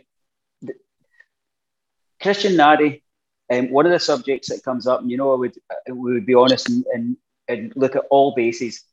Christian 2.21 2.53
Nadé. 2.53 3.01
Um, 3.51 3.69
one 3.71 3.85
of 3.85 3.91
the 3.91 3.99
subjects 3.99 4.49
that 4.49 4.63
comes 4.63 4.87
up, 4.87 5.01
and 5.01 5.11
you 5.11 5.17
know, 5.17 5.31
I 5.33 5.35
would 5.35 5.55
we 5.89 6.13
would 6.13 6.25
be 6.25 6.33
honest 6.33 6.69
and, 6.69 6.85
and, 6.93 7.17
and 7.47 7.73
look 7.75 7.95
at 7.95 8.05
all 8.09 8.33
bases. 8.35 8.83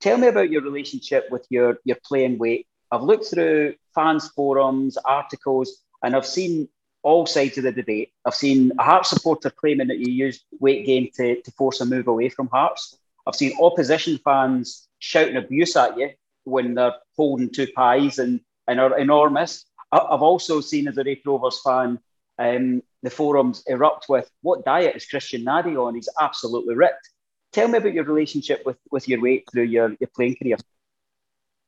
Tell 0.00 0.18
me 0.18 0.28
about 0.28 0.50
your 0.50 0.62
relationship 0.62 1.28
with 1.30 1.46
your 1.50 1.78
your 1.84 1.98
playing 2.04 2.38
weight 2.38 2.66
I've 2.92 3.02
looked 3.02 3.26
through 3.26 3.74
fans 3.94 4.28
forums, 4.30 4.96
articles, 5.04 5.82
and 6.02 6.16
I've 6.16 6.26
seen 6.26 6.68
all 7.02 7.24
sides 7.24 7.56
of 7.58 7.64
the 7.64 7.72
debate. 7.72 8.12
I've 8.26 8.34
seen 8.34 8.72
a 8.78 8.82
Hearts 8.82 9.10
supporter 9.10 9.50
claiming 9.50 9.88
that 9.88 9.98
you 9.98 10.12
used 10.12 10.44
weight 10.58 10.84
gain 10.84 11.10
to, 11.16 11.40
to 11.40 11.50
force 11.52 11.80
a 11.80 11.86
move 11.86 12.08
away 12.08 12.28
from 12.28 12.48
Hearts. 12.48 12.98
I've 13.26 13.36
seen 13.36 13.56
opposition 13.60 14.18
fans 14.18 14.88
shouting 14.98 15.36
abuse 15.36 15.76
at 15.76 15.96
you 15.96 16.10
when 16.44 16.74
they're 16.74 16.94
holding 17.16 17.50
two 17.50 17.68
pies 17.74 18.18
and, 18.18 18.40
and 18.66 18.80
are 18.80 18.98
enormous. 18.98 19.64
I've 19.92 20.22
also 20.22 20.60
seen 20.60 20.88
as 20.88 20.98
a 20.98 21.04
Raith 21.04 21.22
Rovers 21.24 21.60
fan 21.64 21.98
um, 22.38 22.82
the 23.02 23.10
forums 23.10 23.62
erupt 23.66 24.06
with 24.08 24.30
what 24.42 24.64
diet 24.64 24.96
is 24.96 25.06
Christian 25.06 25.44
Nadé 25.44 25.76
on? 25.76 25.94
He's 25.94 26.08
absolutely 26.20 26.74
ripped. 26.74 27.10
Tell 27.52 27.68
me 27.68 27.78
about 27.78 27.92
your 27.92 28.04
relationship 28.04 28.62
with, 28.64 28.78
with 28.90 29.08
your 29.08 29.20
weight 29.20 29.44
through 29.50 29.64
your, 29.64 29.96
your 29.98 30.10
playing 30.14 30.36
career. 30.36 30.56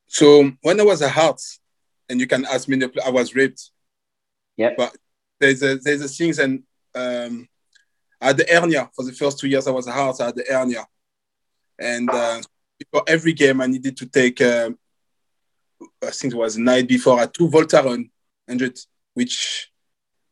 So 0.06 0.52
when 0.62 0.80
I 0.80 0.84
was 0.84 1.02
a 1.02 1.08
Hearts, 1.08 1.58
and 2.08 2.20
you 2.20 2.26
can 2.26 2.44
ask 2.44 2.68
me, 2.68 2.80
I 3.04 3.10
was 3.10 3.34
raped. 3.34 3.70
Yeah. 4.56 4.74
But 4.76 4.94
there's 5.40 5.62
a 5.62 5.76
there's 5.76 6.02
a 6.02 6.08
things 6.08 6.38
and 6.38 6.62
um, 6.94 7.48
I 8.20 8.26
had 8.28 8.36
the 8.36 8.46
hernia 8.48 8.90
for 8.94 9.04
the 9.04 9.12
first 9.12 9.38
two 9.38 9.48
years 9.48 9.66
I 9.66 9.70
was 9.70 9.86
a 9.86 9.92
Hearts. 9.92 10.20
I 10.20 10.26
had 10.26 10.36
the 10.36 10.44
hernia, 10.48 10.86
and 11.78 12.08
uh, 12.10 12.40
for 12.90 13.02
every 13.06 13.32
game 13.32 13.60
I 13.60 13.66
needed 13.66 13.96
to 13.96 14.06
take. 14.06 14.40
Uh, 14.40 14.70
I 16.02 16.10
think 16.10 16.34
it 16.34 16.36
was 16.36 16.54
the 16.54 16.62
night 16.62 16.86
before 16.86 17.18
I 17.18 17.26
took 17.26 17.50
Voltaren 17.50 18.10
100, 18.46 18.78
which 19.14 19.70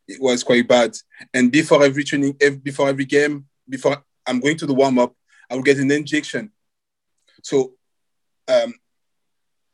it 0.06 0.20
was 0.20 0.44
quite 0.44 0.68
bad. 0.68 0.94
And 1.34 1.50
before 1.50 1.84
every 1.84 2.04
training, 2.04 2.36
every, 2.40 2.58
before 2.58 2.88
every 2.88 3.04
game, 3.04 3.46
before 3.68 4.02
I'm 4.26 4.38
going 4.38 4.56
to 4.58 4.66
the 4.66 4.74
warm 4.74 4.98
up, 4.98 5.14
I 5.50 5.54
will 5.56 5.62
get 5.62 5.78
an 5.78 5.90
injection. 5.90 6.52
So 7.42 7.72
um, 8.48 8.74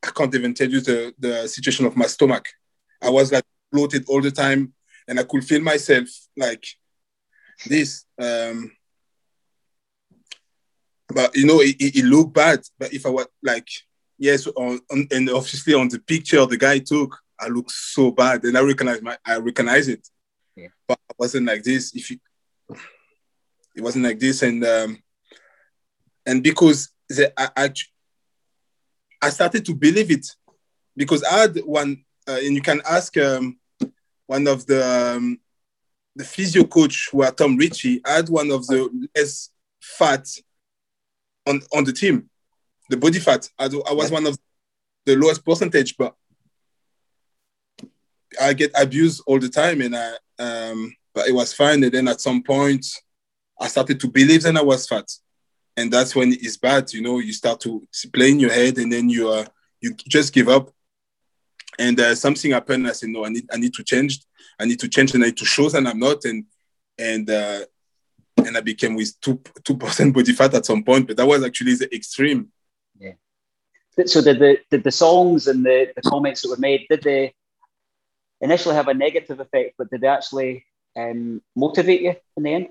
I 0.03 0.11
can't 0.11 0.35
even 0.35 0.55
tell 0.55 0.71
you 0.71 0.81
the, 0.81 1.15
the 1.19 1.47
situation 1.47 1.85
of 1.87 1.97
my 1.97 2.07
stomach. 2.07 2.49
I 3.03 3.11
was 3.11 3.31
like 3.33 3.45
bloated 3.71 4.05
all 4.09 4.23
the 4.23 4.31
time 4.31 4.73
and 5.07 5.21
I 5.21 5.25
could 5.25 5.45
feel 5.45 5.61
myself 5.61 6.09
like 6.37 6.65
this. 7.67 8.05
Um, 8.21 8.73
but 11.09 11.37
you 11.37 11.47
know, 11.47 11.61
it, 11.61 11.77
it, 11.79 12.05
looked 12.05 12.35
bad. 12.35 12.61
But 12.79 12.93
if 12.93 13.07
I 13.07 13.11
was 13.11 13.27
like, 13.43 13.69
yes, 14.19 14.47
on, 14.47 14.81
on, 14.91 15.07
and 15.11 15.31
obviously 15.31 15.75
on 15.75 15.89
the 15.89 16.01
picture 16.01 16.45
the 16.47 16.57
guy 16.57 16.79
took, 16.79 17.17
I 17.39 17.49
look 17.49 17.71
so 17.71 18.11
bad, 18.11 18.45
and 18.45 18.57
I 18.57 18.63
recognize 18.63 19.03
my, 19.03 19.17
I 19.25 19.37
recognize 19.37 19.89
it. 19.89 20.09
Yeah. 20.57 20.69
But 20.89 20.99
it 21.11 21.17
wasn't 21.19 21.47
like 21.47 21.63
this. 21.63 21.95
If 21.95 22.11
you, 22.11 22.19
it 23.75 23.83
wasn't 23.83 24.05
like 24.05 24.19
this, 24.19 24.43
and 24.43 24.65
um, 24.65 24.99
and 26.27 26.43
because 26.43 26.91
the, 27.09 27.33
I, 27.41 27.49
I 27.57 27.73
I 29.23 29.31
started 29.31 29.65
to 29.67 29.75
believe 29.75 30.11
it 30.11 30.27
because 30.97 31.23
I 31.25 31.39
had 31.39 31.57
one, 31.65 32.05
uh, 32.29 32.39
and 32.43 32.55
you 32.55 32.61
can 32.61 32.83
ask 32.89 33.17
um, 33.17 33.59
one 34.27 34.47
of 34.47 34.67
the 34.67 35.17
um, 35.17 35.39
the 36.17 36.25
physio 36.25 36.65
coach 36.65 37.09
who 37.11 37.23
are 37.23 37.31
Tom 37.31 37.57
Ritchie. 37.57 38.03
I 38.05 38.17
had 38.17 38.29
one 38.29 38.51
of 38.51 38.67
the 38.67 39.09
less 39.17 39.51
fat 39.81 40.27
on 41.47 41.63
on 41.73 41.85
the 41.85 41.93
team, 41.93 42.29
the 42.91 42.97
body 42.97 43.21
fat. 43.21 43.49
I, 43.59 43.67
I 43.67 43.93
was 43.93 44.11
one 44.11 44.27
of 44.27 44.37
the 45.05 45.17
lowest 45.17 45.45
percentage, 45.45 45.97
but 45.97 46.15
I 48.41 48.53
get 48.53 48.73
abused 48.77 49.23
all 49.27 49.39
the 49.39 49.49
time, 49.49 49.81
and 49.81 49.97
I 49.97 50.13
um, 50.39 50.95
but 51.15 51.29
it 51.29 51.33
was 51.33 51.53
fine. 51.53 51.83
And 51.85 51.93
then 51.93 52.09
at 52.09 52.21
some 52.21 52.43
point, 52.43 52.85
I 53.61 53.69
started 53.69 54.01
to 54.01 54.09
believe 54.09 54.43
that 54.43 54.57
I 54.57 54.63
was 54.63 54.87
fat 54.87 55.09
and 55.77 55.93
that's 55.93 56.15
when 56.17 56.33
it's 56.33 56.57
bad. 56.57 56.93
You 56.93 57.03
know, 57.03 57.19
you 57.19 57.33
start 57.33 57.61
to 57.61 57.87
play 58.13 58.31
in 58.31 58.41
your 58.41 58.53
head, 58.53 58.79
and 58.79 58.93
then 58.93 59.09
you 59.09 59.29
uh, 59.29 59.47
you 59.81 59.95
just 59.95 60.33
give 60.33 60.49
up. 60.49 60.71
And 61.79 62.01
uh, 62.01 62.15
something 62.15 62.53
happened. 62.53 62.89
I 62.89 62.93
said, 62.93 63.11
no, 63.11 63.25
I 63.27 63.29
need 63.29 63.47
I 63.53 63.57
need 63.57 63.75
to 63.75 63.85
change. 63.85 64.21
I 64.59 64.65
need 64.65 64.81
to 64.81 64.89
change, 64.89 65.15
and 65.15 65.23
I 65.23 65.27
need 65.27 65.37
to 65.37 65.45
show 65.45 65.69
that 65.69 65.87
I'm 65.87 65.99
not. 65.99 66.25
And 66.25 66.45
and 66.99 67.29
uh, 67.29 67.61
and 68.39 68.57
I 68.57 68.61
became 68.61 68.95
with 68.95 69.21
two 69.21 69.41
two 69.65 69.77
percent 69.77 70.15
body 70.15 70.33
fat 70.33 70.55
at 70.55 70.67
some 70.67 70.83
point, 70.83 71.07
but 71.07 71.17
that 71.17 71.27
was 71.27 71.45
actually 71.45 71.75
the 71.75 71.95
extreme. 71.95 72.51
Yeah. 72.99 73.13
So 74.07 74.23
did 74.23 74.39
the 74.39 74.59
did 74.71 74.85
the 74.85 74.93
songs 74.93 75.47
and 75.47 75.65
the, 75.65 75.93
the 75.95 76.03
comments 76.03 76.43
that 76.43 76.51
were 76.51 76.57
made 76.59 76.87
did 76.89 77.03
they 77.03 77.35
initially 78.41 78.75
have 78.75 78.89
a 78.89 78.95
negative 78.95 79.41
effect, 79.41 79.75
but 79.79 79.91
did 79.91 80.03
they 80.03 80.09
actually 80.09 80.67
um, 80.97 81.43
motivate 81.55 82.03
you 82.03 82.15
in 82.37 82.43
the 82.43 82.55
end? 82.55 82.69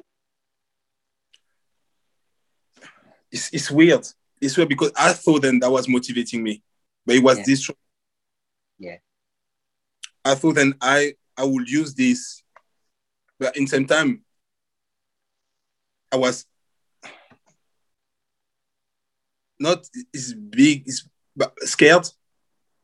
It's, 3.36 3.50
it's 3.52 3.70
weird. 3.70 4.08
It's 4.42 4.56
weird 4.56 4.70
because 4.70 4.92
I 4.96 5.12
thought 5.12 5.42
then 5.42 5.60
that 5.60 5.70
was 5.70 5.90
motivating 5.90 6.42
me, 6.42 6.64
but 7.06 7.16
it 7.16 7.24
was 7.24 7.38
yeah. 7.40 7.44
this. 7.46 7.70
Yeah. 8.80 8.98
I 10.24 10.36
thought 10.36 10.56
then 10.56 10.74
I 10.82 11.16
I 11.38 11.44
would 11.44 11.70
use 11.70 11.94
this, 11.94 12.42
but 13.38 13.56
in 13.58 13.68
same 13.68 13.86
time, 13.86 14.24
I 16.12 16.18
was 16.18 16.46
not 19.60 19.86
is 20.14 20.34
big, 20.34 20.88
is 20.88 21.08
scared. 21.64 22.08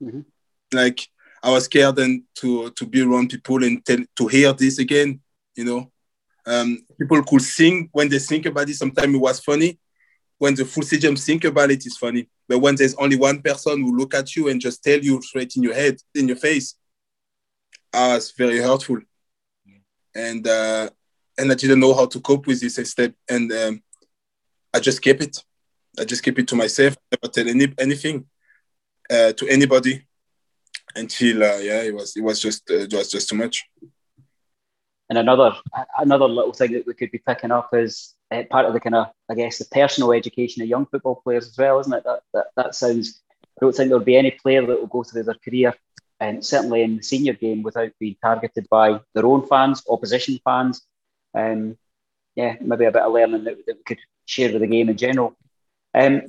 Mm-hmm. 0.02 0.22
Like 0.74 1.08
I 1.42 1.52
was 1.52 1.66
scared 1.66 1.96
then 1.96 2.26
to 2.36 2.72
to 2.72 2.86
be 2.86 3.02
around 3.02 3.30
people 3.30 3.64
and 3.64 3.84
tell, 3.86 4.00
to 4.18 4.28
hear 4.28 4.52
this 4.52 4.80
again. 4.80 5.22
You 5.56 5.66
know, 5.66 5.92
um, 6.46 6.86
people 7.00 7.24
could 7.24 7.42
sing 7.42 7.90
when 7.94 8.10
they 8.10 8.20
think 8.20 8.46
about 8.46 8.70
it. 8.70 8.76
Sometimes 8.76 9.16
it 9.16 9.18
was 9.18 9.40
funny, 9.40 9.80
when 10.42 10.56
the 10.56 10.66
full 10.66 10.82
stadium 10.82 11.16
think 11.16 11.44
about 11.44 11.70
it, 11.70 11.86
it's 11.86 11.98
funny. 11.98 12.28
But 12.50 12.58
when 12.58 12.76
there's 12.76 12.96
only 12.96 13.16
one 13.16 13.44
person 13.44 13.80
who 13.80 13.96
look 13.96 14.16
at 14.16 14.36
you 14.36 14.50
and 14.50 14.60
just 14.60 14.84
tell 14.84 14.98
you 14.98 15.22
straight 15.22 15.56
in 15.56 15.62
your 15.62 15.76
head, 15.76 15.98
in 16.16 16.28
your 16.28 16.36
face, 16.36 16.74
uh, 17.94 18.16
it's 18.18 18.32
very 18.32 18.58
hurtful. 18.58 18.98
And 20.16 20.48
uh, 20.48 20.90
and 21.38 21.52
I 21.52 21.54
didn't 21.54 21.80
know 21.80 21.94
how 21.94 22.08
to 22.08 22.20
cope 22.20 22.48
with 22.48 22.60
this 22.60 22.90
step. 22.90 23.14
And 23.30 23.52
um, 23.52 23.84
I 24.74 24.80
just 24.80 25.04
kept 25.04 25.22
it. 25.22 25.44
I 26.00 26.06
just 26.06 26.24
keep 26.24 26.40
it 26.40 26.48
to 26.48 26.56
myself. 26.56 26.96
I 26.98 27.18
never 27.22 27.32
tell 27.32 27.48
any, 27.48 27.72
anything 27.78 28.26
uh, 29.12 29.34
to 29.34 29.48
anybody 29.48 30.08
until 30.96 31.44
uh, 31.44 31.58
yeah, 31.58 31.84
it 31.84 31.94
was 31.94 32.18
it 32.18 32.24
was 32.24 32.40
just 32.40 32.68
uh, 32.72 32.78
it 32.78 32.92
was 32.92 33.12
just 33.12 33.30
too 33.30 33.36
much. 33.36 33.64
And 35.12 35.18
another 35.18 35.54
another 35.98 36.26
little 36.26 36.54
thing 36.54 36.72
that 36.72 36.88
we 36.88 36.94
could 36.94 37.12
be 37.12 37.18
picking 37.18 37.52
up 37.52 37.74
is 37.74 38.16
uh, 38.32 38.44
part 38.50 38.66
of 38.66 38.72
the 38.72 38.80
kind 38.80 38.96
of 38.96 39.08
I 39.30 39.36
guess 39.36 39.58
the 39.58 39.66
personal 39.66 40.14
education 40.14 40.62
of 40.62 40.70
young 40.70 40.86
football 40.86 41.22
players 41.22 41.50
as 41.50 41.58
well, 41.58 41.82
isn't 41.82 41.94
it? 41.94 42.06
That 42.06 42.22
that, 42.34 42.46
that 42.56 42.76
sounds. 42.76 43.22
I 43.44 43.66
don't 43.66 43.76
think 43.76 43.90
there'll 43.90 44.06
be 44.06 44.16
any 44.16 44.32
player 44.32 44.66
that 44.66 44.80
will 44.80 44.88
go 44.88 45.04
through 45.04 45.24
their 45.24 45.36
career 45.36 45.74
and 46.22 46.46
certainly 46.46 46.84
in 46.84 46.96
the 46.96 47.04
senior 47.04 47.34
game 47.34 47.62
without 47.62 47.92
being 48.00 48.16
targeted 48.24 48.70
by 48.70 49.02
their 49.14 49.26
own 49.26 49.46
fans, 49.48 49.84
opposition 49.90 50.40
fans. 50.46 50.82
Um, 51.36 51.78
yeah, 52.36 52.56
maybe 52.62 52.86
a 52.86 52.92
bit 52.92 53.02
of 53.02 53.12
learning 53.12 53.44
that, 53.44 53.58
that 53.68 53.76
we 53.76 53.84
could 53.84 54.00
share 54.26 54.54
with 54.54 54.62
the 54.62 54.68
game 54.68 54.88
in 54.88 54.96
general. 54.96 55.36
Um, 55.94 56.22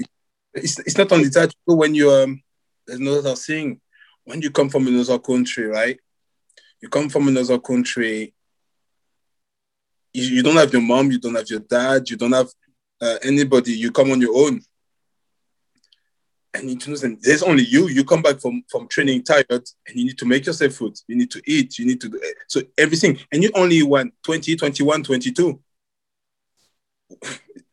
it's, 0.55 0.81
it's 0.81 0.99
not 0.99 1.13
only 1.13 1.29
that 1.29 1.55
when 1.67 1.95
you 1.95 2.11
um, 2.11 2.43
there's 2.85 2.99
another 2.99 3.37
thing 3.37 3.81
when 4.25 4.43
you 4.43 4.51
come 4.51 4.71
from 4.71 4.89
another 4.89 5.21
country, 5.21 5.67
right? 5.67 6.01
You 6.81 6.89
come 6.89 7.09
from 7.09 7.29
another 7.29 7.61
country. 7.61 8.35
You, 10.13 10.37
you 10.37 10.43
don't 10.43 10.57
have 10.57 10.73
your 10.73 10.83
mom, 10.83 11.11
you 11.11 11.19
don't 11.19 11.35
have 11.35 11.49
your 11.49 11.61
dad, 11.61 12.09
you 12.09 12.17
don't 12.17 12.33
have 12.33 12.49
uh, 13.01 13.17
anybody. 13.23 13.73
You 13.73 13.91
come 13.91 14.11
on 14.11 14.21
your 14.21 14.37
own, 14.37 14.61
and 16.55 16.69
you 16.69 16.93
know, 16.93 17.17
there's 17.21 17.43
only 17.43 17.65
you. 17.65 17.89
You 17.89 18.05
come 18.05 18.23
back 18.23 18.41
from 18.41 18.63
from 18.71 18.89
training 18.89 19.25
tired, 19.25 19.47
and 19.51 19.97
you 19.97 20.05
need 20.05 20.19
to 20.19 20.27
make 20.27 20.47
yourself 20.47 20.75
food. 20.75 20.99
You 21.09 21.17
need 21.17 21.31
to 21.31 21.43
eat. 21.47 21.79
You 21.79 21.87
need 21.87 22.01
to 22.03 22.09
do 22.09 22.21
so 22.47 22.61
everything, 22.77 23.19
and 23.33 23.43
you 23.43 23.51
only 23.55 23.83
want 23.83 24.15
20, 24.25 24.57
21, 24.57 25.03
22. 25.03 25.61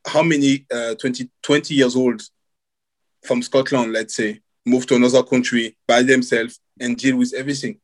How 0.08 0.24
many 0.24 0.66
uh, 0.74 0.96
20, 0.96 1.30
20 1.44 1.74
years 1.74 1.96
old 1.96 2.22
from 3.24 3.42
Scotland, 3.42 3.94
let's 3.94 4.16
say, 4.16 4.40
move 4.66 4.86
to 4.88 4.96
another 4.96 5.24
country 5.24 5.76
by 5.88 6.04
themselves 6.04 6.60
and 6.80 6.98
deal 6.98 7.18
with 7.18 7.34
everything. 7.34 7.80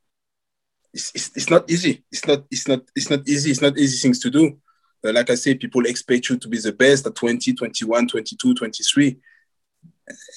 It's, 0.95 1.11
it's, 1.13 1.31
it's 1.35 1.49
not 1.49 1.69
easy. 1.69 2.03
It's 2.09 2.25
not 2.25 2.45
it's 2.49 2.67
not 2.69 2.81
it's 2.95 3.09
not 3.09 3.27
easy. 3.27 3.51
It's 3.51 3.61
not 3.61 3.77
easy 3.77 3.97
things 3.97 4.19
to 4.19 4.29
do. 4.29 4.57
Uh, 5.05 5.11
like 5.11 5.29
I 5.29 5.35
say, 5.35 5.53
people 5.55 5.85
expect 5.85 6.29
you 6.29 6.37
to 6.37 6.47
be 6.47 6.57
the 6.57 6.71
best 6.71 7.05
at 7.05 7.15
20, 7.15 7.53
21, 7.53 8.07
22, 8.07 8.55
23. 8.55 9.17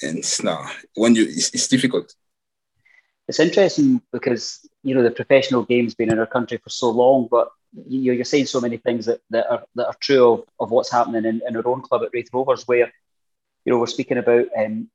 And 0.02 0.18
it's 0.18 0.42
not 0.42 0.68
when 0.96 1.14
you 1.14 1.22
it's, 1.22 1.54
it's 1.54 1.68
difficult. 1.68 2.12
It's 3.28 3.38
interesting 3.38 4.02
because 4.12 4.68
you 4.82 4.96
know 4.96 5.04
the 5.04 5.12
professional 5.12 5.62
game's 5.62 5.94
been 5.94 6.10
in 6.10 6.18
our 6.18 6.26
country 6.26 6.58
for 6.58 6.70
so 6.70 6.90
long, 6.90 7.28
but 7.30 7.50
you, 7.86 8.12
you're 8.12 8.24
saying 8.24 8.46
so 8.46 8.60
many 8.60 8.78
things 8.78 9.06
that, 9.06 9.20
that 9.30 9.48
are 9.48 9.64
that 9.76 9.86
are 9.86 9.96
true 10.00 10.32
of, 10.32 10.44
of 10.58 10.70
what's 10.72 10.90
happening 10.90 11.24
in, 11.24 11.40
in 11.46 11.56
our 11.56 11.68
own 11.68 11.82
club 11.82 12.02
at 12.02 12.10
Raith 12.12 12.30
Rovers, 12.32 12.66
where 12.66 12.92
you 13.64 13.72
know 13.72 13.78
we're 13.78 13.86
speaking 13.86 14.18
about 14.18 14.46
um, 14.58 14.90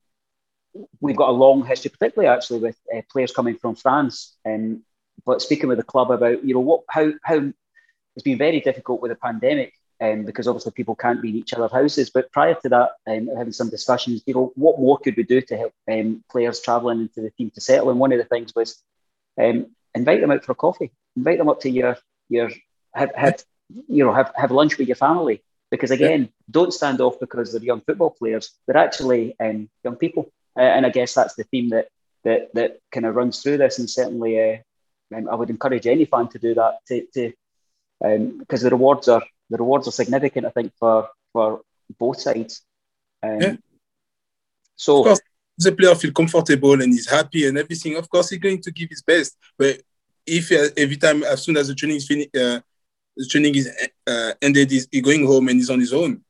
we've 0.99 1.15
got 1.15 1.29
a 1.29 1.39
long 1.45 1.65
history, 1.65 1.89
particularly 1.89 2.35
actually 2.35 2.59
with 2.59 2.77
uh, 2.93 3.01
players 3.09 3.31
coming 3.31 3.55
from 3.55 3.75
France. 3.75 4.35
Um, 4.45 4.83
but 5.25 5.41
speaking 5.41 5.69
with 5.69 5.77
the 5.77 5.83
club 5.83 6.11
about 6.11 6.43
you 6.43 6.53
know 6.53 6.59
what 6.59 6.81
how 6.89 7.11
how 7.23 7.51
it's 8.15 8.23
been 8.23 8.37
very 8.37 8.59
difficult 8.61 9.01
with 9.01 9.11
the 9.11 9.15
pandemic 9.15 9.73
um, 10.01 10.25
because 10.25 10.47
obviously 10.47 10.71
people 10.71 10.95
can't 10.95 11.21
be 11.21 11.29
in 11.29 11.35
each 11.35 11.53
other's 11.53 11.71
houses. 11.71 12.09
But 12.09 12.31
prior 12.31 12.55
to 12.55 12.69
that, 12.69 12.91
um, 13.07 13.29
having 13.37 13.53
some 13.53 13.69
discussions, 13.69 14.23
you 14.25 14.33
know, 14.33 14.51
what 14.55 14.79
more 14.79 14.97
could 14.97 15.15
we 15.15 15.23
do 15.23 15.41
to 15.41 15.57
help 15.57 15.73
um, 15.89 16.23
players 16.29 16.59
travelling 16.59 17.01
into 17.01 17.21
the 17.21 17.31
team 17.31 17.51
to 17.51 17.61
settle? 17.61 17.89
And 17.89 17.99
one 17.99 18.11
of 18.11 18.17
the 18.17 18.25
things 18.25 18.53
was 18.55 18.81
um, 19.39 19.67
invite 19.95 20.21
them 20.21 20.31
out 20.31 20.43
for 20.43 20.51
a 20.51 20.55
coffee, 20.55 20.91
invite 21.15 21.37
them 21.37 21.49
up 21.49 21.61
to 21.61 21.69
your 21.69 21.97
your 22.29 22.51
have, 22.93 23.13
have 23.15 23.43
you 23.87 24.03
know 24.03 24.13
have, 24.13 24.31
have 24.35 24.51
lunch 24.51 24.77
with 24.77 24.87
your 24.87 24.95
family. 24.95 25.41
Because 25.71 25.89
again, 25.89 26.29
don't 26.51 26.73
stand 26.73 27.01
off 27.01 27.19
because 27.19 27.51
they're 27.51 27.63
young 27.63 27.81
football 27.81 28.11
players. 28.11 28.51
They're 28.67 28.77
actually 28.77 29.35
um, 29.39 29.69
young 29.83 29.95
people. 29.95 30.31
Uh, 30.55 30.61
and 30.61 30.85
I 30.85 30.89
guess 30.89 31.15
that's 31.15 31.33
the 31.33 31.45
theme 31.45 31.69
that 31.69 31.87
that 32.23 32.53
that 32.53 32.79
kind 32.91 33.07
of 33.07 33.15
runs 33.15 33.41
through 33.41 33.57
this. 33.57 33.79
And 33.79 33.89
certainly, 33.89 34.39
uh, 34.39 34.57
um, 35.15 35.29
I 35.29 35.35
would 35.35 35.49
encourage 35.49 35.87
any 35.87 36.05
fan 36.05 36.27
to 36.29 36.39
do 36.39 36.53
that 36.55 36.79
to, 36.87 37.05
to 37.13 37.33
because 38.39 38.63
um, 38.63 38.69
the 38.69 38.69
rewards 38.71 39.07
are 39.07 39.23
the 39.49 39.57
rewards 39.57 39.87
are 39.87 39.91
significant. 39.91 40.45
I 40.45 40.49
think 40.49 40.73
for 40.79 41.09
for 41.31 41.61
both 41.99 42.19
sides. 42.21 42.61
Um, 43.21 43.41
yeah. 43.41 43.55
So. 44.75 44.99
Of 44.99 45.05
course, 45.05 45.21
the 45.57 45.71
player 45.71 45.95
feel 45.95 46.11
comfortable 46.11 46.81
and 46.81 46.91
he's 46.91 47.09
happy 47.09 47.47
and 47.47 47.57
everything. 47.57 47.95
Of 47.95 48.09
course, 48.09 48.29
he's 48.29 48.39
going 48.39 48.61
to 48.61 48.71
give 48.71 48.89
his 48.89 49.01
best. 49.01 49.37
But 49.57 49.81
if 50.25 50.51
uh, 50.51 50.69
every 50.75 50.97
time, 50.97 51.23
as 51.23 51.43
soon 51.43 51.57
as 51.57 51.67
the 51.67 51.75
training 51.75 51.97
is 51.97 52.07
finished, 52.07 52.35
uh, 52.35 52.59
the 53.15 53.27
training 53.29 53.55
is 53.55 53.69
uh, 54.07 54.33
ended, 54.41 54.71
he's, 54.71 54.87
he's 54.91 55.01
going 55.01 55.25
home 55.25 55.47
and 55.49 55.59
he's 55.59 55.69
on 55.69 55.79
his 55.79 55.93
own. 55.93 56.21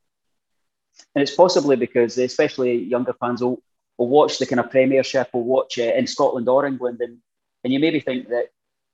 And 1.16 1.22
it's 1.22 1.36
possibly 1.36 1.76
because, 1.76 2.18
especially 2.18 2.84
younger 2.84 3.14
fans, 3.14 3.42
will 3.42 3.62
will 3.98 4.08
watch 4.08 4.40
the 4.40 4.46
kind 4.46 4.60
of 4.60 4.72
Premiership, 4.72 5.30
will 5.34 5.44
watch 5.44 5.78
it 5.78 5.96
in 5.96 6.08
Scotland 6.08 6.50
or 6.50 6.66
England, 6.66 7.00
and 7.02 7.20
and 7.64 7.72
you 7.72 7.80
maybe 7.80 8.00
think 8.00 8.30
that 8.30 8.48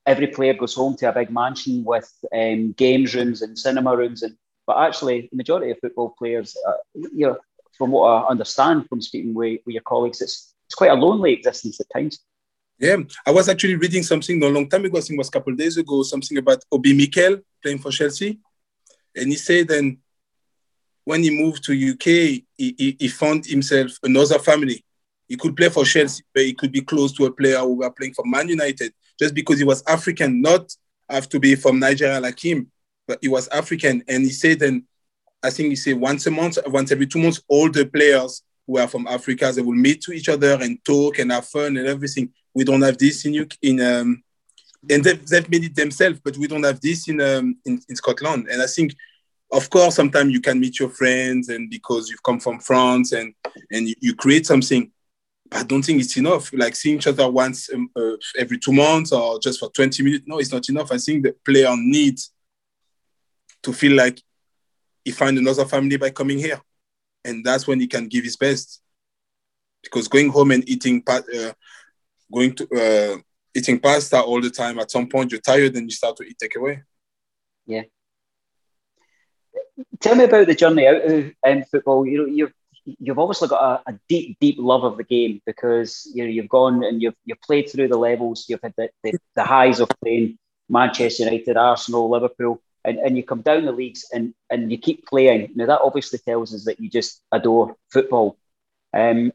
every 0.09 0.27
player 0.27 0.55
goes 0.55 0.73
home 0.73 0.97
to 0.97 1.07
a 1.07 1.13
big 1.13 1.29
mansion 1.29 1.83
with 1.83 2.11
um, 2.33 2.71
games 2.71 3.13
rooms 3.13 3.43
and 3.43 3.57
cinema 3.57 3.95
rooms, 3.95 4.23
and 4.23 4.35
but 4.65 4.77
actually 4.77 5.29
the 5.31 5.37
majority 5.37 5.71
of 5.71 5.77
football 5.79 6.15
players, 6.17 6.57
uh, 6.67 6.73
you 6.95 7.27
know, 7.27 7.37
from 7.77 7.91
what 7.91 8.07
I 8.09 8.27
understand 8.27 8.87
from 8.89 9.01
speaking 9.01 9.33
with, 9.35 9.61
with 9.65 9.73
your 9.73 9.83
colleagues, 9.83 10.21
it's 10.21 10.55
it's 10.67 10.75
quite 10.75 10.91
a 10.91 10.95
lonely 10.95 11.33
existence 11.33 11.79
at 11.79 11.89
times. 11.93 12.19
Yeah, 12.79 12.97
I 13.25 13.31
was 13.31 13.49
actually 13.49 13.75
reading 13.75 14.03
something 14.03 14.41
a 14.41 14.47
long 14.47 14.67
time 14.67 14.85
ago. 14.85 14.97
I 14.97 15.01
think 15.01 15.17
it 15.17 15.17
was 15.17 15.29
a 15.29 15.31
couple 15.31 15.53
of 15.53 15.59
days 15.59 15.77
ago. 15.77 16.01
Something 16.03 16.37
about 16.37 16.63
Obi 16.71 16.93
Mikel 16.93 17.37
playing 17.61 17.79
for 17.79 17.91
Chelsea, 17.91 18.39
and 19.15 19.27
he 19.27 19.35
said 19.35 19.67
then 19.67 19.99
when 21.03 21.21
he 21.23 21.29
moved 21.29 21.63
to 21.65 21.91
UK, 21.91 22.05
he, 22.57 22.75
he, 22.77 22.97
he 22.99 23.07
found 23.07 23.45
himself 23.45 23.91
another 24.03 24.39
family 24.39 24.83
he 25.29 25.37
could 25.37 25.55
play 25.55 25.69
for 25.69 25.85
Chelsea, 25.85 26.23
but 26.33 26.43
he 26.43 26.53
could 26.53 26.71
be 26.71 26.81
close 26.81 27.13
to 27.13 27.25
a 27.27 27.31
player 27.31 27.59
who 27.59 27.75
were 27.75 27.91
playing 27.91 28.15
for 28.15 28.25
Man 28.25 28.49
United 28.49 28.91
just 29.19 29.33
because 29.33 29.59
he 29.59 29.65
was 29.65 29.83
African, 29.87 30.41
not 30.41 30.73
have 31.09 31.27
to 31.29 31.39
be 31.39 31.55
from 31.55 31.79
Nigeria 31.79 32.19
like 32.19 32.43
him, 32.43 32.71
but 33.07 33.19
he 33.21 33.27
was 33.27 33.47
African. 33.49 34.03
And 34.07 34.23
he 34.23 34.29
said, 34.29 34.61
and 34.61 34.83
I 35.43 35.49
think 35.49 35.69
he 35.69 35.75
said 35.75 35.97
once 35.97 36.25
a 36.27 36.31
month, 36.31 36.57
once 36.67 36.91
every 36.91 37.07
two 37.07 37.19
months, 37.19 37.41
all 37.47 37.69
the 37.69 37.85
players 37.85 38.43
who 38.67 38.77
are 38.77 38.87
from 38.87 39.07
Africa, 39.07 39.51
they 39.53 39.61
will 39.61 39.75
meet 39.75 40.01
to 40.01 40.11
each 40.11 40.29
other 40.29 40.57
and 40.61 40.83
talk 40.85 41.19
and 41.19 41.31
have 41.31 41.45
fun 41.45 41.77
and 41.77 41.87
everything. 41.87 42.29
We 42.53 42.63
don't 42.63 42.81
have 42.81 42.97
this 42.97 43.25
in 43.25 43.47
in 43.61 43.81
um, 43.81 44.23
and 44.89 45.03
they've, 45.03 45.27
they've 45.27 45.49
made 45.49 45.65
it 45.65 45.75
themselves, 45.75 46.19
but 46.23 46.37
we 46.37 46.47
don't 46.47 46.63
have 46.63 46.79
this 46.79 47.07
in, 47.07 47.19
um, 47.19 47.57
in 47.65 47.81
in 47.89 47.95
Scotland. 47.95 48.47
And 48.49 48.61
I 48.61 48.67
think 48.67 48.93
of 49.51 49.69
course, 49.69 49.95
sometimes 49.95 50.31
you 50.31 50.41
can 50.41 50.59
meet 50.59 50.79
your 50.79 50.89
friends 50.89 51.49
and 51.49 51.69
because 51.69 52.09
you've 52.09 52.23
come 52.23 52.39
from 52.39 52.59
France 52.59 53.11
and 53.13 53.33
and 53.71 53.87
you, 53.87 53.95
you 53.99 54.15
create 54.15 54.45
something. 54.45 54.91
I 55.51 55.63
don't 55.63 55.83
think 55.83 56.01
it's 56.01 56.17
enough. 56.17 56.51
Like 56.53 56.75
seeing 56.75 56.97
each 56.97 57.07
other 57.07 57.29
once 57.29 57.73
um, 57.73 57.89
uh, 57.95 58.17
every 58.37 58.59
two 58.59 58.71
months 58.71 59.11
or 59.11 59.39
just 59.39 59.59
for 59.59 59.69
20 59.69 60.03
minutes. 60.03 60.25
No, 60.27 60.39
it's 60.39 60.51
not 60.51 60.67
enough. 60.69 60.91
I 60.91 60.97
think 60.97 61.23
the 61.23 61.35
player 61.43 61.73
needs 61.75 62.31
to 63.63 63.73
feel 63.73 63.95
like 63.95 64.21
he 65.03 65.11
find 65.11 65.37
another 65.37 65.65
family 65.65 65.97
by 65.97 66.11
coming 66.11 66.37
here. 66.37 66.61
And 67.25 67.43
that's 67.43 67.67
when 67.67 67.79
he 67.79 67.87
can 67.87 68.07
give 68.07 68.23
his 68.23 68.37
best. 68.37 68.81
Because 69.81 70.07
going 70.07 70.29
home 70.29 70.51
and 70.51 70.67
eating, 70.69 71.01
uh, 71.07 71.51
going 72.31 72.53
to 72.55 72.67
uh, 73.15 73.21
eating 73.55 73.79
pasta 73.79 74.21
all 74.21 74.41
the 74.41 74.49
time, 74.49 74.77
at 74.79 74.91
some 74.91 75.07
point 75.07 75.31
you're 75.31 75.41
tired 75.41 75.75
and 75.75 75.89
you 75.89 75.95
start 75.95 76.15
to 76.17 76.23
eat 76.23 76.37
takeaway. 76.41 76.83
Yeah. 77.65 77.83
Tell 79.99 80.15
me 80.15 80.25
about 80.25 80.47
the 80.47 80.55
journey 80.55 80.87
out 80.87 81.01
of 81.01 81.31
um, 81.47 81.63
football. 81.63 82.05
You 82.05 82.17
know, 82.19 82.25
you've 82.25 82.53
you've 82.99 83.19
obviously 83.19 83.47
got 83.47 83.81
a, 83.85 83.91
a, 83.91 83.99
deep, 84.07 84.37
deep 84.39 84.55
love 84.59 84.83
of 84.83 84.97
the 84.97 85.03
game 85.03 85.41
because 85.45 86.09
you 86.13 86.23
know 86.23 86.29
you've 86.29 86.49
gone 86.49 86.83
and 86.83 87.01
you've 87.01 87.15
you've 87.25 87.41
played 87.41 87.69
through 87.69 87.87
the 87.87 87.97
levels. 87.97 88.45
You've 88.47 88.61
had 88.61 88.73
the, 88.77 88.89
the, 89.03 89.17
the 89.35 89.43
highs 89.43 89.79
of 89.79 89.89
playing 90.01 90.37
Manchester 90.69 91.23
United, 91.23 91.57
Arsenal, 91.57 92.09
Liverpool, 92.09 92.61
and, 92.83 92.97
and 92.97 93.17
you 93.17 93.23
come 93.23 93.41
down 93.41 93.65
the 93.65 93.71
leagues 93.71 94.05
and 94.13 94.33
and 94.49 94.71
you 94.71 94.77
keep 94.77 95.05
playing. 95.07 95.51
Now 95.55 95.67
that 95.67 95.81
obviously 95.81 96.19
tells 96.19 96.53
us 96.53 96.65
that 96.65 96.79
you 96.79 96.89
just 96.89 97.21
adore 97.31 97.75
football. 97.91 98.37
Um, 98.93 99.31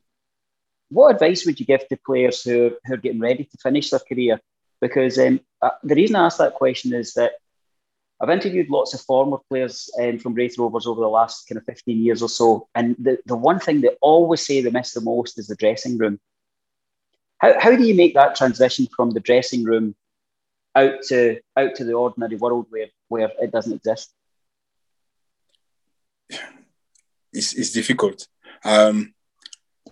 what 0.91 1.15
advice 1.15 1.45
would 1.47 1.59
you 1.59 1.67
give 1.67 1.87
to 1.89 1.99
players 2.05 2.43
who 2.43 2.67
are, 2.67 2.71
who 2.85 2.95
are 2.95 2.99
getting 2.99 3.21
ready 3.21 3.45
to 3.45 3.59
finish 3.63 3.91
their 3.91 4.01
career? 4.01 4.41
Because 4.81 5.19
um, 5.19 5.41
uh, 5.63 5.71
the 5.83 5.95
reason 5.95 6.17
I 6.17 6.27
ask 6.27 6.39
that 6.39 6.55
question 6.55 6.93
is 6.93 7.15
that 7.15 7.33
I've 8.21 8.31
interviewed 8.31 8.71
lots 8.71 8.95
of 8.95 9.01
former 9.01 9.39
players 9.49 9.91
um, 10.01 10.19
from 10.19 10.35
Raith 10.35 10.57
Rovers 10.59 10.87
over 10.87 11.01
the 11.01 11.09
last 11.09 11.49
kind 11.49 11.59
of 11.59 11.65
15 11.65 11.99
years 11.99 12.23
or 12.23 12.29
so. 12.29 12.69
And 12.75 12.97
the, 12.99 13.19
the 13.27 13.37
one 13.37 13.59
thing 13.59 13.81
they 13.81 13.97
always 14.01 14.47
say 14.47 14.61
they 14.61 14.71
miss 14.71 14.93
the 14.93 15.01
most 15.01 15.39
is 15.39 15.49
the 15.49 15.57
dressing 15.57 15.99
room. 15.99 16.21
How, 17.39 17.59
how 17.61 17.77
do 17.77 17.83
you 17.83 17.95
make 17.95 18.15
that 18.15 18.37
transition 18.37 18.87
from 18.95 19.11
the 19.11 19.21
dressing 19.21 19.65
room 19.65 19.95
out 20.77 21.03
to 21.09 21.41
out 21.57 21.75
to 21.77 21.85
the 21.85 21.93
ordinary 21.93 22.37
world 22.37 22.67
where, 22.71 22.87
where 23.09 23.31
it 23.41 23.51
doesn't 23.51 23.75
exist? 23.75 24.13
It's, 27.33 27.53
it's 27.55 27.73
difficult. 27.73 28.29
Um, 28.65 29.13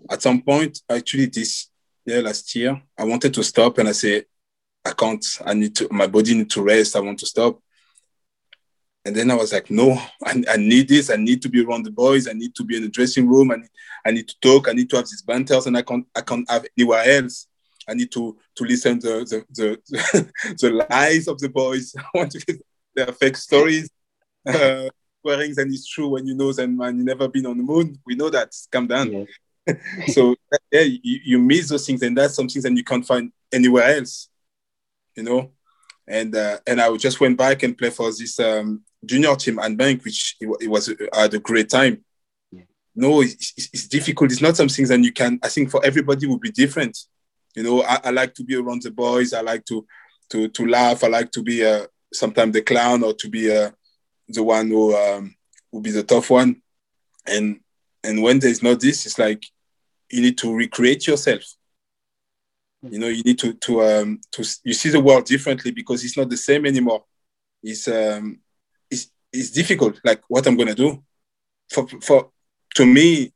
at 0.08 0.22
some 0.22 0.42
point, 0.42 0.80
actually, 0.88 1.26
this 1.26 1.68
year, 2.06 2.22
last 2.22 2.54
year, 2.54 2.80
I 2.96 3.04
wanted 3.04 3.34
to 3.34 3.42
stop 3.42 3.78
and 3.78 3.88
I 3.88 3.92
say, 3.92 4.24
I 4.84 4.92
can't, 4.92 5.24
I 5.44 5.54
need 5.54 5.74
to, 5.76 5.88
my 5.90 6.06
body 6.06 6.34
need 6.34 6.50
to 6.50 6.62
rest. 6.62 6.96
I 6.96 7.00
want 7.00 7.18
to 7.18 7.26
stop. 7.26 7.60
And 9.04 9.16
then 9.16 9.30
I 9.30 9.34
was 9.34 9.52
like, 9.52 9.70
no, 9.70 9.92
I, 10.24 10.42
I, 10.48 10.56
need 10.56 10.88
this. 10.88 11.10
I 11.10 11.16
need 11.16 11.42
to 11.42 11.48
be 11.48 11.64
around 11.64 11.84
the 11.84 11.90
boys. 11.90 12.28
I 12.28 12.32
need 12.32 12.54
to 12.54 12.64
be 12.64 12.76
in 12.76 12.82
the 12.82 12.88
dressing 12.88 13.28
room. 13.28 13.50
I 13.50 13.56
need, 13.56 13.70
I 14.06 14.10
need 14.12 14.28
to 14.28 14.40
talk. 14.40 14.68
I 14.68 14.72
need 14.72 14.90
to 14.90 14.96
have 14.96 15.06
these 15.06 15.22
banters, 15.22 15.66
and 15.66 15.76
I 15.76 15.82
can't, 15.82 16.06
I 16.14 16.20
can't 16.20 16.48
have 16.50 16.66
anywhere 16.76 17.02
else. 17.04 17.46
I 17.88 17.94
need 17.94 18.12
to 18.12 18.36
to 18.56 18.64
listen 18.64 19.00
to 19.00 19.24
the 19.24 19.44
the, 19.50 19.78
the, 19.90 20.32
the 20.60 20.86
lies 20.88 21.26
of 21.26 21.38
the 21.38 21.48
boys. 21.48 21.94
I 21.98 22.04
want 22.14 22.32
to 22.32 22.58
there 22.94 23.08
are 23.08 23.12
fake 23.12 23.36
stories. 23.36 23.90
Uh, 24.46 24.88
wearing 25.24 25.54
and 25.56 25.72
it's 25.72 25.86
true 25.86 26.08
when 26.08 26.26
you 26.26 26.34
know 26.34 26.52
that 26.52 26.68
man, 26.68 26.98
you 26.98 27.04
never 27.04 27.28
been 27.28 27.46
on 27.46 27.56
the 27.56 27.62
moon. 27.62 27.98
We 28.06 28.14
know 28.14 28.30
that. 28.30 28.52
Calm 28.70 28.86
down. 28.86 29.12
Yeah. 29.12 29.74
so 30.08 30.34
yeah, 30.72 30.80
you, 30.80 31.20
you 31.24 31.38
miss 31.38 31.68
those 31.68 31.86
things, 31.86 32.02
and 32.02 32.16
that's 32.16 32.34
something 32.34 32.60
that 32.62 32.76
you 32.76 32.84
can't 32.84 33.06
find 33.06 33.32
anywhere 33.52 33.96
else. 33.96 34.28
You 35.16 35.22
know, 35.22 35.52
and 36.06 36.34
uh, 36.34 36.58
and 36.66 36.80
I 36.80 36.96
just 36.96 37.20
went 37.20 37.38
back 37.38 37.62
and 37.62 37.78
play 37.78 37.90
for 37.90 38.10
this 38.10 38.38
um, 38.40 38.82
junior 39.04 39.34
team 39.36 39.58
and 39.58 39.76
bank, 39.76 40.04
which 40.04 40.36
it, 40.40 40.48
it 40.60 40.68
was 40.68 40.92
I 41.12 41.22
had 41.22 41.34
a 41.34 41.38
great 41.38 41.68
time. 41.68 42.04
Yeah. 42.50 42.62
No, 42.94 43.22
it's, 43.22 43.52
it's, 43.56 43.88
difficult. 43.88 44.32
It's 44.32 44.42
not 44.42 44.56
something 44.56 44.86
that 44.86 45.02
you 45.02 45.12
can. 45.12 45.38
I 45.42 45.48
think 45.48 45.70
for 45.70 45.84
everybody 45.84 46.26
will 46.26 46.38
be 46.38 46.50
different. 46.50 46.98
You 47.54 47.62
know, 47.62 47.82
I, 47.82 48.00
I 48.04 48.10
like 48.10 48.34
to 48.34 48.44
be 48.44 48.56
around 48.56 48.82
the 48.82 48.90
boys. 48.90 49.32
I 49.32 49.40
like 49.40 49.64
to 49.66 49.86
to 50.30 50.48
to 50.48 50.66
laugh. 50.66 51.04
I 51.04 51.08
like 51.08 51.30
to 51.32 51.42
be 51.42 51.64
uh, 51.64 51.86
sometimes 52.12 52.52
the 52.52 52.62
clown 52.62 53.02
or 53.02 53.14
to 53.14 53.28
be 53.28 53.54
uh, 53.54 53.70
the 54.28 54.42
one 54.42 54.68
who 54.68 54.96
um, 54.96 55.34
will 55.70 55.80
be 55.80 55.90
the 55.90 56.02
tough 56.02 56.30
one. 56.30 56.62
And 57.26 57.60
and 58.04 58.22
when 58.22 58.38
there's 58.38 58.62
not 58.62 58.80
this, 58.80 59.06
it's 59.06 59.18
like 59.18 59.44
you 60.10 60.20
need 60.22 60.38
to 60.38 60.54
recreate 60.54 61.06
yourself. 61.06 61.42
You 62.82 62.98
know, 62.98 63.08
you 63.08 63.22
need 63.22 63.38
to 63.40 63.54
to 63.54 63.82
um 63.82 64.20
to 64.32 64.44
you 64.64 64.74
see 64.74 64.88
the 64.88 65.00
world 65.00 65.24
differently 65.24 65.70
because 65.70 66.04
it's 66.04 66.16
not 66.16 66.28
the 66.28 66.36
same 66.36 66.66
anymore. 66.66 67.04
It's 67.62 67.86
um 67.86 68.40
it's 69.32 69.50
difficult. 69.50 70.00
Like 70.04 70.22
what 70.28 70.46
I'm 70.46 70.56
gonna 70.56 70.74
do. 70.74 71.02
For 71.70 71.86
for 72.00 72.30
to 72.74 72.86
me, 72.86 73.32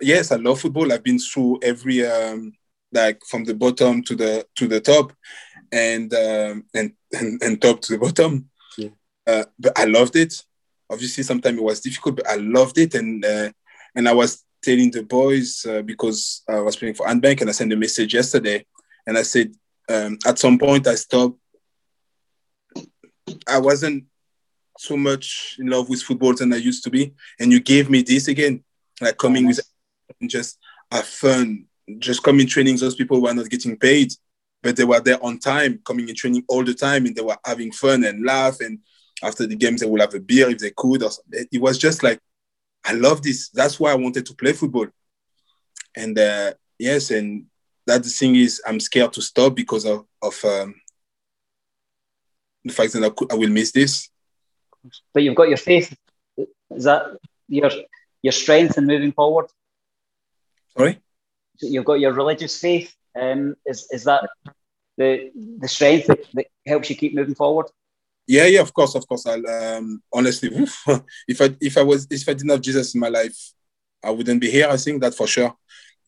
yes, 0.00 0.32
I 0.32 0.36
love 0.36 0.60
football. 0.60 0.92
I've 0.92 1.04
been 1.04 1.18
through 1.18 1.60
every 1.62 2.06
um 2.06 2.52
like 2.92 3.20
from 3.28 3.44
the 3.44 3.54
bottom 3.54 4.02
to 4.04 4.14
the 4.14 4.46
to 4.56 4.68
the 4.68 4.80
top 4.80 5.12
and 5.72 6.12
um 6.14 6.64
and 6.74 6.92
and, 7.12 7.42
and 7.42 7.60
top 7.60 7.80
to 7.82 7.92
the 7.92 7.98
bottom 7.98 8.48
uh, 9.26 9.44
but 9.58 9.78
I 9.78 9.84
loved 9.84 10.16
it. 10.16 10.34
Obviously, 10.88 11.24
sometimes 11.24 11.58
it 11.58 11.62
was 11.62 11.80
difficult, 11.80 12.16
but 12.16 12.28
I 12.28 12.36
loved 12.36 12.78
it. 12.78 12.94
And 12.94 13.24
uh, 13.24 13.50
and 13.94 14.08
I 14.08 14.14
was 14.14 14.44
telling 14.62 14.90
the 14.90 15.02
boys 15.02 15.66
uh, 15.68 15.82
because 15.82 16.42
I 16.48 16.60
was 16.60 16.76
playing 16.76 16.94
for 16.94 17.06
Handbank, 17.06 17.40
and 17.40 17.50
I 17.50 17.52
sent 17.52 17.72
a 17.72 17.76
message 17.76 18.14
yesterday, 18.14 18.64
and 19.06 19.18
I 19.18 19.22
said 19.22 19.52
um, 19.88 20.18
at 20.24 20.38
some 20.38 20.58
point 20.58 20.86
I 20.86 20.94
stopped. 20.94 21.38
I 23.48 23.58
wasn't 23.58 24.04
so 24.78 24.96
much 24.96 25.56
in 25.58 25.68
love 25.68 25.88
with 25.88 26.02
football 26.02 26.34
than 26.34 26.52
I 26.52 26.56
used 26.56 26.84
to 26.84 26.90
be, 26.90 27.14
and 27.40 27.52
you 27.52 27.60
gave 27.60 27.90
me 27.90 28.02
this 28.02 28.28
again, 28.28 28.62
like 29.00 29.16
coming 29.16 29.46
with 29.46 29.60
just 30.28 30.58
a 30.90 31.02
fun, 31.02 31.66
just 31.98 32.22
coming 32.22 32.46
training. 32.46 32.76
Those 32.76 32.94
people 32.94 33.20
were 33.22 33.34
not 33.34 33.50
getting 33.50 33.76
paid, 33.76 34.12
but 34.62 34.76
they 34.76 34.84
were 34.84 35.00
there 35.00 35.22
on 35.24 35.38
time, 35.38 35.80
coming 35.84 36.08
in 36.08 36.14
training 36.14 36.44
all 36.48 36.64
the 36.64 36.74
time, 36.74 37.06
and 37.06 37.14
they 37.14 37.22
were 37.22 37.36
having 37.44 37.72
fun 37.72 38.04
and 38.04 38.24
laugh 38.24 38.60
and 38.60 38.78
after 39.22 39.46
the 39.46 39.56
games 39.56 39.80
they 39.80 39.86
will 39.86 40.00
have 40.00 40.14
a 40.14 40.20
beer 40.20 40.50
if 40.50 40.58
they 40.58 40.72
could. 40.76 41.02
Or 41.02 41.10
it 41.32 41.60
was 41.60 41.78
just 41.78 42.02
like, 42.02 42.20
I 42.84 42.92
love 42.92 43.22
this. 43.22 43.48
That's 43.50 43.80
why 43.80 43.92
I 43.92 43.96
wanted 43.96 44.26
to 44.26 44.34
play 44.34 44.52
football. 44.52 44.86
And 45.96 46.18
uh, 46.18 46.52
yes, 46.78 47.10
and 47.10 47.46
that 47.86 48.02
the 48.02 48.10
thing 48.10 48.36
is, 48.36 48.60
I'm 48.66 48.80
scared 48.80 49.12
to 49.14 49.22
stop 49.22 49.54
because 49.54 49.86
of, 49.86 50.04
of 50.20 50.44
um, 50.44 50.74
the 52.64 52.72
fact 52.72 52.92
that 52.92 53.04
I, 53.04 53.10
could, 53.10 53.32
I 53.32 53.36
will 53.36 53.48
miss 53.48 53.72
this. 53.72 54.10
But 55.12 55.22
you've 55.22 55.34
got 55.34 55.48
your 55.48 55.58
faith. 55.58 55.96
Is 56.70 56.84
that 56.84 57.16
your 57.48 57.70
your 58.22 58.32
strength 58.32 58.78
in 58.78 58.86
moving 58.86 59.12
forward? 59.12 59.46
Sorry. 60.76 61.00
So 61.58 61.66
you've 61.66 61.84
got 61.84 62.00
your 62.00 62.12
religious 62.12 62.60
faith. 62.60 62.94
Um, 63.18 63.56
is 63.64 63.88
is 63.90 64.04
that 64.04 64.28
the 64.96 65.30
the 65.58 65.68
strength 65.68 66.06
that, 66.08 66.20
that 66.34 66.46
helps 66.66 66.90
you 66.90 66.96
keep 66.96 67.14
moving 67.14 67.34
forward? 67.34 67.66
Yeah, 68.26 68.46
yeah, 68.46 68.60
of 68.60 68.74
course, 68.74 68.94
of 68.94 69.06
course. 69.06 69.24
I'll 69.26 69.46
um, 69.46 70.02
honestly, 70.12 70.50
if 71.28 71.40
I 71.40 71.56
if 71.60 71.76
I 71.78 71.82
was 71.82 72.06
if 72.10 72.28
I 72.28 72.34
didn't 72.34 72.50
have 72.50 72.60
Jesus 72.60 72.94
in 72.94 73.00
my 73.00 73.08
life, 73.08 73.52
I 74.02 74.10
wouldn't 74.10 74.40
be 74.40 74.50
here. 74.50 74.68
I 74.68 74.76
think 74.76 75.00
that 75.02 75.14
for 75.14 75.26
sure. 75.26 75.54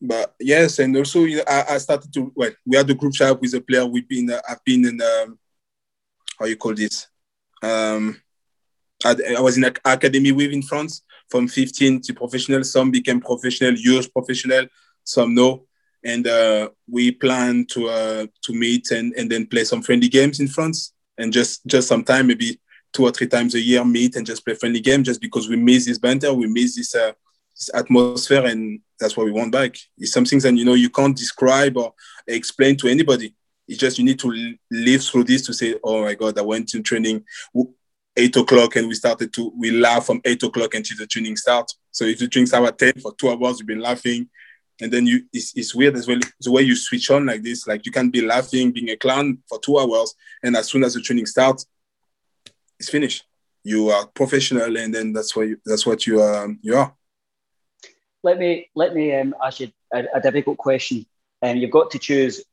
But 0.01 0.33
yes, 0.39 0.79
and 0.79 0.95
also 0.95 1.23
you 1.23 1.37
know, 1.37 1.43
I, 1.47 1.75
I 1.75 1.77
started 1.77 2.13
to 2.13 2.31
well, 2.35 2.51
we 2.65 2.77
had 2.77 2.89
a 2.89 2.93
group 2.93 3.13
chat 3.13 3.39
with 3.39 3.53
a 3.53 3.61
player. 3.61 3.85
We've 3.85 4.07
been 4.07 4.31
uh, 4.31 4.41
I've 4.47 4.63
been 4.63 4.85
in 4.85 5.01
um, 5.01 5.39
how 6.37 6.45
you 6.45 6.55
call 6.55 6.73
this? 6.73 7.07
Um, 7.61 8.21
I, 9.05 9.15
I 9.37 9.41
was 9.41 9.57
in 9.57 9.63
an 9.63 9.75
academy 9.85 10.31
with 10.31 10.51
in 10.51 10.61
France 10.61 11.03
from 11.29 11.47
15 11.47 12.01
to 12.01 12.13
professional. 12.13 12.63
Some 12.63 12.91
became 12.91 13.21
professional, 13.21 13.73
years 13.73 14.07
professional, 14.07 14.65
some 15.03 15.33
no. 15.33 15.65
And 16.03 16.27
uh, 16.27 16.69
we 16.89 17.11
plan 17.11 17.65
to 17.71 17.89
uh, 17.89 18.27
to 18.43 18.53
meet 18.53 18.91
and, 18.91 19.13
and 19.15 19.29
then 19.29 19.45
play 19.45 19.65
some 19.65 19.81
friendly 19.81 20.07
games 20.07 20.39
in 20.39 20.47
France 20.47 20.93
and 21.17 21.33
just 21.33 21.65
just 21.67 21.87
sometime 21.87 22.27
maybe 22.27 22.59
two 22.93 23.03
or 23.03 23.11
three 23.11 23.27
times 23.27 23.53
a 23.55 23.59
year 23.59 23.85
meet 23.85 24.15
and 24.15 24.25
just 24.25 24.43
play 24.43 24.55
friendly 24.55 24.79
game 24.79 25.03
just 25.03 25.21
because 25.21 25.47
we 25.47 25.55
miss 25.55 25.85
this 25.85 25.99
banter, 25.99 26.33
we 26.33 26.47
miss 26.47 26.75
this, 26.75 26.95
uh, 26.95 27.11
this 27.53 27.69
atmosphere, 27.73 28.45
and 28.45 28.79
that's 28.99 29.15
what 29.15 29.25
we 29.25 29.31
want 29.31 29.51
back. 29.51 29.75
It's 29.97 30.11
something 30.11 30.39
that 30.39 30.55
you 30.55 30.65
know 30.65 30.73
you 30.73 30.89
can't 30.89 31.15
describe 31.15 31.77
or 31.77 31.93
explain 32.27 32.77
to 32.77 32.87
anybody. 32.87 33.35
It's 33.67 33.77
just 33.77 33.99
you 33.99 34.05
need 34.05 34.19
to 34.19 34.55
live 34.71 35.03
through 35.03 35.25
this 35.25 35.45
to 35.45 35.53
say, 35.53 35.75
"Oh 35.83 36.01
my 36.03 36.15
God, 36.15 36.37
I 36.39 36.41
went 36.41 36.69
to 36.69 36.81
training 36.81 37.23
eight 38.19 38.35
o'clock 38.35 38.75
and 38.75 38.87
we 38.87 38.95
started 38.95 39.33
to 39.33 39.51
we 39.57 39.71
laugh 39.71 40.05
from 40.05 40.21
eight 40.25 40.43
o'clock 40.43 40.73
until 40.75 40.97
the 40.97 41.07
training 41.07 41.37
starts. 41.37 41.77
So 41.91 42.05
if 42.05 42.19
the 42.19 42.27
training 42.27 42.47
starts 42.47 42.67
at 42.67 42.77
ten 42.77 42.93
for 43.01 43.13
two 43.15 43.29
hours, 43.29 43.59
you've 43.59 43.67
been 43.67 43.81
laughing." 43.81 44.29
And 44.81 44.91
then 44.93 45.05
you, 45.05 45.25
it's, 45.33 45.51
it's 45.57 45.75
weird 45.75 45.95
as 45.97 46.07
well 46.07 46.19
the 46.39 46.51
way 46.51 46.61
you 46.61 46.75
switch 46.75 47.11
on 47.11 47.25
like 47.25 47.43
this. 47.43 47.67
Like 47.67 47.85
you 47.85 47.91
can 47.91 48.09
be 48.09 48.21
laughing, 48.21 48.71
being 48.71 48.89
a 48.89 48.95
clown 48.95 49.39
for 49.49 49.59
two 49.59 49.77
hours, 49.77 50.15
and 50.41 50.55
as 50.55 50.69
soon 50.69 50.83
as 50.85 50.93
the 50.93 51.01
training 51.01 51.25
starts, 51.25 51.65
it's 52.79 52.89
finished. 52.89 53.25
You 53.63 53.89
are 53.89 54.07
professional, 54.07 54.77
and 54.77 54.93
then 54.95 55.11
that's 55.11 55.35
what 55.35 55.47
you, 55.49 55.57
that's 55.65 55.85
what 55.85 56.07
you 56.07 56.23
um, 56.23 56.59
you 56.61 56.77
are. 56.77 56.95
Let 58.23 58.37
me 58.37 58.69
let 58.73 58.95
me 58.95 59.13
um, 59.13 59.35
ask 59.43 59.59
you 59.59 59.71
a, 59.93 60.05
a 60.15 60.21
difficult 60.21 60.57
question. 60.57 61.05
And 61.41 61.57
um, 61.57 61.57
you've 61.57 61.71
got 61.71 61.91
to 61.91 61.99
choose 61.99 62.43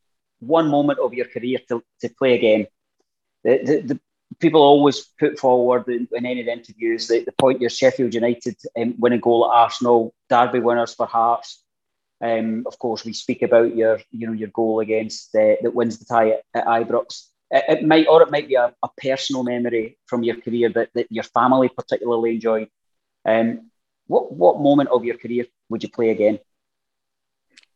one 0.41 0.69
moment 0.69 0.99
of 0.99 1.14
your 1.14 1.27
career 1.27 1.59
to, 1.69 1.83
to 2.01 2.09
play 2.09 2.35
again. 2.35 2.67
The, 3.45 3.59
the, 3.64 3.81
the 3.95 4.01
people 4.41 4.62
always 4.62 5.05
put 5.18 5.39
forward 5.39 5.89
in, 5.89 6.09
in 6.12 6.27
any 6.27 6.41
interviews 6.41 7.09
the, 7.09 7.24
the 7.24 7.33
point 7.33 7.61
you're 7.61 7.70
Sheffield 7.70 8.14
United 8.14 8.57
um, 8.79 8.95
winning 8.99 9.18
a 9.18 9.22
goal 9.22 9.51
at 9.51 9.57
Arsenal, 9.57 10.14
Derby 10.29 10.61
winners 10.61 10.95
for 10.95 11.07
Hearts, 11.07 11.62
um, 12.20 12.64
of 12.66 12.79
course, 12.79 13.05
we 13.05 13.12
speak 13.12 13.43
about 13.43 13.77
your, 13.77 14.01
you 14.11 14.27
know, 14.27 14.33
your 14.33 14.49
goal 14.49 14.81
against 14.81 15.33
that 15.33 15.74
wins 15.74 15.99
the 15.99 16.07
tie 16.07 16.31
at, 16.31 16.43
at 16.55 16.66
Ibrox. 16.66 17.29
It, 17.51 17.64
it, 17.68 17.85
might, 17.87 18.07
or 18.09 18.22
it 18.22 18.31
might 18.31 18.49
be 18.49 18.55
a, 18.55 18.74
a, 18.83 18.89
personal 19.01 19.45
memory 19.45 19.99
from 20.07 20.22
your 20.22 20.41
career 20.41 20.70
that, 20.70 20.91
that 20.95 21.07
your 21.11 21.24
family 21.24 21.68
particularly 21.68 22.35
enjoyed. 22.35 22.68
Um, 23.24 23.70
what 24.07 24.33
what 24.33 24.61
moment 24.61 24.89
of 24.91 25.05
your 25.05 25.16
career 25.16 25.47
would 25.68 25.83
you 25.83 25.89
play 25.91 26.11
again? 26.11 26.39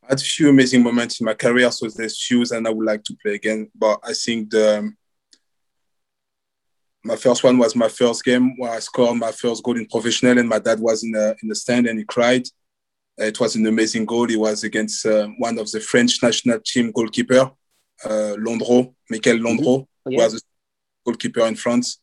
I 0.03 0.07
had 0.09 0.19
a 0.19 0.23
few 0.23 0.49
amazing 0.49 0.83
moments 0.83 1.19
in 1.19 1.25
my 1.25 1.33
career, 1.33 1.69
so 1.71 1.87
there's 1.87 2.25
few 2.25 2.43
and 2.51 2.67
I 2.67 2.71
would 2.71 2.85
like 2.85 3.03
to 3.03 3.17
play 3.21 3.35
again. 3.35 3.69
But 3.75 3.99
I 4.03 4.13
think 4.13 4.49
the 4.49 4.79
um, 4.79 4.97
my 7.03 7.15
first 7.15 7.43
one 7.43 7.57
was 7.57 7.75
my 7.75 7.87
first 7.87 8.23
game 8.23 8.55
where 8.57 8.71
I 8.71 8.79
scored 8.79 9.17
my 9.17 9.31
first 9.31 9.63
goal 9.63 9.77
in 9.77 9.87
professional, 9.87 10.37
and 10.37 10.47
my 10.47 10.59
dad 10.59 10.79
was 10.79 11.03
in 11.03 11.11
the 11.11 11.35
in 11.41 11.49
the 11.49 11.55
stand 11.55 11.87
and 11.87 11.97
he 11.97 12.05
cried. 12.05 12.47
It 13.17 13.39
was 13.39 13.55
an 13.55 13.65
amazing 13.67 14.05
goal. 14.05 14.29
It 14.29 14.39
was 14.39 14.63
against 14.63 15.05
uh, 15.05 15.27
one 15.37 15.57
of 15.59 15.69
the 15.71 15.79
French 15.79 16.23
national 16.23 16.59
team 16.59 16.91
goalkeeper, 16.91 17.51
uh, 18.05 18.35
Landreau, 18.39 18.95
Michael. 19.09 19.37
Landreau, 19.37 19.79
mm-hmm. 19.79 20.11
yeah. 20.11 20.23
was 20.23 20.35
a 20.35 20.39
goalkeeper 21.05 21.45
in 21.45 21.55
France. 21.55 21.99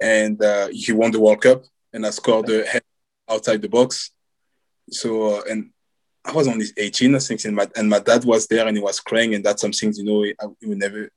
And 0.00 0.42
uh, 0.42 0.68
he 0.72 0.92
won 0.92 1.12
the 1.12 1.20
World 1.20 1.40
Cup, 1.40 1.62
and 1.92 2.04
I 2.04 2.10
scored 2.10 2.46
the 2.46 2.64
head 2.64 2.82
outside 3.30 3.62
the 3.62 3.68
box. 3.68 4.10
So, 4.90 5.36
uh, 5.36 5.42
and 5.48 5.70
I 6.24 6.32
was 6.32 6.48
only 6.48 6.66
18, 6.76 7.14
I 7.14 7.18
think, 7.18 7.44
and 7.44 7.54
my, 7.54 7.68
and 7.76 7.88
my 7.88 8.00
dad 8.00 8.24
was 8.24 8.46
there 8.48 8.66
and 8.66 8.76
he 8.76 8.82
was 8.82 9.00
crying, 9.00 9.34
and 9.34 9.44
that's 9.44 9.62
something, 9.62 9.92
you 9.94 10.04
know, 10.04 10.24
I 10.24 10.46
will 10.66 10.76
never 10.76 11.08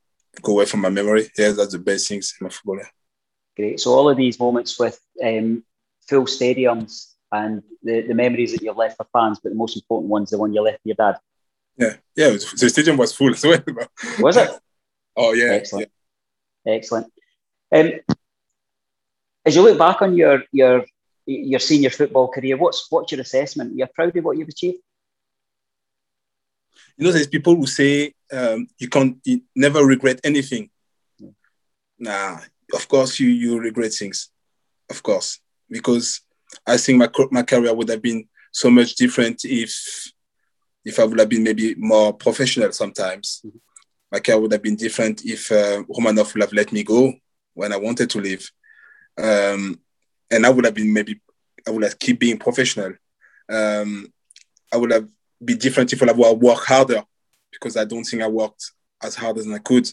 go 0.41 0.53
away 0.53 0.65
from 0.65 0.81
my 0.81 0.89
memory. 0.89 1.29
Yeah, 1.37 1.51
that's 1.51 1.73
the 1.73 1.79
best 1.79 2.07
things 2.07 2.35
in 2.39 2.45
my 2.45 2.49
football. 2.49 2.77
Yeah. 2.77 2.89
Great. 3.55 3.79
So, 3.79 3.91
all 3.93 4.09
of 4.09 4.17
these 4.17 4.39
moments 4.39 4.77
with 4.79 4.99
um, 5.23 5.63
full 6.07 6.25
stadiums 6.25 7.13
and 7.31 7.63
the, 7.83 8.01
the 8.01 8.13
memories 8.13 8.51
that 8.51 8.61
you've 8.61 8.77
left 8.77 8.97
for 8.97 9.07
fans, 9.13 9.39
but 9.41 9.49
the 9.49 9.55
most 9.55 9.75
important 9.75 10.09
one's 10.09 10.29
the 10.29 10.37
one 10.37 10.53
you 10.53 10.61
left 10.61 10.81
for 10.81 10.89
your 10.89 10.95
dad. 10.95 11.17
Yeah, 11.77 11.95
yeah, 12.15 12.29
the 12.29 12.69
stadium 12.69 12.97
was 12.97 13.13
full 13.13 13.31
as 13.31 13.43
well. 13.43 13.61
Was 14.19 14.37
it? 14.37 14.49
oh 15.17 15.33
yeah, 15.33 15.51
excellent, 15.51 15.91
yeah. 16.65 16.73
excellent. 16.73 17.11
Um, 17.73 17.91
as 19.45 19.55
you 19.55 19.61
look 19.61 19.77
back 19.77 20.01
on 20.01 20.15
your 20.15 20.43
your 20.51 20.85
your 21.25 21.59
senior 21.59 21.89
football 21.89 22.29
career, 22.29 22.55
what's 22.55 22.87
what's 22.89 23.11
your 23.11 23.21
assessment? 23.21 23.75
You're 23.75 23.89
proud 23.93 24.15
of 24.15 24.23
what 24.23 24.37
you've 24.37 24.47
achieved. 24.47 24.79
You 26.97 27.05
know, 27.05 27.11
there's 27.11 27.27
people 27.27 27.55
who 27.55 27.67
say 27.67 28.13
um, 28.31 28.67
you 28.77 28.87
can't 28.87 29.17
you 29.23 29.41
never 29.55 29.85
regret 29.85 30.19
anything. 30.23 30.69
Nah, 31.99 32.39
of 32.73 32.87
course 32.87 33.19
you 33.19 33.29
you 33.29 33.59
regret 33.59 33.93
things, 33.93 34.29
of 34.89 35.01
course, 35.03 35.39
because 35.69 36.21
I 36.65 36.77
think 36.77 36.97
my 36.97 37.09
my 37.31 37.43
career 37.43 37.73
would 37.73 37.89
have 37.89 38.01
been 38.01 38.27
so 38.51 38.69
much 38.69 38.95
different 38.95 39.43
if 39.45 39.73
if 40.83 40.99
I 40.99 41.03
would 41.03 41.19
have 41.19 41.29
been 41.29 41.43
maybe 41.43 41.75
more 41.75 42.13
professional 42.13 42.71
sometimes. 42.71 43.41
Mm-hmm. 43.45 43.57
My 44.11 44.19
career 44.19 44.39
would 44.39 44.51
have 44.51 44.61
been 44.61 44.75
different 44.75 45.25
if 45.25 45.51
uh, 45.51 45.83
Romanov 45.83 46.33
would 46.33 46.43
have 46.43 46.53
let 46.53 46.71
me 46.71 46.83
go. 46.83 47.13
when 47.55 47.73
I 47.73 47.77
wanted 47.77 48.09
to 48.11 48.21
leave. 48.21 48.51
Um, 49.17 49.79
and 50.29 50.45
I 50.45 50.49
would 50.49 50.65
have 50.65 50.75
been 50.75 50.93
maybe 50.93 51.19
I 51.67 51.71
would 51.71 51.83
have 51.83 51.97
keep 51.97 52.19
being 52.19 52.37
professional. 52.37 52.93
Um, 53.49 54.13
I 54.71 54.77
would 54.77 54.91
have 54.91 55.07
been 55.45 55.57
different 55.57 55.93
if 55.93 56.01
I 56.01 56.11
work 56.11 56.65
harder 56.65 57.03
because 57.51 57.77
I 57.77 57.85
don't 57.85 58.03
think 58.03 58.21
I 58.21 58.27
worked 58.27 58.71
as 59.01 59.15
hard 59.15 59.37
as 59.37 59.47
I 59.47 59.59
could. 59.59 59.89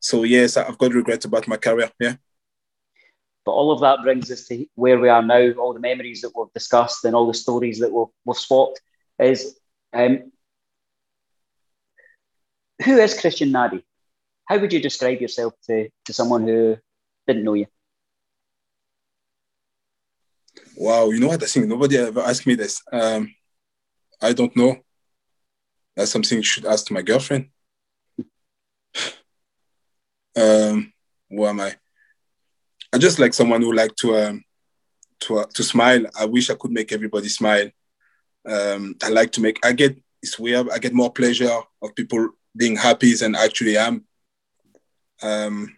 So 0.00 0.24
yes, 0.24 0.56
I've 0.56 0.78
got 0.78 0.94
regret 0.94 1.24
about 1.24 1.48
my 1.48 1.56
career. 1.56 1.90
Yeah. 1.98 2.16
But 3.44 3.52
all 3.52 3.72
of 3.72 3.80
that 3.80 4.02
brings 4.02 4.30
us 4.30 4.46
to 4.48 4.66
where 4.74 4.98
we 4.98 5.08
are 5.08 5.22
now. 5.22 5.52
All 5.52 5.74
the 5.74 5.80
memories 5.80 6.20
that 6.22 6.32
we've 6.36 6.52
discussed 6.52 7.04
and 7.04 7.14
all 7.14 7.26
the 7.26 7.34
stories 7.34 7.80
that 7.80 7.92
we've, 7.92 8.06
we've 8.24 8.36
swapped 8.36 8.80
is 9.18 9.58
um, 9.92 10.32
who 12.84 12.98
is 12.98 13.18
Christian 13.18 13.50
Nadé? 13.50 13.82
How 14.46 14.58
would 14.58 14.72
you 14.72 14.80
describe 14.80 15.20
yourself 15.20 15.54
to, 15.66 15.88
to 16.04 16.12
someone 16.12 16.46
who 16.46 16.76
didn't 17.26 17.44
know 17.44 17.54
you? 17.54 17.66
Wow, 20.76 21.10
you 21.10 21.20
know 21.20 21.28
what? 21.28 21.42
I 21.42 21.46
think 21.46 21.66
nobody 21.66 21.98
ever 21.98 22.20
asked 22.20 22.46
me 22.46 22.54
this. 22.54 22.82
Um, 22.92 23.34
I 24.22 24.32
don't 24.32 24.56
know. 24.56 24.76
That's 25.96 26.12
something 26.12 26.38
you 26.38 26.44
should 26.44 26.64
ask 26.64 26.86
to 26.86 26.94
my 26.94 27.02
girlfriend. 27.02 27.48
um, 30.36 30.92
who 31.28 31.46
am 31.46 31.60
I? 31.60 31.74
I 32.92 32.98
just 32.98 33.18
like 33.18 33.34
someone 33.34 33.62
who 33.62 33.72
like 33.72 33.94
to 33.96 34.16
um, 34.16 34.44
to 35.20 35.38
uh, 35.38 35.46
to 35.54 35.62
smile. 35.62 36.04
I 36.18 36.26
wish 36.26 36.50
I 36.50 36.54
could 36.54 36.70
make 36.70 36.92
everybody 36.92 37.28
smile. 37.28 37.68
Um, 38.46 38.94
I 39.02 39.08
like 39.08 39.32
to 39.32 39.40
make. 39.40 39.64
I 39.64 39.72
get 39.72 39.96
it's 40.22 40.38
weird. 40.38 40.70
I 40.70 40.78
get 40.78 40.94
more 40.94 41.12
pleasure 41.12 41.58
of 41.82 41.94
people 41.94 42.28
being 42.56 42.76
happy 42.76 43.14
than 43.14 43.34
actually 43.34 43.76
am. 43.76 44.04
Um, 45.22 45.76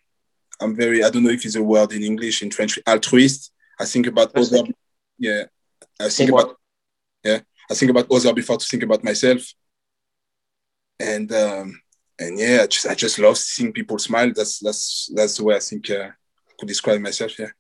I'm 0.60 0.76
very. 0.76 1.02
I 1.02 1.10
don't 1.10 1.24
know 1.24 1.30
if 1.30 1.44
it's 1.44 1.56
a 1.56 1.62
word 1.62 1.92
in 1.92 2.02
English 2.02 2.42
in 2.42 2.50
French. 2.50 2.78
Altruist. 2.86 3.52
I 3.80 3.84
think 3.84 4.06
about 4.06 4.36
other. 4.36 4.64
Yeah, 5.18 5.44
I 6.00 6.08
think 6.08 6.30
about. 6.30 6.56
Yeah, 7.24 7.40
I 7.70 7.74
think 7.74 7.90
about 7.90 8.10
other 8.10 8.32
before 8.34 8.58
to 8.58 8.66
think 8.66 8.82
about 8.82 9.04
myself. 9.04 9.52
And 11.00 11.32
um, 11.32 11.80
and 12.18 12.38
yeah, 12.38 12.60
I 12.62 12.66
just 12.66 12.86
I 12.86 12.94
just 12.94 13.18
love 13.18 13.36
seeing 13.38 13.72
people 13.72 13.98
smile. 13.98 14.32
That's 14.34 14.58
that's 14.60 15.10
that's 15.14 15.36
the 15.36 15.44
way 15.44 15.56
I 15.56 15.60
think 15.60 15.90
uh, 15.90 16.10
I 16.48 16.52
could 16.58 16.68
describe 16.68 17.00
myself. 17.00 17.38
Yeah. 17.38 17.50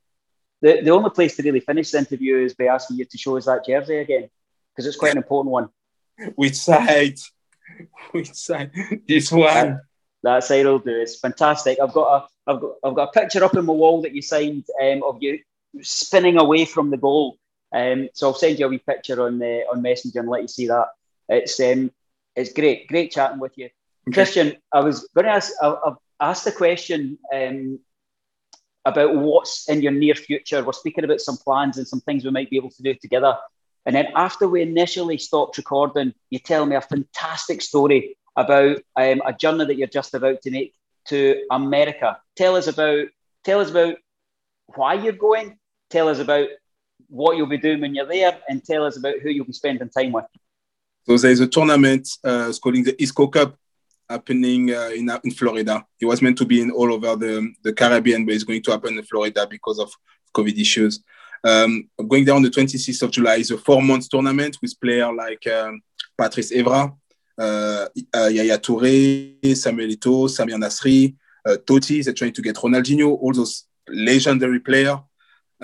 The, 0.62 0.80
the 0.82 0.90
only 0.90 1.10
place 1.10 1.36
to 1.36 1.42
really 1.42 1.60
finish 1.60 1.90
the 1.90 1.98
interview 1.98 2.38
is 2.38 2.54
by 2.54 2.66
asking 2.66 2.96
you 2.96 3.04
to 3.04 3.18
show 3.18 3.36
us 3.36 3.46
that 3.46 3.66
jersey 3.66 3.98
again 3.98 4.30
because 4.70 4.86
it's 4.86 4.96
quite 4.96 5.12
an 5.12 5.18
important 5.18 5.52
one. 5.52 5.68
Which 6.36 6.54
side? 6.54 7.18
Which 8.12 8.32
side? 8.32 8.70
This 9.06 9.30
one. 9.32 9.42
That, 9.42 9.80
that 10.22 10.44
side 10.44 10.64
will 10.64 10.78
do. 10.78 11.00
It's 11.00 11.18
fantastic. 11.18 11.78
I've 11.82 11.92
got 11.92 12.28
a 12.46 12.50
I've 12.50 12.60
got 12.60 12.74
I've 12.84 12.94
got 12.94 13.08
a 13.08 13.20
picture 13.20 13.44
up 13.44 13.54
on 13.54 13.66
my 13.66 13.72
wall 13.72 14.02
that 14.02 14.14
you 14.14 14.22
signed 14.22 14.64
um, 14.82 15.02
of 15.02 15.18
you 15.20 15.40
spinning 15.82 16.38
away 16.38 16.64
from 16.64 16.90
the 16.90 16.96
goal. 16.96 17.36
Um, 17.74 18.08
so 18.14 18.28
I'll 18.28 18.34
send 18.34 18.58
you 18.58 18.66
a 18.66 18.68
wee 18.68 18.78
picture 18.78 19.20
on 19.20 19.38
the 19.38 19.64
on 19.70 19.82
Messenger 19.82 20.20
and 20.20 20.28
let 20.28 20.42
you 20.42 20.48
see 20.48 20.68
that. 20.68 20.88
It's 21.28 21.58
um, 21.58 21.90
it's 22.36 22.52
great, 22.52 22.86
great 22.86 23.10
chatting 23.10 23.40
with 23.40 23.52
you, 23.58 23.66
okay. 24.08 24.14
Christian. 24.14 24.56
I 24.72 24.80
was 24.80 25.08
going 25.14 25.26
to 25.26 25.32
ask. 25.32 25.52
I, 25.60 25.74
I've 25.86 25.96
asked 26.20 26.44
the 26.44 26.52
question 26.52 27.18
um, 27.34 27.80
about 28.84 29.16
what's 29.16 29.68
in 29.68 29.82
your 29.82 29.92
near 29.92 30.14
future. 30.14 30.62
We're 30.62 30.72
speaking 30.72 31.04
about 31.04 31.20
some 31.20 31.36
plans 31.36 31.76
and 31.76 31.88
some 31.88 32.00
things 32.00 32.24
we 32.24 32.30
might 32.30 32.50
be 32.50 32.56
able 32.56 32.70
to 32.70 32.82
do 32.82 32.94
together. 32.94 33.36
And 33.86 33.94
then 33.94 34.06
after 34.14 34.48
we 34.48 34.62
initially 34.62 35.18
stopped 35.18 35.58
recording, 35.58 36.14
you 36.30 36.38
tell 36.38 36.64
me 36.66 36.76
a 36.76 36.80
fantastic 36.80 37.60
story 37.60 38.16
about 38.36 38.78
um, 38.96 39.20
a 39.26 39.32
journey 39.32 39.66
that 39.66 39.76
you're 39.76 39.88
just 39.88 40.14
about 40.14 40.42
to 40.42 40.50
make 40.50 40.74
to 41.06 41.44
America. 41.50 42.18
Tell 42.36 42.56
us 42.56 42.66
about 42.66 43.08
tell 43.44 43.60
us 43.60 43.70
about 43.70 43.96
why 44.74 44.94
you're 44.94 45.12
going. 45.12 45.58
Tell 45.90 46.08
us 46.08 46.18
about 46.18 46.48
what 47.08 47.36
you'll 47.36 47.46
be 47.46 47.58
doing 47.58 47.80
when 47.80 47.94
you're 47.94 48.06
there, 48.06 48.38
and 48.48 48.64
tell 48.64 48.84
us 48.84 48.96
about 48.96 49.18
who 49.20 49.30
you'll 49.30 49.46
be 49.46 49.52
spending 49.52 49.88
time 49.88 50.12
with. 50.12 50.24
So 51.06 51.18
there's 51.18 51.40
a 51.40 51.46
tournament 51.46 52.08
uh, 52.24 52.46
it's 52.48 52.58
called 52.58 52.76
the 52.76 53.02
Isco 53.02 53.26
Cup 53.26 53.56
happening 54.08 54.74
uh, 54.74 54.90
in, 54.94 55.10
in 55.24 55.30
Florida. 55.30 55.84
It 56.00 56.06
was 56.06 56.22
meant 56.22 56.38
to 56.38 56.44
be 56.44 56.60
in 56.60 56.70
all 56.70 56.92
over 56.92 57.16
the, 57.16 57.52
the 57.62 57.72
Caribbean, 57.72 58.24
but 58.24 58.34
it's 58.34 58.44
going 58.44 58.62
to 58.62 58.70
happen 58.70 58.98
in 58.98 59.04
Florida 59.04 59.46
because 59.48 59.78
of 59.78 59.92
COVID 60.34 60.58
issues. 60.58 61.02
Um, 61.42 61.88
going 62.08 62.24
down 62.24 62.42
the 62.42 62.48
26th 62.48 63.02
of 63.02 63.10
July 63.10 63.36
is 63.36 63.50
a 63.50 63.58
four-month 63.58 64.08
tournament 64.08 64.56
with 64.62 64.80
players 64.80 65.12
like 65.14 65.46
um, 65.46 65.82
Patrice 66.16 66.52
Evra, 66.52 66.94
uh, 67.36 67.86
uh, 68.14 68.26
Yaya 68.26 68.58
Touré, 68.58 69.54
Samuel 69.54 69.90
Eto'o, 69.90 70.28
Samir 70.28 70.56
Nasri, 70.56 71.14
uh, 71.46 71.56
Totti. 71.66 72.02
They're 72.02 72.14
trying 72.14 72.32
to 72.32 72.42
get 72.42 72.56
Ronaldinho, 72.56 73.08
all 73.08 73.32
those 73.32 73.64
legendary 73.88 74.60
players. 74.60 74.98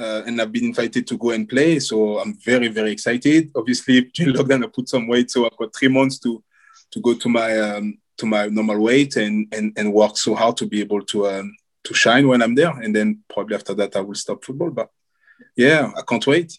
Uh, 0.00 0.22
and 0.26 0.40
I've 0.40 0.52
been 0.52 0.64
invited 0.64 1.06
to 1.06 1.18
go 1.18 1.30
and 1.30 1.48
play. 1.48 1.78
So 1.78 2.18
I'm 2.20 2.34
very, 2.38 2.68
very 2.68 2.92
excited. 2.92 3.50
Obviously, 3.54 4.00
during 4.14 4.34
lockdown, 4.34 4.64
I 4.64 4.68
put 4.68 4.88
some 4.88 5.06
weight. 5.06 5.30
So 5.30 5.44
I've 5.44 5.56
got 5.58 5.74
three 5.74 5.88
months 5.88 6.18
to 6.20 6.42
to 6.92 7.00
go 7.00 7.14
to 7.14 7.28
my 7.28 7.58
um, 7.58 7.98
to 8.16 8.26
my 8.26 8.46
normal 8.46 8.80
weight 8.80 9.16
and, 9.16 9.46
and 9.52 9.72
and 9.76 9.92
work 9.92 10.16
so 10.16 10.34
hard 10.34 10.56
to 10.56 10.66
be 10.66 10.80
able 10.80 11.02
to 11.02 11.28
um, 11.28 11.54
to 11.84 11.94
shine 11.94 12.26
when 12.28 12.42
I'm 12.42 12.54
there. 12.54 12.70
And 12.70 12.96
then 12.96 13.22
probably 13.28 13.56
after 13.56 13.74
that, 13.74 13.96
I 13.96 14.00
will 14.00 14.14
stop 14.14 14.44
football. 14.44 14.70
But 14.70 14.88
yeah, 15.56 15.92
I 15.96 16.02
can't 16.02 16.26
wait. 16.26 16.58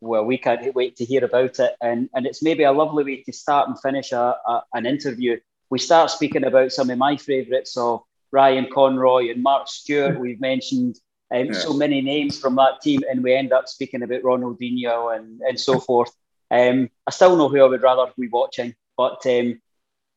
Well, 0.00 0.24
we 0.24 0.38
can't 0.38 0.74
wait 0.74 0.96
to 0.96 1.04
hear 1.04 1.24
about 1.24 1.58
it. 1.60 1.76
And, 1.80 2.08
and 2.14 2.26
it's 2.26 2.42
maybe 2.42 2.64
a 2.64 2.72
lovely 2.72 3.04
way 3.04 3.22
to 3.22 3.32
start 3.32 3.68
and 3.68 3.78
finish 3.80 4.12
a, 4.12 4.36
a 4.46 4.62
an 4.72 4.86
interview. 4.86 5.38
We 5.68 5.78
start 5.78 6.10
speaking 6.10 6.44
about 6.44 6.72
some 6.72 6.90
of 6.90 6.98
my 6.98 7.16
favourites 7.16 7.76
of 7.76 8.02
Ryan 8.32 8.68
Conroy 8.72 9.30
and 9.30 9.42
Mark 9.42 9.68
Stewart. 9.68 10.18
We've 10.18 10.40
mentioned 10.40 10.96
um, 11.32 11.46
yeah. 11.46 11.52
so 11.52 11.72
many 11.72 12.00
names 12.00 12.38
from 12.38 12.56
that 12.56 12.80
team, 12.82 13.02
and 13.08 13.22
we 13.22 13.34
end 13.34 13.52
up 13.52 13.68
speaking 13.68 14.02
about 14.02 14.22
Ronaldinho 14.22 15.16
and, 15.16 15.40
and 15.40 15.58
so 15.58 15.78
forth. 15.78 16.12
Um, 16.50 16.90
I 17.06 17.10
still 17.10 17.36
know 17.36 17.48
who 17.48 17.62
I 17.62 17.68
would 17.68 17.82
rather 17.82 18.12
be 18.18 18.28
watching, 18.28 18.74
but 18.96 19.24
um, 19.26 19.60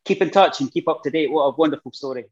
keep 0.05 0.21
in 0.21 0.31
touch 0.31 0.59
and 0.59 0.71
keep 0.71 0.87
up 0.87 1.03
to 1.03 1.11
date. 1.11 1.31
What 1.31 1.43
a 1.43 1.55
wonderful 1.55 1.91
story. 1.91 2.25